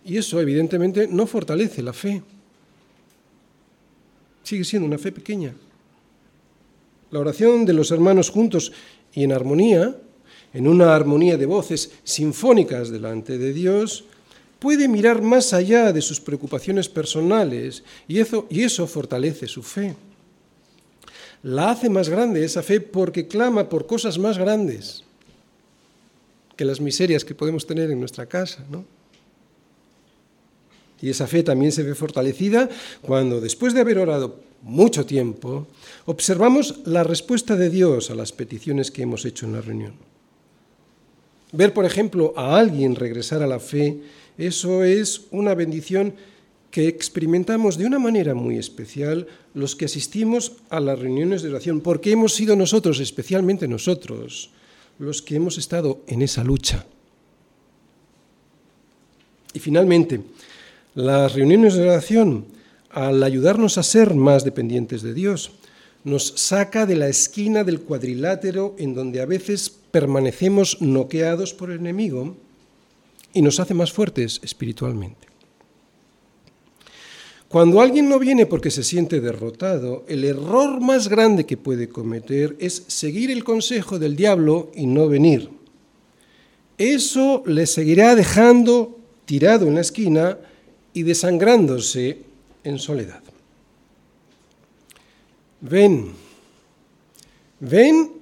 Y 0.03 0.17
eso, 0.17 0.41
evidentemente, 0.41 1.07
no 1.07 1.25
fortalece 1.25 1.81
la 1.81 1.93
fe. 1.93 2.21
Sigue 4.43 4.65
siendo 4.65 4.87
una 4.87 4.97
fe 4.97 5.13
pequeña. 5.13 5.55
La 7.11 7.19
oración 7.19 7.65
de 7.65 7.73
los 7.73 7.91
hermanos 7.91 8.29
juntos 8.29 8.73
y 9.13 9.23
en 9.23 9.31
armonía 9.31 9.95
en 10.53 10.67
una 10.67 10.95
armonía 10.95 11.37
de 11.37 11.45
voces 11.45 11.91
sinfónicas 12.03 12.89
delante 12.89 13.37
de 13.37 13.53
Dios, 13.53 14.05
puede 14.59 14.87
mirar 14.87 15.21
más 15.21 15.53
allá 15.53 15.93
de 15.93 16.01
sus 16.01 16.19
preocupaciones 16.19 16.89
personales 16.89 17.83
y 18.07 18.19
eso, 18.19 18.47
y 18.49 18.63
eso 18.63 18.87
fortalece 18.87 19.47
su 19.47 19.63
fe. 19.63 19.95
La 21.43 21.71
hace 21.71 21.89
más 21.89 22.09
grande 22.09 22.43
esa 22.43 22.63
fe 22.63 22.81
porque 22.81 23.27
clama 23.27 23.69
por 23.69 23.85
cosas 23.85 24.17
más 24.17 24.37
grandes 24.37 25.03
que 26.55 26.65
las 26.65 26.81
miserias 26.81 27.23
que 27.23 27.35
podemos 27.35 27.67
tener 27.67 27.91
en 27.91 27.99
nuestra 27.99 28.25
casa, 28.25 28.65
¿no? 28.69 28.83
Y 30.99 31.09
esa 31.09 31.27
fe 31.27 31.43
también 31.43 31.71
se 31.71 31.83
ve 31.83 31.93
fortalecida 31.93 32.67
cuando, 33.01 33.39
después 33.39 33.75
de 33.75 33.81
haber 33.81 33.99
orado 33.99 34.39
mucho 34.63 35.05
tiempo, 35.05 35.67
observamos 36.05 36.79
la 36.85 37.03
respuesta 37.03 37.55
de 37.55 37.69
Dios 37.69 38.09
a 38.09 38.15
las 38.15 38.31
peticiones 38.31 38.89
que 38.89 39.03
hemos 39.03 39.23
hecho 39.23 39.45
en 39.45 39.53
la 39.53 39.61
reunión. 39.61 39.93
Ver, 41.51 41.73
por 41.73 41.85
ejemplo, 41.85 42.33
a 42.35 42.57
alguien 42.57 42.95
regresar 42.95 43.43
a 43.43 43.47
la 43.47 43.59
fe, 43.59 44.01
eso 44.37 44.83
es 44.83 45.23
una 45.31 45.55
bendición 45.55 46.13
que 46.71 46.87
experimentamos 46.87 47.77
de 47.77 47.85
una 47.85 47.97
manera 47.97 48.35
muy 48.35 48.57
especial 48.57 49.27
los 49.53 49.75
que 49.75 49.85
asistimos 49.85 50.53
a 50.69 50.79
las 50.79 50.99
reuniones 50.99 51.41
de 51.41 51.49
oración, 51.49 51.81
porque 51.81 52.11
hemos 52.11 52.35
sido 52.35 52.55
nosotros, 52.55 52.99
especialmente 52.99 53.67
nosotros, 53.67 54.51
los 54.99 55.21
que 55.21 55.35
hemos 55.35 55.57
estado 55.57 56.01
en 56.07 56.21
esa 56.21 56.43
lucha. 56.43 56.85
Y 59.53 59.59
finalmente, 59.59 60.21
las 60.93 61.33
reuniones 61.33 61.73
de 61.73 61.83
oración, 61.83 62.45
al 62.91 63.23
ayudarnos 63.23 63.77
a 63.77 63.83
ser 63.83 64.13
más 64.13 64.43
dependientes 64.43 65.01
de 65.01 65.13
Dios, 65.13 65.51
nos 66.03 66.27
saca 66.35 66.85
de 66.85 66.95
la 66.95 67.07
esquina 67.07 67.63
del 67.63 67.81
cuadrilátero 67.81 68.75
en 68.77 68.93
donde 68.93 69.21
a 69.21 69.25
veces 69.25 69.69
permanecemos 69.69 70.81
noqueados 70.81 71.53
por 71.53 71.71
el 71.71 71.79
enemigo 71.79 72.37
y 73.37 73.41
nos 73.43 73.59
hace 73.59 73.75
más 73.75 73.93
fuertes 73.93 74.39
espiritualmente. 74.43 75.27
Cuando 77.47 77.81
alguien 77.81 78.09
no 78.09 78.17
viene 78.17 78.47
porque 78.47 78.71
se 78.71 78.83
siente 78.83 79.21
derrotado, 79.21 80.03
el 80.07 80.23
error 80.23 80.81
más 80.81 81.07
grande 81.07 81.45
que 81.45 81.55
puede 81.55 81.87
cometer 81.87 82.55
es 82.59 82.83
seguir 82.87 83.29
el 83.29 83.43
consejo 83.43 83.99
del 83.99 84.15
diablo 84.15 84.71
y 84.73 84.87
no 84.87 85.07
venir. 85.07 85.51
Eso 86.79 87.43
le 87.45 87.67
seguirá 87.67 88.15
dejando 88.15 88.97
tirado 89.25 89.67
en 89.67 89.75
la 89.75 89.81
esquina 89.81 90.39
y 90.93 91.03
desangrándose 91.03 92.23
en 92.63 92.79
soledad. 92.79 93.21
Ven, 95.61 96.11
ven 97.59 98.13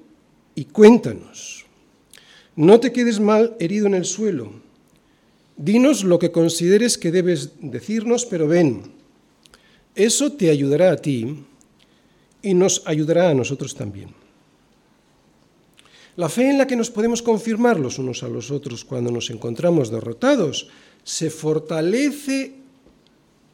y 0.55 0.65
cuéntanos. 0.65 1.65
No 2.57 2.81
te 2.81 2.91
quedes 2.91 3.21
mal 3.21 3.55
herido 3.61 3.87
en 3.87 3.95
el 3.95 4.03
suelo. 4.03 4.64
Dinos 5.57 6.03
lo 6.03 6.19
que 6.19 6.31
consideres 6.31 6.97
que 6.97 7.11
debes 7.11 7.51
decirnos, 7.61 8.25
pero 8.25 8.47
ven 8.47 8.95
eso 9.95 10.33
te 10.33 10.49
ayudará 10.49 10.91
a 10.91 10.97
ti 10.97 11.45
y 12.41 12.53
nos 12.53 12.83
ayudará 12.85 13.29
a 13.29 13.33
nosotros 13.33 13.73
también. 13.73 14.09
La 16.17 16.27
fe 16.27 16.49
en 16.49 16.57
la 16.57 16.67
que 16.67 16.75
nos 16.75 16.91
podemos 16.91 17.21
confirmar 17.21 17.79
los 17.79 17.97
unos 17.97 18.23
a 18.23 18.27
los 18.27 18.51
otros 18.51 18.83
cuando 18.83 19.09
nos 19.09 19.29
encontramos 19.29 19.89
derrotados 19.89 20.67
se 21.03 21.29
fortalece 21.29 22.55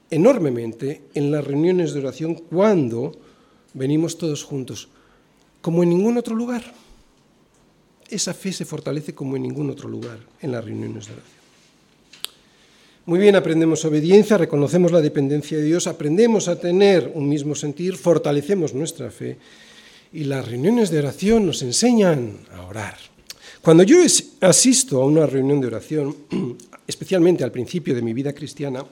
enormemente 0.09 1.03
en 1.13 1.31
las 1.31 1.45
reuniones 1.45 1.93
de 1.93 1.99
oración 1.99 2.35
cuando 2.35 3.13
venimos 3.73 4.17
todos 4.17 4.43
juntos, 4.43 4.89
como 5.61 5.83
en 5.83 5.89
ningún 5.89 6.17
otro 6.17 6.35
lugar. 6.35 6.73
Esa 8.09 8.33
fe 8.33 8.51
se 8.51 8.65
fortalece 8.65 9.13
como 9.13 9.35
en 9.37 9.43
ningún 9.43 9.69
otro 9.69 9.87
lugar 9.87 10.19
en 10.41 10.51
las 10.51 10.65
reuniones 10.65 11.05
de 11.05 11.13
oración. 11.13 11.40
Muy 13.03 13.17
bien, 13.17 13.35
aprendemos 13.35 13.83
obediencia, 13.83 14.37
reconocemos 14.37 14.91
la 14.91 15.01
dependencia 15.01 15.57
de 15.57 15.63
Dios, 15.63 15.87
aprendemos 15.87 16.47
a 16.47 16.59
tener 16.59 17.11
un 17.15 17.27
mismo 17.27 17.55
sentir, 17.55 17.97
fortalecemos 17.97 18.75
nuestra 18.75 19.09
fe 19.09 19.39
y 20.13 20.25
las 20.25 20.47
reuniones 20.47 20.91
de 20.91 20.99
oración 20.99 21.47
nos 21.47 21.63
enseñan 21.63 22.37
a 22.53 22.61
orar. 22.61 22.95
Cuando 23.63 23.81
yo 23.81 23.97
asisto 24.41 25.01
a 25.01 25.05
una 25.05 25.25
reunión 25.25 25.59
de 25.59 25.67
oración, 25.67 26.15
especialmente 26.87 27.43
al 27.43 27.51
principio 27.51 27.95
de 27.95 28.03
mi 28.03 28.13
vida 28.13 28.33
cristiana, 28.33 28.85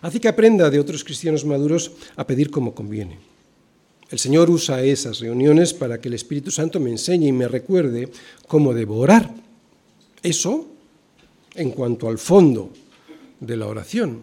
hace 0.00 0.20
que 0.20 0.28
aprenda 0.28 0.70
de 0.70 0.78
otros 0.78 1.02
cristianos 1.02 1.44
maduros 1.44 1.90
a 2.14 2.28
pedir 2.28 2.48
como 2.48 2.76
conviene. 2.76 3.18
El 4.08 4.20
Señor 4.20 4.50
usa 4.50 4.84
esas 4.84 5.18
reuniones 5.18 5.74
para 5.74 6.00
que 6.00 6.06
el 6.06 6.14
Espíritu 6.14 6.52
Santo 6.52 6.78
me 6.78 6.90
enseñe 6.90 7.26
y 7.26 7.32
me 7.32 7.48
recuerde 7.48 8.08
cómo 8.46 8.72
debo 8.72 8.98
orar. 8.98 9.34
Eso 10.22 10.77
en 11.54 11.70
cuanto 11.70 12.08
al 12.08 12.18
fondo 12.18 12.70
de 13.40 13.56
la 13.56 13.66
oración, 13.66 14.20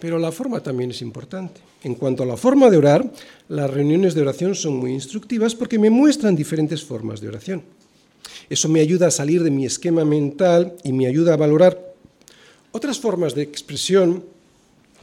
pero 0.00 0.18
la 0.18 0.32
forma 0.32 0.60
también 0.60 0.90
es 0.90 1.02
importante. 1.02 1.60
En 1.82 1.94
cuanto 1.94 2.22
a 2.22 2.26
la 2.26 2.36
forma 2.36 2.70
de 2.70 2.78
orar, 2.78 3.12
las 3.48 3.70
reuniones 3.70 4.14
de 4.14 4.22
oración 4.22 4.54
son 4.54 4.76
muy 4.76 4.92
instructivas 4.92 5.54
porque 5.54 5.78
me 5.78 5.90
muestran 5.90 6.34
diferentes 6.34 6.82
formas 6.82 7.20
de 7.20 7.28
oración. 7.28 7.62
Eso 8.48 8.68
me 8.68 8.80
ayuda 8.80 9.08
a 9.08 9.10
salir 9.10 9.42
de 9.42 9.50
mi 9.50 9.66
esquema 9.66 10.04
mental 10.04 10.76
y 10.82 10.92
me 10.92 11.06
ayuda 11.06 11.34
a 11.34 11.36
valorar 11.36 11.94
otras 12.72 12.98
formas 12.98 13.34
de 13.34 13.42
expresión 13.42 14.24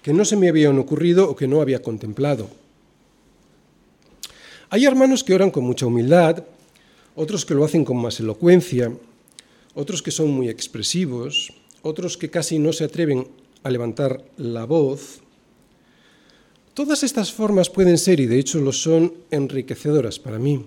que 0.02 0.14
no 0.14 0.26
se 0.26 0.36
me 0.36 0.50
habían 0.50 0.78
ocurrido 0.80 1.30
o 1.30 1.36
que 1.36 1.48
no 1.48 1.62
había 1.62 1.82
contemplado. 1.82 2.50
Hay 4.70 4.86
hermanos 4.86 5.24
que 5.24 5.34
oran 5.34 5.52
con 5.52 5.64
mucha 5.64 5.86
humildad, 5.86 6.44
otros 7.16 7.46
que 7.46 7.54
lo 7.54 7.66
hacen 7.66 7.86
con 7.86 7.98
más 7.98 8.20
elocuencia, 8.20 8.92
otros 9.74 10.02
que 10.02 10.12
son 10.12 10.30
muy 10.30 10.50
expresivos, 10.50 11.54
otros 11.82 12.18
que 12.18 12.30
casi 12.30 12.60
no 12.60 12.74
se 12.74 12.84
atreven 12.84 13.28
a 13.64 13.70
levantar 13.70 14.24
la 14.38 14.66
voz. 14.66 15.22
Todas 16.74 17.04
estas 17.04 17.32
formas 17.32 17.70
pueden 17.70 17.98
ser, 17.98 18.20
y 18.20 18.26
de 18.26 18.40
hecho 18.40 18.60
lo 18.60 18.72
son, 18.72 19.14
enriquecedoras 19.30 20.20
para 20.20 20.40
mí. 20.40 20.66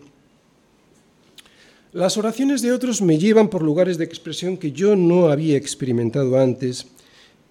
Las 1.93 2.17
oraciones 2.19 2.61
de 2.61 2.73
otros 2.73 3.03
me 3.03 3.19
llevan 3.19 3.49
por 3.49 3.63
lugares 3.63 3.99
de 3.99 4.05
expresión 4.05 4.57
que 4.57 4.73
yo 4.73 4.97
no 4.97 5.29
había 5.29 5.57
experimentado 5.57 6.39
antes, 6.39 6.87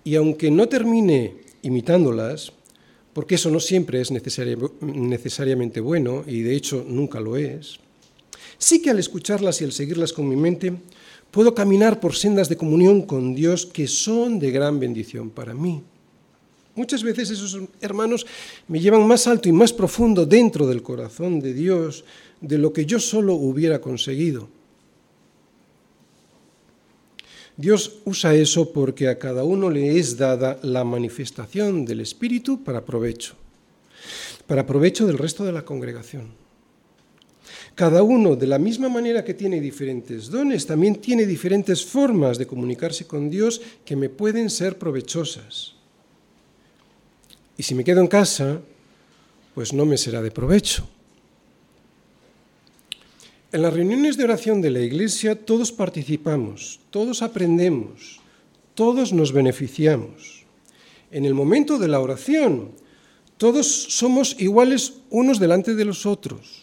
y 0.04 0.16
aunque 0.16 0.52
no 0.52 0.68
termine 0.68 1.36
imitándolas, 1.62 2.52
porque 3.14 3.36
eso 3.36 3.50
no 3.50 3.60
siempre 3.60 4.02
es 4.02 4.12
necesariamente 4.12 5.80
bueno, 5.80 6.24
y 6.28 6.42
de 6.42 6.56
hecho 6.56 6.86
nunca 6.88 7.22
lo 7.22 7.38
es, 7.38 7.80
sí 8.58 8.82
que 8.82 8.90
al 8.90 9.00
escucharlas 9.00 9.62
y 9.62 9.64
al 9.64 9.72
seguirlas 9.72 10.12
con 10.12 10.28
mi 10.28 10.36
mente, 10.36 10.74
puedo 11.34 11.56
caminar 11.56 12.00
por 12.00 12.14
sendas 12.14 12.48
de 12.48 12.56
comunión 12.56 13.02
con 13.02 13.34
Dios 13.34 13.66
que 13.66 13.88
son 13.88 14.38
de 14.38 14.52
gran 14.52 14.80
bendición 14.80 15.32
para 15.32 15.56
mí. 15.56 15.82
Muchas 16.76 17.02
veces 17.02 17.32
esos 17.32 17.58
hermanos 17.82 18.28
me 18.68 18.80
llevan 18.80 19.08
más 19.08 19.26
alto 19.26 19.50
y 19.50 19.52
más 19.52 19.74
profundo 19.74 20.28
dentro 20.28 20.68
del 20.68 20.84
corazón 20.84 21.40
de 21.40 21.56
Dios 21.56 22.06
de 22.40 22.60
lo 22.60 22.72
que 22.72 22.86
yo 22.86 23.00
solo 23.00 23.34
hubiera 23.34 23.82
conseguido. 23.82 24.48
Dios 27.58 27.98
usa 28.06 28.36
eso 28.36 28.72
porque 28.72 29.08
a 29.08 29.18
cada 29.18 29.44
uno 29.44 29.72
le 29.72 29.98
es 29.98 30.18
dada 30.18 30.60
la 30.62 30.84
manifestación 30.84 31.84
del 31.84 32.02
Espíritu 32.02 32.64
para 32.64 32.86
provecho, 32.86 33.34
para 34.46 34.68
provecho 34.68 35.08
del 35.08 35.18
resto 35.18 35.44
de 35.44 35.52
la 35.52 35.66
congregación. 35.66 36.43
Cada 37.76 38.04
uno, 38.04 38.36
de 38.36 38.46
la 38.46 38.60
misma 38.60 38.88
manera 38.88 39.26
que 39.26 39.34
tiene 39.34 39.60
diferentes 39.60 40.30
dones, 40.30 40.68
también 40.68 40.98
tiene 40.98 41.26
diferentes 41.26 41.84
formas 41.84 42.38
de 42.38 42.46
comunicarse 42.46 43.08
con 43.08 43.32
Dios 43.32 43.62
que 43.84 43.96
me 43.96 44.10
pueden 44.10 44.52
ser 44.52 44.78
provechosas. 44.78 45.74
Y 47.58 47.64
si 47.64 47.74
me 47.74 47.84
quedo 47.84 48.02
en 48.02 48.08
casa, 48.08 48.62
pues 49.56 49.74
no 49.74 49.86
me 49.86 49.98
será 49.98 50.22
de 50.22 50.30
provecho. 50.30 50.88
En 53.52 53.62
las 53.62 53.74
reuniones 53.74 54.18
de 54.18 54.24
oración 54.24 54.62
de 54.62 54.72
la 54.72 54.80
Iglesia 54.80 55.36
todos 55.36 55.72
participamos, 55.72 56.80
todos 56.90 57.22
aprendemos, 57.22 58.20
todos 58.74 59.14
nos 59.14 59.32
beneficiamos. 59.32 60.44
En 61.12 61.26
el 61.26 61.36
momento 61.36 61.78
de 61.78 61.88
la 61.88 62.00
oración, 62.00 62.72
todos 63.38 63.68
somos 63.68 64.36
iguales 64.40 64.94
unos 65.12 65.40
delante 65.40 65.76
de 65.76 65.86
los 65.86 66.08
otros. 66.08 66.63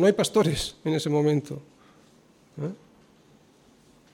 No 0.00 0.06
hay 0.06 0.14
pastores 0.14 0.76
en 0.82 0.94
ese 0.94 1.10
momento. 1.10 1.60
¿eh? 2.56 2.72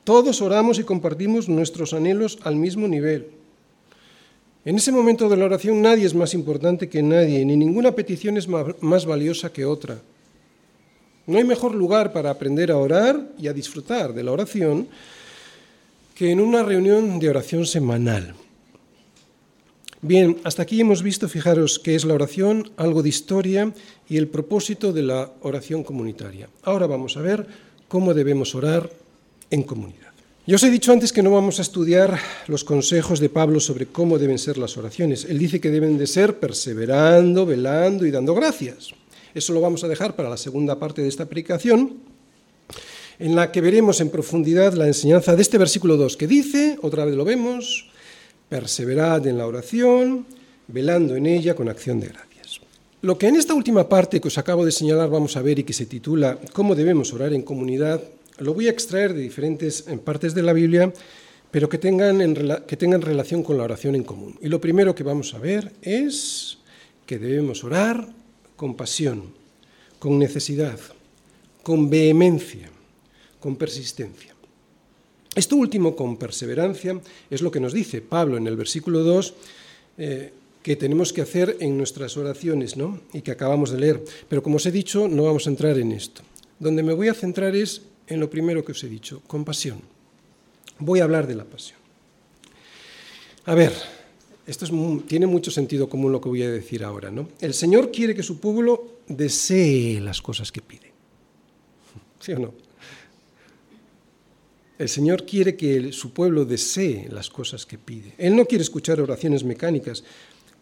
Todos 0.03 0.43
oramos 0.43 0.81
y 0.81 0.85
compartimos 0.85 1.49
nuestros 1.49 1.93
anhelos 1.93 2.39
al 2.43 2.57
mismo 2.57 2.89
nivel. 2.89 3.29
En 4.65 4.75
ese 4.75 4.91
momento 4.91 5.29
de 5.29 5.37
la 5.37 5.45
oración 5.45 5.81
nadie 5.81 6.05
es 6.05 6.15
más 6.15 6.35
importante 6.35 6.89
que 6.89 7.05
nadie, 7.05 7.45
ni 7.45 7.57
ninguna 7.57 7.93
petición 7.93 8.37
es 8.37 8.49
más 8.49 9.07
valiosa 9.07 9.53
que 9.53 9.65
otra. 9.65 10.01
No 11.25 11.39
hay 11.39 11.45
mejor 11.45 11.73
lugar 11.73 12.13
para 12.13 12.31
aprender 12.31 12.73
a 12.73 12.79
orar 12.79 13.29
y 13.39 13.47
a 13.47 13.53
disfrutar 13.53 14.13
de 14.13 14.25
la 14.25 14.33
oración 14.33 14.89
que 16.17 16.33
en 16.33 16.41
una 16.41 16.65
reunión 16.65 17.21
de 17.21 17.31
oración 17.31 17.65
semanal. 17.65 18.35
Bien, 20.03 20.37
hasta 20.45 20.63
aquí 20.63 20.81
hemos 20.81 21.03
visto, 21.03 21.29
fijaros, 21.29 21.79
qué 21.79 21.95
es 21.95 22.05
la 22.05 22.15
oración, 22.15 22.71
algo 22.77 23.03
de 23.03 23.09
historia 23.09 23.73
y 24.09 24.19
el 24.19 24.29
propósito 24.29 24.93
de 24.93 25.03
la 25.03 25.33
oración 25.41 25.85
comunitaria. 25.85 26.49
Ahora 26.63 26.87
vamos 26.87 27.17
a 27.17 27.23
ver 27.23 27.47
cómo 27.89 28.13
debemos 28.13 28.55
orar 28.55 28.91
en 29.51 29.63
comunidad. 29.63 30.13
Yo 30.47 30.57
os 30.57 30.63
he 30.63 30.71
dicho 30.71 30.93
antes 30.93 31.13
que 31.13 31.25
no 31.25 31.33
vamos 31.33 31.59
a 31.59 31.63
estudiar 31.63 32.21
los 32.47 32.63
consejos 32.63 33.19
de 33.19 33.31
Pablo 33.31 33.59
sobre 33.59 33.87
cómo 33.87 34.19
deben 34.19 34.39
ser 34.39 34.59
las 34.59 34.77
oraciones. 34.77 35.25
Él 35.25 35.39
dice 35.39 35.61
que 35.61 35.71
deben 35.71 35.99
de 35.99 36.07
ser 36.07 36.39
perseverando, 36.39 37.47
velando 37.47 38.07
y 38.07 38.13
dando 38.13 38.35
gracias. 38.35 38.91
Eso 39.35 39.53
lo 39.55 39.61
vamos 39.61 39.83
a 39.83 39.89
dejar 39.89 40.15
para 40.15 40.31
la 40.31 40.37
segunda 40.37 40.79
parte 40.79 41.03
de 41.03 41.09
esta 41.09 41.27
predicación, 41.27 41.95
en 43.19 43.35
la 43.35 43.51
que 43.51 43.61
veremos 43.61 44.01
en 44.01 44.11
profundidad 44.11 44.75
la 44.75 44.87
enseñanza 44.87 45.35
de 45.35 45.43
este 45.43 45.59
versículo 45.59 45.97
2, 45.97 46.17
que 46.17 46.27
dice, 46.27 46.79
otra 46.83 47.05
vez 47.05 47.17
lo 47.17 47.25
vemos, 47.25 47.89
perseverad 48.49 49.27
en 49.27 49.39
la 49.39 49.47
oración, 49.47 50.27
velando 50.69 51.17
en 51.17 51.27
ella 51.27 51.55
con 51.55 51.69
acción 51.69 52.01
de 52.01 52.09
gracias. 52.09 52.61
Lo 53.03 53.19
que 53.19 53.29
en 53.29 53.37
esta 53.37 53.55
última 53.55 53.89
parte 53.89 54.21
que 54.21 54.29
os 54.29 54.39
acabo 54.39 54.65
de 54.65 54.73
señalar 54.73 55.11
vamos 55.11 55.37
a 55.37 55.43
ver 55.43 55.59
y 55.59 55.65
que 55.65 55.73
se 55.73 55.87
titula 55.87 56.39
¿Cómo 56.53 56.75
debemos 56.75 57.13
orar 57.13 57.33
en 57.33 57.43
comunidad? 57.43 58.03
Lo 58.39 58.55
voy 58.55 58.69
a 58.69 58.71
extraer 58.71 59.15
de 59.15 59.21
diferentes 59.21 59.83
partes 60.05 60.35
de 60.35 60.43
la 60.43 60.53
Biblia, 60.53 60.93
pero 61.51 61.69
que 61.69 61.79
tengan, 61.79 62.35
que 62.67 62.77
tengan 62.77 63.03
relación 63.03 63.43
con 63.43 63.57
la 63.57 63.65
oración 63.65 63.95
en 63.95 64.05
común. 64.05 64.39
Y 64.43 64.49
lo 64.49 64.61
primero 64.61 64.95
que 64.95 65.03
vamos 65.03 65.35
a 65.35 65.39
ver 65.39 65.73
es 65.83 66.59
que 67.07 67.19
debemos 67.19 67.65
orar 67.65 68.09
con 68.57 68.75
pasión, 68.75 69.33
con 69.99 70.19
necesidad, 70.19 70.79
con 71.63 71.89
vehemencia, 71.89 72.69
con 73.41 73.57
persistencia. 73.57 74.36
Esto 75.37 75.55
último, 75.55 75.95
con 75.95 76.17
perseverancia, 76.17 77.01
es 77.31 77.43
lo 77.43 77.53
que 77.53 77.61
nos 77.61 77.73
dice 77.73 78.01
Pablo 78.01 78.37
en 78.37 78.49
el 78.49 78.57
versículo 78.57 79.05
2 79.05 79.35
que 80.67 80.75
tenemos 80.75 81.13
que 81.13 81.23
hacer 81.23 81.59
en 81.61 81.79
nuestras 81.79 82.17
oraciones, 82.17 82.77
¿no? 82.77 82.99
Y 83.13 83.23
que 83.23 83.31
acabamos 83.31 83.71
de 83.71 83.79
leer. 83.79 84.03
Pero 84.29 84.43
como 84.43 84.57
os 84.57 84.67
he 84.67 84.73
dicho, 84.73 85.07
no 85.07 85.23
vamos 85.23 85.47
a 85.47 85.51
entrar 85.51 85.79
en 85.79 85.93
esto. 85.93 86.23
Donde 86.59 86.83
me 86.83 86.93
voy 86.93 87.07
a 87.07 87.15
centrar 87.15 87.55
es 87.55 87.83
en 88.09 88.19
lo 88.19 88.29
primero 88.29 88.65
que 88.65 88.73
os 88.73 88.83
he 88.83 88.89
dicho, 88.89 89.23
compasión. 89.29 89.81
Voy 90.81 90.99
a 90.99 91.05
hablar 91.05 91.29
de 91.29 91.37
la 91.37 91.45
pasión. 91.45 91.79
A 93.45 93.55
ver, 93.55 93.73
esto 94.45 94.67
tiene 95.07 95.29
mucho 95.29 95.53
sentido 95.53 95.89
común 95.89 96.11
lo 96.11 96.21
que 96.21 96.31
voy 96.31 96.43
a 96.43 96.51
decir 96.51 96.83
ahora, 96.83 97.13
¿no? 97.13 97.29
El 97.41 97.55
Señor 97.55 97.93
quiere 97.93 98.17
que 98.17 98.25
su 98.25 98.41
pueblo 98.41 99.03
desee 99.07 100.01
las 100.01 100.21
cosas 100.21 100.51
que 100.51 100.63
pide. 100.63 100.91
¿Sí 102.19 102.33
o 102.33 102.41
no? 102.41 102.66
El 104.79 104.89
Señor 104.89 105.25
quiere 105.25 105.57
que 105.57 105.93
su 105.93 106.13
pueblo 106.13 106.45
desee 106.45 107.09
las 107.11 107.31
cosas 107.31 107.65
que 107.65 107.79
pide. 107.79 108.13
Él 108.19 108.37
no 108.37 108.45
quiere 108.45 108.63
escuchar 108.63 109.01
oraciones 109.01 109.43
mecánicas, 109.43 110.05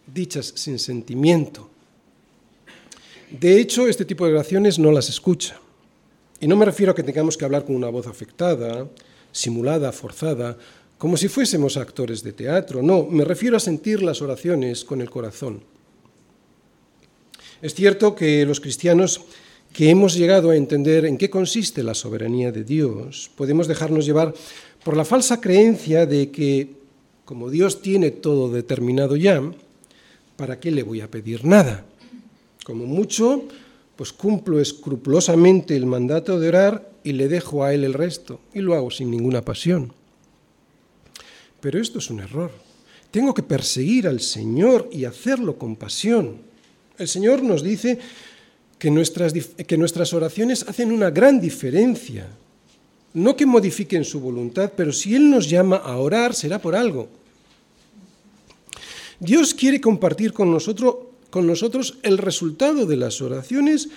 dichas 0.07 0.53
sin 0.55 0.79
sentimiento. 0.79 1.69
De 3.31 3.59
hecho, 3.59 3.89
este 3.89 4.05
tipo 4.05 4.25
de 4.27 4.33
oraciones 4.33 4.79
no 4.79 4.93
las 4.93 5.09
escucha. 5.09 5.59
Y 6.41 6.47
no 6.47 6.57
me 6.57 6.65
refiero 6.65 6.93
a 6.93 6.95
que 6.95 7.03
tengamos 7.03 7.37
que 7.37 7.45
hablar 7.45 7.65
con 7.65 7.75
una 7.75 7.89
voz 7.89 8.07
afectada, 8.07 8.89
simulada, 9.33 9.91
forzada, 9.91 10.57
como 10.99 11.17
si 11.17 11.29
fuésemos 11.29 11.77
actores 11.77 12.23
de 12.23 12.33
teatro. 12.33 12.83
No, 12.83 13.05
me 13.05 13.25
refiero 13.25 13.57
a 13.57 13.61
sentir 13.61 14.03
las 14.03 14.23
oraciones 14.23 14.85
con 14.85 15.01
el 15.01 15.11
corazón. 15.11 15.63
Es 17.61 17.75
cierto 17.75 18.15
que 18.15 18.45
los 18.47 18.61
cristianos 18.61 19.23
que 19.75 19.91
hemos 19.91 20.15
llegado 20.15 20.51
a 20.51 20.57
entender 20.57 21.05
en 21.05 21.19
qué 21.19 21.29
consiste 21.29 21.83
la 21.83 21.95
soberanía 21.95 22.53
de 22.53 22.63
Dios, 22.63 23.29
podemos 23.35 23.67
dejarnos 23.67 24.07
llevar 24.07 24.33
por 24.85 24.97
la 24.97 25.05
falsa 25.05 25.41
creencia 25.41 26.07
de 26.07 26.31
que, 26.31 26.71
como 27.25 27.51
Dios 27.51 27.83
tiene 27.83 28.13
todo 28.13 28.53
determinado 28.53 29.17
ya, 29.17 29.43
¿para 30.37 30.61
qué 30.61 30.71
le 30.71 30.85
voy 30.85 31.01
a 31.01 31.11
pedir 31.11 31.45
nada? 31.45 31.85
Como 32.63 32.87
mucho, 32.87 33.43
pues 33.97 34.13
cumplo 34.13 34.61
escrupulosamente 34.61 35.77
el 35.77 35.87
mandato 35.87 36.39
de 36.39 36.49
orar 36.49 36.93
y 37.03 37.13
le 37.13 37.27
dejo 37.27 37.65
a 37.65 37.75
él 37.75 37.83
el 37.83 37.95
resto, 37.95 38.41
y 38.55 38.61
lo 38.61 38.75
hago 38.75 38.93
sin 38.93 39.11
ninguna 39.11 39.43
pasión. 39.43 39.93
Pero 41.61 41.81
esto 41.81 41.99
es 41.99 42.11
un 42.11 42.21
error. 42.21 42.53
Tengo 43.11 43.35
que 43.35 43.43
perseguir 43.43 44.07
al 44.07 44.21
Señor 44.21 44.89
y 44.93 45.05
hacerlo 45.05 45.59
con 45.59 45.75
pasión. 45.75 46.37
El 46.97 47.09
Señor 47.09 47.43
nos 47.43 47.65
dice 47.65 47.99
que 48.85 48.91
nuestras, 48.91 49.33
que 49.33 49.79
nuestras 49.79 50.13
oraciones 50.13 50.63
hacen 50.69 50.93
una 50.93 51.09
gran 51.09 51.41
diferencia. 51.41 52.29
No 53.15 53.35
que 53.35 53.47
modifiquen 53.47 54.05
su 54.05 54.21
voluntad, 54.21 54.73
pero 54.77 54.93
si 54.93 55.15
Él 55.15 55.31
nos 55.31 55.49
llama 55.49 55.77
a 55.77 55.97
orar 55.97 56.35
será 56.35 56.59
por 56.59 56.77
algo. 56.77 57.09
Dios 59.19 59.55
quiere 59.55 59.81
compartir 59.81 60.35
con 60.35 60.51
nosotros, 60.51 60.97
con 61.31 61.47
nosotros 61.47 61.97
el 62.03 62.19
resultado 62.19 62.85
de 62.85 62.99
las 62.99 63.23
oraciones 63.23 63.89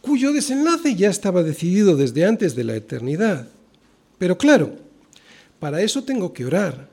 cuyo 0.00 0.32
desenlace 0.32 0.96
ya 0.96 1.10
estaba 1.10 1.44
decidido 1.44 1.94
desde 1.94 2.24
antes 2.24 2.56
de 2.56 2.64
la 2.64 2.74
eternidad. 2.74 3.46
Pero 4.18 4.36
claro, 4.36 4.74
para 5.60 5.80
eso 5.80 6.02
tengo 6.02 6.32
que 6.32 6.44
orar, 6.44 6.88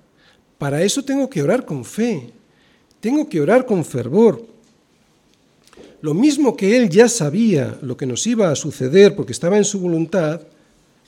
para 0.60 0.84
eso 0.84 1.04
tengo 1.04 1.28
que 1.28 1.42
orar 1.42 1.66
con 1.66 1.86
fe, 1.86 2.30
tengo 3.00 3.28
que 3.28 3.42
orar 3.42 3.66
con 3.66 3.84
fervor. 3.84 4.51
Lo 6.02 6.14
mismo 6.14 6.58
que 6.58 6.76
Él 6.78 6.90
ya 6.90 7.08
sabía 7.08 7.78
lo 7.82 7.96
que 7.96 8.06
nos 8.06 8.26
iba 8.26 8.52
a 8.52 8.56
suceder 8.56 9.16
porque 9.16 9.34
estaba 9.34 9.58
en 9.58 9.66
su 9.66 9.80
voluntad, 9.80 10.42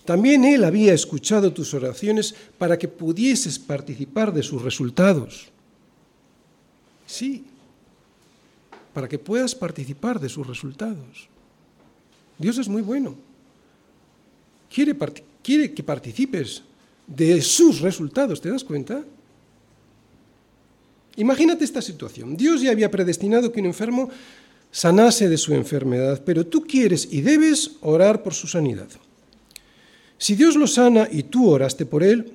también 0.05 0.43
Él 0.43 0.63
había 0.63 0.93
escuchado 0.93 1.51
tus 1.51 1.73
oraciones 1.73 2.35
para 2.57 2.77
que 2.77 2.87
pudieses 2.87 3.57
participar 3.57 4.33
de 4.33 4.43
sus 4.43 4.61
resultados. 4.61 5.49
Sí, 7.07 7.45
para 8.93 9.09
que 9.09 9.17
puedas 9.17 9.55
participar 9.55 10.19
de 10.19 10.29
sus 10.29 10.45
resultados. 10.45 11.27
Dios 12.37 12.57
es 12.57 12.67
muy 12.67 12.81
bueno. 12.81 13.15
Quiere, 14.69 15.73
que 15.73 15.83
participes 15.83 16.63
de 17.05 17.41
sus 17.41 17.81
resultados, 17.81 18.41
¿te 18.41 18.49
das 18.49 18.63
cuenta? 18.63 19.03
Imagínate 21.15 21.63
esta 21.63 21.81
situación. 21.81 22.35
Dios 22.35 22.61
ya 22.61 22.71
había 22.71 22.89
predestinado 22.89 23.51
que 23.51 23.59
un 23.59 23.67
enfermo 23.67 24.09
sanase 24.73 25.29
de 25.29 25.37
su 25.37 25.53
enfermedad, 25.53 26.23
pero 26.25 26.47
tú 26.47 26.63
quieres 26.63 27.07
y 27.11 27.21
debes 27.21 27.77
orar 27.81 28.23
por 28.23 28.33
su 28.33 28.47
sanidad. 28.47 28.89
Si 30.17 30.35
Dios 30.35 30.55
lo 30.55 30.65
sana 30.65 31.07
y 31.11 31.23
tú 31.23 31.49
oraste 31.49 31.85
por 31.85 32.03
él, 32.03 32.33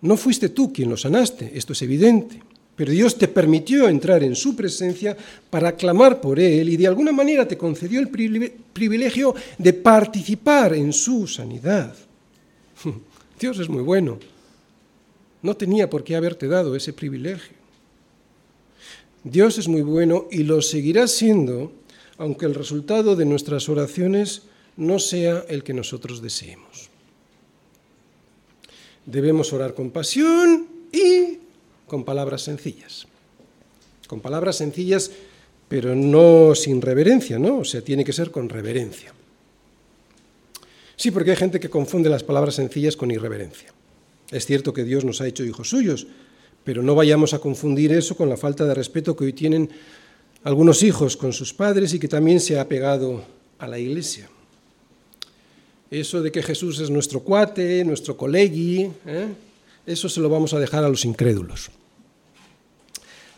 no 0.00 0.16
fuiste 0.16 0.48
tú 0.48 0.72
quien 0.72 0.88
lo 0.88 0.96
sanaste, 0.96 1.52
esto 1.54 1.74
es 1.74 1.82
evidente. 1.82 2.40
Pero 2.74 2.90
Dios 2.90 3.16
te 3.16 3.28
permitió 3.28 3.88
entrar 3.88 4.24
en 4.24 4.34
su 4.34 4.56
presencia 4.56 5.16
para 5.48 5.76
clamar 5.76 6.20
por 6.20 6.40
Él 6.40 6.68
y 6.68 6.76
de 6.76 6.88
alguna 6.88 7.12
manera 7.12 7.46
te 7.46 7.56
concedió 7.56 8.00
el 8.00 8.08
privilegio 8.08 9.34
de 9.58 9.72
participar 9.72 10.74
en 10.74 10.92
su 10.92 11.28
sanidad. 11.28 11.94
Dios 13.38 13.60
es 13.60 13.68
muy 13.68 13.82
bueno. 13.82 14.18
No 15.42 15.56
tenía 15.56 15.88
por 15.88 16.02
qué 16.02 16.16
haberte 16.16 16.48
dado 16.48 16.74
ese 16.74 16.92
privilegio. 16.92 17.63
Dios 19.24 19.56
es 19.56 19.68
muy 19.68 19.80
bueno 19.80 20.28
y 20.30 20.42
lo 20.42 20.60
seguirá 20.60 21.08
siendo, 21.08 21.72
aunque 22.18 22.44
el 22.44 22.54
resultado 22.54 23.16
de 23.16 23.24
nuestras 23.24 23.68
oraciones 23.70 24.42
no 24.76 24.98
sea 24.98 25.44
el 25.48 25.64
que 25.64 25.72
nosotros 25.72 26.20
deseemos. 26.20 26.90
Debemos 29.06 29.52
orar 29.52 29.74
con 29.74 29.90
pasión 29.90 30.66
y 30.92 31.38
con 31.86 32.04
palabras 32.04 32.42
sencillas. 32.42 33.06
Con 34.06 34.20
palabras 34.20 34.56
sencillas, 34.56 35.10
pero 35.68 35.94
no 35.94 36.54
sin 36.54 36.82
reverencia, 36.82 37.38
¿no? 37.38 37.58
O 37.58 37.64
sea, 37.64 37.80
tiene 37.80 38.04
que 38.04 38.12
ser 38.12 38.30
con 38.30 38.48
reverencia. 38.48 39.12
Sí, 40.96 41.10
porque 41.10 41.30
hay 41.30 41.36
gente 41.36 41.60
que 41.60 41.70
confunde 41.70 42.10
las 42.10 42.22
palabras 42.22 42.54
sencillas 42.54 42.96
con 42.96 43.10
irreverencia. 43.10 43.72
Es 44.30 44.46
cierto 44.46 44.72
que 44.72 44.84
Dios 44.84 45.04
nos 45.04 45.20
ha 45.20 45.26
hecho 45.26 45.44
hijos 45.44 45.70
suyos, 45.70 46.06
pero 46.64 46.82
no 46.82 46.94
vayamos 46.94 47.34
a 47.34 47.38
confundir 47.38 47.92
eso 47.92 48.16
con 48.16 48.28
la 48.28 48.36
falta 48.36 48.64
de 48.64 48.74
respeto 48.74 49.14
que 49.14 49.24
hoy 49.24 49.32
tienen 49.32 49.70
algunos 50.42 50.82
hijos 50.82 51.16
con 51.16 51.32
sus 51.32 51.54
padres 51.54 51.94
y 51.94 51.98
que 51.98 52.08
también 52.08 52.40
se 52.40 52.58
ha 52.58 52.68
pegado 52.68 53.22
a 53.58 53.68
la 53.68 53.78
iglesia. 53.78 54.28
Eso 55.90 56.22
de 56.22 56.32
que 56.32 56.42
Jesús 56.42 56.80
es 56.80 56.90
nuestro 56.90 57.20
cuate, 57.20 57.84
nuestro 57.84 58.16
colegui, 58.16 58.90
¿eh? 59.06 59.28
Eso 59.86 60.08
se 60.08 60.20
lo 60.20 60.30
vamos 60.30 60.54
a 60.54 60.58
dejar 60.58 60.82
a 60.82 60.88
los 60.88 61.04
incrédulos. 61.04 61.70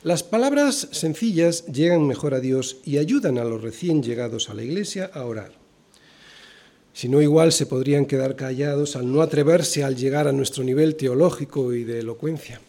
Las 0.04 0.22
palabras 0.22 0.88
sencillas 0.92 1.66
llegan 1.66 2.06
mejor 2.06 2.34
a 2.34 2.40
Dios 2.40 2.76
y 2.84 2.98
ayudan 2.98 3.38
a 3.38 3.44
los 3.44 3.60
recién 3.60 4.02
llegados 4.02 4.48
a 4.48 4.54
la 4.54 4.62
iglesia 4.62 5.10
a 5.12 5.24
orar. 5.24 5.50
Si 6.92 7.08
no, 7.08 7.20
igual 7.20 7.50
se 7.50 7.66
podrían 7.66 8.06
quedar 8.06 8.36
callados 8.36 8.94
al 8.94 9.12
no 9.12 9.22
atreverse 9.22 9.82
al 9.82 9.96
llegar 9.96 10.28
a 10.28 10.32
nuestro 10.32 10.62
nivel 10.62 10.94
teológico 10.94 11.74
y 11.74 11.82
de 11.82 11.98
elocuencia. 11.98 12.60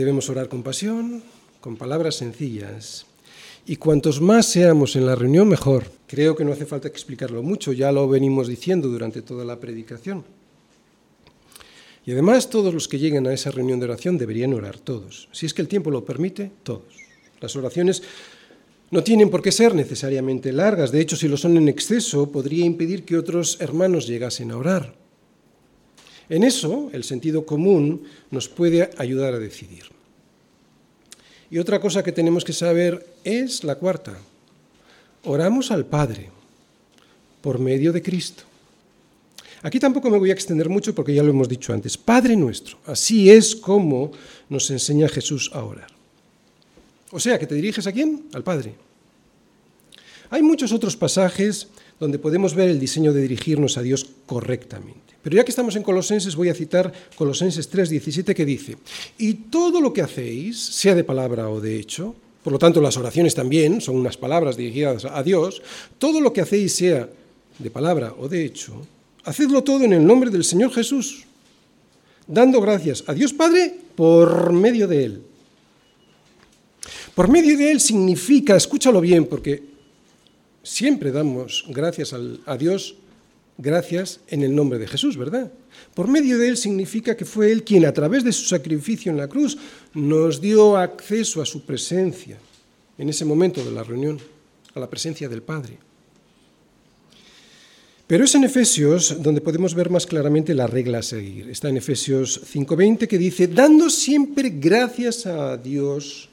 Debemos 0.00 0.30
orar 0.30 0.48
con 0.48 0.62
pasión, 0.62 1.22
con 1.60 1.76
palabras 1.76 2.14
sencillas. 2.14 3.04
Y 3.66 3.76
cuantos 3.76 4.18
más 4.22 4.46
seamos 4.46 4.96
en 4.96 5.04
la 5.04 5.14
reunión, 5.14 5.46
mejor. 5.46 5.84
Creo 6.06 6.34
que 6.34 6.42
no 6.42 6.52
hace 6.52 6.64
falta 6.64 6.88
explicarlo 6.88 7.42
mucho, 7.42 7.74
ya 7.74 7.92
lo 7.92 8.08
venimos 8.08 8.48
diciendo 8.48 8.88
durante 8.88 9.20
toda 9.20 9.44
la 9.44 9.60
predicación. 9.60 10.24
Y 12.06 12.12
además 12.12 12.48
todos 12.48 12.72
los 12.72 12.88
que 12.88 12.98
lleguen 12.98 13.26
a 13.26 13.34
esa 13.34 13.50
reunión 13.50 13.78
de 13.78 13.84
oración 13.84 14.16
deberían 14.16 14.54
orar, 14.54 14.78
todos. 14.78 15.28
Si 15.32 15.44
es 15.44 15.52
que 15.52 15.60
el 15.60 15.68
tiempo 15.68 15.90
lo 15.90 16.02
permite, 16.02 16.50
todos. 16.62 16.96
Las 17.38 17.54
oraciones 17.56 18.02
No 18.90 19.04
tienen 19.04 19.28
por 19.28 19.42
qué 19.42 19.52
ser 19.52 19.74
necesariamente 19.74 20.50
largas, 20.50 20.92
de 20.92 21.00
hecho 21.02 21.14
si 21.14 21.28
lo 21.28 21.36
son 21.36 21.58
en 21.58 21.68
exceso 21.68 22.32
podría 22.32 22.64
impedir 22.64 23.04
que 23.04 23.18
otros 23.18 23.60
hermanos 23.60 24.06
llegasen 24.06 24.50
a 24.50 24.56
orar. 24.56 24.99
En 26.30 26.44
eso 26.44 26.88
el 26.92 27.02
sentido 27.02 27.44
común 27.44 28.04
nos 28.30 28.48
puede 28.48 28.90
ayudar 28.96 29.34
a 29.34 29.38
decidir. 29.38 29.84
Y 31.50 31.58
otra 31.58 31.80
cosa 31.80 32.04
que 32.04 32.12
tenemos 32.12 32.44
que 32.44 32.52
saber 32.52 33.04
es 33.24 33.64
la 33.64 33.74
cuarta. 33.74 34.16
Oramos 35.24 35.72
al 35.72 35.84
Padre 35.84 36.30
por 37.42 37.58
medio 37.58 37.92
de 37.92 38.00
Cristo. 38.00 38.44
Aquí 39.62 39.80
tampoco 39.80 40.08
me 40.08 40.18
voy 40.18 40.30
a 40.30 40.32
extender 40.32 40.68
mucho 40.68 40.94
porque 40.94 41.12
ya 41.12 41.24
lo 41.24 41.30
hemos 41.30 41.48
dicho 41.48 41.72
antes. 41.72 41.98
Padre 41.98 42.36
nuestro, 42.36 42.78
así 42.86 43.28
es 43.28 43.56
como 43.56 44.12
nos 44.48 44.70
enseña 44.70 45.08
Jesús 45.08 45.50
a 45.52 45.64
orar. 45.64 45.90
O 47.10 47.18
sea, 47.18 47.38
que 47.40 47.46
te 47.46 47.56
diriges 47.56 47.86
a 47.88 47.92
quién? 47.92 48.26
Al 48.32 48.44
Padre. 48.44 48.74
Hay 50.30 50.42
muchos 50.42 50.72
otros 50.72 50.96
pasajes 50.96 51.66
donde 51.98 52.20
podemos 52.20 52.54
ver 52.54 52.70
el 52.70 52.78
diseño 52.78 53.12
de 53.12 53.20
dirigirnos 53.20 53.76
a 53.76 53.82
Dios 53.82 54.06
correctamente. 54.26 55.09
Pero 55.22 55.36
ya 55.36 55.44
que 55.44 55.50
estamos 55.50 55.76
en 55.76 55.82
Colosenses, 55.82 56.34
voy 56.34 56.48
a 56.48 56.54
citar 56.54 56.92
Colosenses 57.14 57.70
3:17 57.70 58.34
que 58.34 58.44
dice, 58.44 58.76
y 59.18 59.34
todo 59.34 59.80
lo 59.80 59.92
que 59.92 60.02
hacéis, 60.02 60.58
sea 60.58 60.94
de 60.94 61.04
palabra 61.04 61.50
o 61.50 61.60
de 61.60 61.76
hecho, 61.76 62.14
por 62.42 62.52
lo 62.52 62.58
tanto 62.58 62.80
las 62.80 62.96
oraciones 62.96 63.34
también 63.34 63.80
son 63.80 63.96
unas 63.96 64.16
palabras 64.16 64.56
dirigidas 64.56 65.04
a 65.04 65.22
Dios, 65.22 65.62
todo 65.98 66.20
lo 66.20 66.32
que 66.32 66.40
hacéis, 66.40 66.74
sea 66.74 67.08
de 67.58 67.70
palabra 67.70 68.14
o 68.18 68.28
de 68.28 68.44
hecho, 68.44 68.86
hacedlo 69.24 69.62
todo 69.62 69.84
en 69.84 69.92
el 69.92 70.06
nombre 70.06 70.30
del 70.30 70.44
Señor 70.44 70.72
Jesús, 70.72 71.24
dando 72.26 72.60
gracias 72.60 73.04
a 73.06 73.12
Dios 73.12 73.34
Padre 73.34 73.74
por 73.94 74.52
medio 74.52 74.88
de 74.88 75.04
Él. 75.04 75.22
Por 77.14 77.28
medio 77.28 77.58
de 77.58 77.70
Él 77.72 77.80
significa, 77.80 78.56
escúchalo 78.56 79.02
bien, 79.02 79.26
porque 79.26 79.62
siempre 80.62 81.12
damos 81.12 81.66
gracias 81.68 82.14
a 82.46 82.56
Dios, 82.56 82.94
gracias 83.60 84.20
en 84.28 84.42
el 84.42 84.54
nombre 84.54 84.78
de 84.78 84.88
Jesús, 84.88 85.16
¿verdad? 85.16 85.52
Por 85.94 86.08
medio 86.08 86.38
de 86.38 86.48
Él 86.48 86.56
significa 86.56 87.16
que 87.16 87.24
fue 87.24 87.52
Él 87.52 87.62
quien 87.62 87.84
a 87.84 87.92
través 87.92 88.24
de 88.24 88.32
su 88.32 88.46
sacrificio 88.46 89.12
en 89.12 89.18
la 89.18 89.28
cruz 89.28 89.58
nos 89.94 90.40
dio 90.40 90.76
acceso 90.76 91.42
a 91.42 91.46
su 91.46 91.64
presencia 91.64 92.38
en 92.98 93.08
ese 93.08 93.24
momento 93.24 93.64
de 93.64 93.70
la 93.70 93.82
reunión, 93.82 94.18
a 94.74 94.80
la 94.80 94.88
presencia 94.88 95.28
del 95.28 95.42
Padre. 95.42 95.78
Pero 98.06 98.24
es 98.24 98.34
en 98.34 98.44
Efesios 98.44 99.22
donde 99.22 99.40
podemos 99.40 99.74
ver 99.74 99.88
más 99.88 100.04
claramente 100.04 100.52
la 100.52 100.66
regla 100.66 100.98
a 100.98 101.02
seguir. 101.02 101.48
Está 101.48 101.68
en 101.68 101.76
Efesios 101.76 102.40
5:20 102.42 103.06
que 103.06 103.18
dice, 103.18 103.46
dando 103.46 103.88
siempre 103.88 104.50
gracias 104.50 105.26
a 105.26 105.56
Dios, 105.56 106.28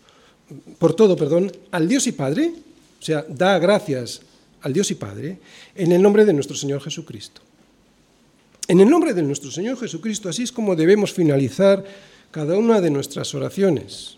por 0.80 0.96
todo, 0.96 1.16
perdón, 1.16 1.52
al 1.72 1.88
Dios 1.88 2.08
y 2.08 2.14
Padre, 2.14 2.52
o 3.00 3.04
sea, 3.04 3.26
da 3.30 3.60
gracias 3.60 4.22
al 4.62 4.74
Dios 4.74 4.92
y 4.92 4.96
Padre, 4.96 5.38
en 5.76 5.92
el 5.92 6.02
nombre 6.02 6.26
de 6.26 6.34
nuestro 6.34 6.56
Señor 6.56 6.82
Jesucristo. 6.82 7.42
En 8.68 8.82
el 8.82 8.90
nombre 8.90 9.14
de 9.14 9.24
nuestro 9.24 9.50
Señor 9.50 9.80
Jesucristo, 9.80 10.28
así 10.28 10.44
es 10.44 10.52
como 10.52 10.76
debemos 10.76 11.14
finalizar 11.14 11.86
cada 12.32 12.58
una 12.58 12.82
de 12.82 12.90
nuestras 12.90 13.34
oraciones. 13.34 14.18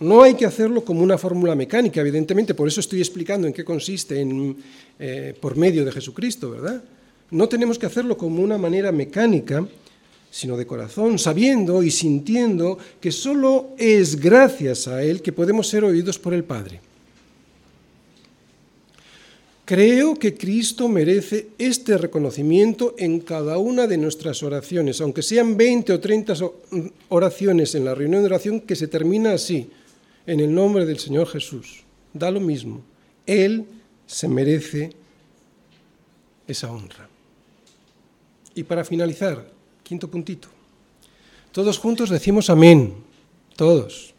No 0.00 0.22
hay 0.22 0.34
que 0.34 0.44
hacerlo 0.44 0.84
como 0.84 1.00
una 1.02 1.16
fórmula 1.16 1.54
mecánica, 1.54 2.00
evidentemente, 2.00 2.54
por 2.54 2.68
eso 2.68 2.80
estoy 2.80 2.98
explicando 2.98 3.46
en 3.46 3.52
qué 3.52 3.64
consiste 3.64 4.26
eh, 4.98 5.34
por 5.40 5.56
medio 5.56 5.84
de 5.84 5.92
Jesucristo, 5.92 6.50
¿verdad? 6.50 6.82
No 7.30 7.48
tenemos 7.48 7.78
que 7.78 7.86
hacerlo 7.86 8.18
como 8.18 8.42
una 8.42 8.58
manera 8.58 8.92
mecánica, 8.92 9.66
sino 10.30 10.56
de 10.56 10.66
corazón, 10.66 11.18
sabiendo 11.18 11.82
y 11.82 11.90
sintiendo 11.90 12.78
que 13.00 13.12
solo 13.12 13.70
es 13.78 14.16
gracias 14.16 14.88
a 14.88 15.02
Él 15.02 15.22
que 15.22 15.32
podemos 15.32 15.68
ser 15.68 15.84
oídos 15.84 16.18
por 16.18 16.34
el 16.34 16.44
Padre. 16.44 16.80
Creo 19.64 20.16
que 20.16 20.34
Cristo 20.34 20.88
merece 20.88 21.50
este 21.56 21.96
reconocimiento 21.96 22.94
en 22.98 23.20
cada 23.20 23.58
una 23.58 23.86
de 23.86 23.96
nuestras 23.96 24.42
oraciones, 24.42 25.00
aunque 25.00 25.22
sean 25.22 25.56
20 25.56 25.92
o 25.92 26.00
30 26.00 26.34
oraciones 27.08 27.74
en 27.76 27.84
la 27.84 27.94
reunión 27.94 28.22
de 28.22 28.26
oración 28.26 28.60
que 28.60 28.74
se 28.74 28.88
termina 28.88 29.32
así 29.32 29.70
en 30.26 30.40
el 30.40 30.52
nombre 30.52 30.84
del 30.84 30.98
Señor 30.98 31.28
Jesús. 31.28 31.84
Da 32.12 32.30
lo 32.30 32.40
mismo. 32.40 32.82
Él 33.24 33.64
se 34.04 34.28
merece 34.28 34.92
esa 36.48 36.70
honra. 36.72 37.08
Y 38.54 38.64
para 38.64 38.84
finalizar, 38.84 39.48
quinto 39.84 40.10
puntito. 40.10 40.48
Todos 41.52 41.78
juntos 41.78 42.10
decimos 42.10 42.50
amén. 42.50 42.94
Todos. 43.56 44.12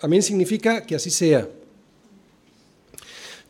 Amén 0.00 0.22
significa 0.22 0.84
que 0.84 0.94
así 0.94 1.10
sea. 1.10 1.48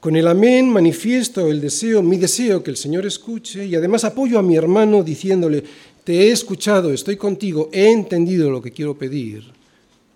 Con 0.05 0.17
el 0.17 0.29
amén 0.29 0.69
manifiesto 0.69 1.51
el 1.51 1.63
deseo, 1.63 2.03
mi 2.03 2.19
deseo 2.19 2.63
que 2.63 2.71
el 2.71 2.77
Señor 2.77 3.07
escuche 3.07 3.65
y 3.65 3.75
además 3.75 4.05
apoyo 4.05 4.39
a 4.39 4.43
mi 4.43 4.55
hermano 4.55 5.03
diciéndole, 5.03 5.65
te 6.05 6.25
he 6.25 6.31
escuchado, 6.31 6.93
estoy 6.93 7.17
contigo, 7.17 7.71
he 7.73 7.91
entendido 7.91 8.51
lo 8.51 8.61
que 8.61 8.71
quiero 8.71 8.99
pedir, 8.99 9.51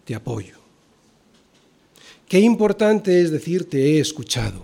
te 0.04 0.14
apoyo. 0.14 0.56
Qué 2.28 2.38
importante 2.38 3.22
es 3.22 3.30
decir 3.30 3.66
te 3.70 3.78
he 3.78 3.98
escuchado. 3.98 4.62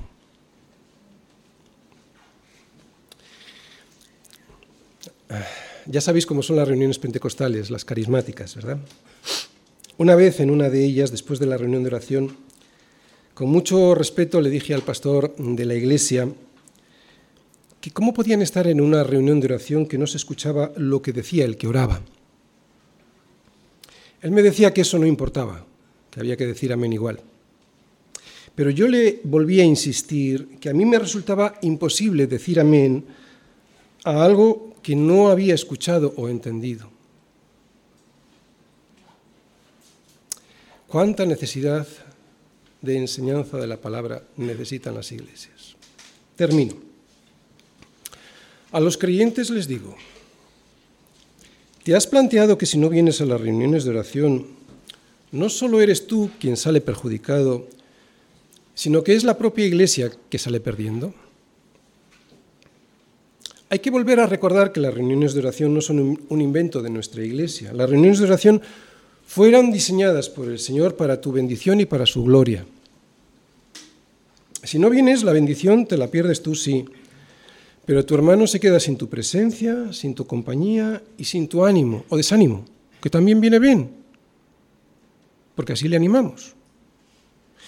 Ya 5.87 6.03
sabéis 6.03 6.27
cómo 6.27 6.43
son 6.43 6.57
las 6.57 6.69
reuniones 6.69 6.99
pentecostales, 6.99 7.71
las 7.71 7.87
carismáticas, 7.87 8.57
¿verdad? 8.57 8.77
Una 9.97 10.17
vez 10.17 10.41
en 10.41 10.51
una 10.51 10.69
de 10.69 10.85
ellas, 10.85 11.11
después 11.11 11.39
de 11.39 11.47
la 11.47 11.57
reunión 11.57 11.83
de 11.83 11.89
oración, 11.89 12.44
con 13.35 13.51
mucho 13.51 13.95
respeto 13.95 14.41
le 14.41 14.49
dije 14.49 14.75
al 14.75 14.83
pastor 14.83 15.35
de 15.37 15.65
la 15.65 15.75
iglesia 15.75 16.29
que 17.81 17.91
cómo 17.91 18.15
podían 18.15 18.41
estar 18.43 18.67
en 18.69 18.81
una 18.81 19.03
reunión 19.03 19.41
de 19.41 19.47
oración 19.47 19.87
que 19.87 19.99
no 19.99 20.07
se 20.07 20.17
escuchaba 20.17 20.73
lo 20.77 21.03
que 21.03 21.13
decía 21.13 21.45
el 21.45 21.57
que 21.57 21.67
oraba. 21.67 22.01
Él 24.23 24.31
me 24.31 24.43
decía 24.43 24.73
que 24.73 24.81
eso 24.81 24.99
no 24.99 25.05
importaba, 25.05 25.67
que 26.11 26.21
había 26.21 26.37
que 26.37 26.47
decir 26.47 26.73
amén 26.73 26.93
igual. 26.93 27.21
Pero 28.55 28.71
yo 28.71 28.87
le 28.87 29.21
volví 29.25 29.61
a 29.61 29.65
insistir 29.65 30.57
que 30.61 30.71
a 30.71 30.73
mí 30.73 30.87
me 30.87 30.99
resultaba 30.99 31.59
imposible 31.63 32.27
decir 32.27 32.61
amén 32.61 33.05
a 34.05 34.25
algo 34.25 34.77
que 34.81 34.95
no 34.95 35.29
había 35.29 35.55
escuchado 35.55 36.15
o 36.17 36.29
entendido. 36.29 36.89
¿Cuánta 40.87 41.27
necesidad 41.27 41.87
de 42.85 42.97
enseñanza 42.97 43.57
de 43.57 43.67
la 43.67 43.79
palabra 43.79 44.23
necesitan 44.37 44.95
las 44.95 45.11
iglesias? 45.11 45.77
Termino. 46.37 46.75
A 48.73 48.81
los 48.81 48.99
creyentes 48.99 49.51
les 49.51 49.67
digo, 49.67 49.97
¿te 51.83 51.95
has 51.95 52.07
planteado 52.07 52.59
que 52.59 52.67
si 52.67 52.79
no 52.79 52.89
vienes 52.89 53.21
a 53.21 53.27
las 53.27 53.41
reuniones 53.41 53.85
de 53.85 53.91
oración, 53.91 54.47
no 55.35 55.49
solo 55.49 55.81
eres 55.81 56.07
tú 56.07 56.31
quien 56.39 56.57
sale 56.57 56.81
perjudicado, 56.81 57.67
sino 58.75 59.03
que 59.03 59.15
es 59.15 59.25
la 59.25 59.39
propia 59.39 59.67
Iglesia 59.67 60.11
que 60.29 60.39
sale 60.39 60.61
perdiendo. 60.61 61.15
Hay 63.71 63.79
que 63.79 63.91
volver 63.91 64.21
a 64.21 64.27
recordar 64.27 64.73
que 64.73 64.81
las 64.81 64.95
reuniones 64.95 65.35
de 65.35 65.41
oración 65.41 65.75
no 65.75 65.81
son 65.81 66.21
un 66.29 66.41
invento 66.41 66.83
de 66.83 66.91
nuestra 66.91 67.25
Iglesia. 67.25 67.73
Las 67.73 67.91
reuniones 67.91 68.19
de 68.19 68.27
oración 68.27 68.63
fueron 69.27 69.73
diseñadas 69.73 70.29
por 70.29 70.49
el 70.49 70.59
Señor 70.59 70.97
para 70.97 71.21
tu 71.21 71.33
bendición 71.33 71.81
y 71.81 71.87
para 71.87 72.07
su 72.07 72.23
gloria. 72.25 72.67
Si 74.65 74.79
no 74.79 74.91
vienes, 74.91 75.23
la 75.23 75.33
bendición 75.33 75.87
te 75.87 75.97
la 75.97 76.11
pierdes 76.11 76.43
tú, 76.43 76.55
sí, 76.55 76.85
pero 77.85 78.05
tu 78.05 78.15
hermano 78.15 78.47
se 78.47 78.61
queda 78.61 78.81
sin 78.81 78.97
tu 78.97 79.09
presencia, 79.09 79.93
sin 79.93 80.15
tu 80.15 80.27
compañía 80.27 81.03
y 81.19 81.25
sin 81.25 81.49
tu 81.49 81.65
ánimo 81.65 82.05
o 82.09 82.17
desánimo, 82.17 82.65
que 83.03 83.11
también 83.11 83.41
viene 83.41 83.59
bien, 83.59 83.91
porque 85.55 85.75
así 85.75 85.89
le 85.89 85.97
animamos. 85.97 86.55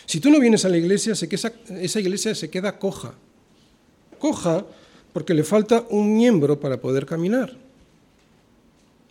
Si 0.06 0.20
tú 0.20 0.30
no 0.30 0.40
vienes 0.40 0.64
a 0.64 0.68
la 0.68 0.78
iglesia, 0.78 1.12
esa, 1.12 1.52
esa 1.80 2.00
iglesia 2.00 2.34
se 2.34 2.48
queda 2.48 2.78
coja. 2.78 3.14
Coja 4.18 4.64
porque 5.12 5.34
le 5.34 5.44
falta 5.44 5.84
un 5.90 6.16
miembro 6.16 6.60
para 6.60 6.80
poder 6.80 7.06
caminar. 7.06 7.56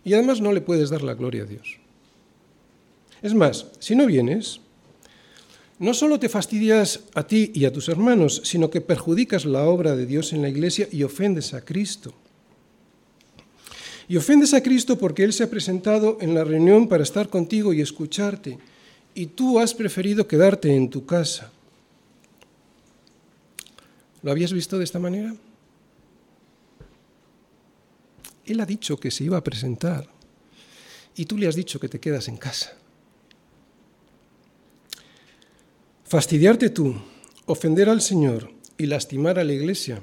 Y 0.04 0.14
además 0.14 0.40
no 0.40 0.52
le 0.52 0.60
puedes 0.60 0.88
dar 0.88 1.02
la 1.02 1.14
gloria 1.14 1.42
a 1.42 1.46
Dios. 1.46 1.78
Es 3.22 3.34
más, 3.34 3.66
si 3.78 3.94
no 3.94 4.06
vienes, 4.06 4.60
no 5.78 5.92
solo 5.92 6.18
te 6.18 6.28
fastidias 6.28 7.00
a 7.14 7.26
ti 7.26 7.50
y 7.54 7.64
a 7.66 7.72
tus 7.72 7.88
hermanos, 7.88 8.40
sino 8.44 8.70
que 8.70 8.80
perjudicas 8.80 9.44
la 9.44 9.64
obra 9.64 9.94
de 9.94 10.06
Dios 10.06 10.32
en 10.32 10.42
la 10.42 10.48
iglesia 10.48 10.88
y 10.90 11.02
ofendes 11.02 11.52
a 11.52 11.64
Cristo. 11.64 12.14
Y 14.08 14.16
ofendes 14.16 14.54
a 14.54 14.62
Cristo 14.62 14.96
porque 14.96 15.24
Él 15.24 15.32
se 15.32 15.44
ha 15.44 15.50
presentado 15.50 16.18
en 16.20 16.34
la 16.34 16.44
reunión 16.44 16.88
para 16.88 17.02
estar 17.02 17.28
contigo 17.28 17.72
y 17.72 17.80
escucharte 17.80 18.58
y 19.14 19.26
tú 19.26 19.58
has 19.58 19.74
preferido 19.74 20.28
quedarte 20.28 20.74
en 20.74 20.90
tu 20.90 21.04
casa. 21.04 21.50
¿Lo 24.22 24.30
habías 24.30 24.52
visto 24.52 24.78
de 24.78 24.84
esta 24.84 24.98
manera? 24.98 25.34
Él 28.44 28.60
ha 28.60 28.66
dicho 28.66 28.98
que 28.98 29.10
se 29.10 29.24
iba 29.24 29.36
a 29.36 29.44
presentar 29.44 30.08
y 31.16 31.24
tú 31.24 31.36
le 31.36 31.48
has 31.48 31.56
dicho 31.56 31.80
que 31.80 31.88
te 31.88 31.98
quedas 31.98 32.28
en 32.28 32.36
casa. 32.36 32.76
Fastidiarte 36.08 36.70
tú 36.70 36.94
ofender 37.46 37.88
al 37.88 38.00
Señor 38.00 38.52
y 38.78 38.86
lastimar 38.86 39.40
a 39.40 39.44
la 39.44 39.52
Iglesia, 39.52 40.00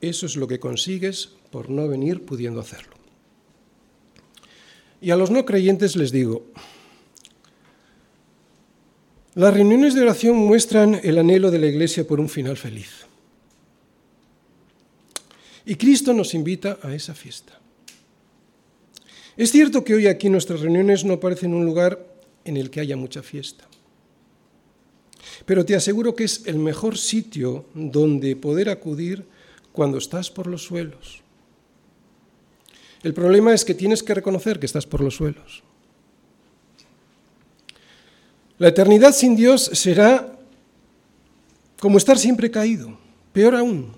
eso 0.00 0.24
es 0.24 0.36
lo 0.36 0.48
que 0.48 0.58
consigues 0.58 1.30
por 1.50 1.68
no 1.68 1.86
venir 1.86 2.24
pudiendo 2.24 2.60
hacerlo. 2.60 2.94
Y 5.02 5.10
a 5.10 5.16
los 5.16 5.30
no 5.30 5.44
creyentes 5.44 5.96
les 5.96 6.12
digo, 6.12 6.46
las 9.34 9.52
reuniones 9.52 9.94
de 9.94 10.00
oración 10.00 10.36
muestran 10.36 10.98
el 11.02 11.18
anhelo 11.18 11.50
de 11.50 11.58
la 11.58 11.66
Iglesia 11.66 12.06
por 12.06 12.20
un 12.20 12.30
final 12.30 12.56
feliz. 12.56 13.04
Y 15.66 15.74
Cristo 15.74 16.14
nos 16.14 16.32
invita 16.32 16.78
a 16.82 16.94
esa 16.94 17.14
fiesta. 17.14 17.60
Es 19.36 19.52
cierto 19.52 19.84
que 19.84 19.94
hoy 19.94 20.06
aquí 20.06 20.30
nuestras 20.30 20.60
reuniones 20.60 21.04
no 21.04 21.20
parecen 21.20 21.52
un 21.52 21.66
lugar 21.66 22.06
en 22.46 22.56
el 22.56 22.70
que 22.70 22.80
haya 22.80 22.96
mucha 22.96 23.22
fiesta. 23.22 23.68
Pero 25.48 25.64
te 25.64 25.74
aseguro 25.74 26.14
que 26.14 26.24
es 26.24 26.42
el 26.44 26.58
mejor 26.58 26.98
sitio 26.98 27.64
donde 27.72 28.36
poder 28.36 28.68
acudir 28.68 29.24
cuando 29.72 29.96
estás 29.96 30.30
por 30.30 30.46
los 30.46 30.62
suelos. 30.62 31.22
El 33.02 33.14
problema 33.14 33.54
es 33.54 33.64
que 33.64 33.72
tienes 33.72 34.02
que 34.02 34.12
reconocer 34.12 34.60
que 34.60 34.66
estás 34.66 34.84
por 34.84 35.00
los 35.00 35.16
suelos. 35.16 35.62
La 38.58 38.68
eternidad 38.68 39.12
sin 39.12 39.36
Dios 39.36 39.70
será 39.72 40.36
como 41.80 41.96
estar 41.96 42.18
siempre 42.18 42.50
caído, 42.50 42.98
peor 43.32 43.54
aún. 43.54 43.92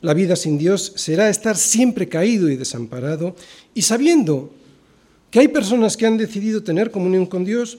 La 0.00 0.14
vida 0.14 0.36
sin 0.36 0.56
Dios 0.56 0.94
será 0.96 1.28
estar 1.28 1.58
siempre 1.58 2.08
caído 2.08 2.48
y 2.48 2.56
desamparado 2.56 3.36
y 3.74 3.82
sabiendo 3.82 4.54
que 5.30 5.40
hay 5.40 5.48
personas 5.48 5.98
que 5.98 6.06
han 6.06 6.16
decidido 6.16 6.62
tener 6.62 6.90
comunión 6.90 7.26
con 7.26 7.44
Dios 7.44 7.76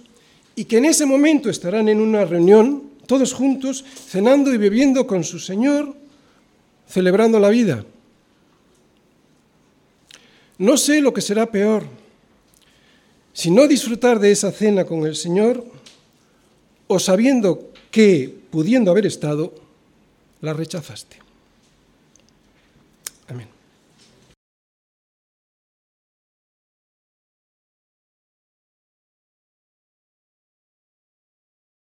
y 0.56 0.66
que 0.66 0.78
en 0.78 0.86
ese 0.86 1.08
momento 1.08 1.50
estarán 1.50 1.90
en 1.90 2.02
una 2.02 2.24
reunión, 2.24 2.89
todos 3.10 3.34
juntos, 3.34 3.84
cenando 3.84 4.54
y 4.54 4.58
bebiendo 4.58 5.08
con 5.08 5.24
su 5.24 5.40
Señor, 5.40 5.96
celebrando 6.88 7.40
la 7.40 7.50
vida. 7.50 7.84
No 10.60 10.78
sé 10.78 11.02
lo 11.02 11.12
que 11.12 11.22
será 11.22 11.48
peor, 11.48 11.86
si 13.34 13.50
no 13.50 13.68
disfrutar 13.68 14.20
de 14.20 14.30
esa 14.30 14.52
cena 14.52 14.86
con 14.86 15.08
el 15.08 15.16
Señor 15.16 15.66
o 16.86 17.00
sabiendo 17.00 17.72
que, 17.90 18.32
pudiendo 18.52 18.92
haber 18.92 19.08
estado, 19.08 19.56
la 20.42 20.54
rechazaste. 20.54 21.18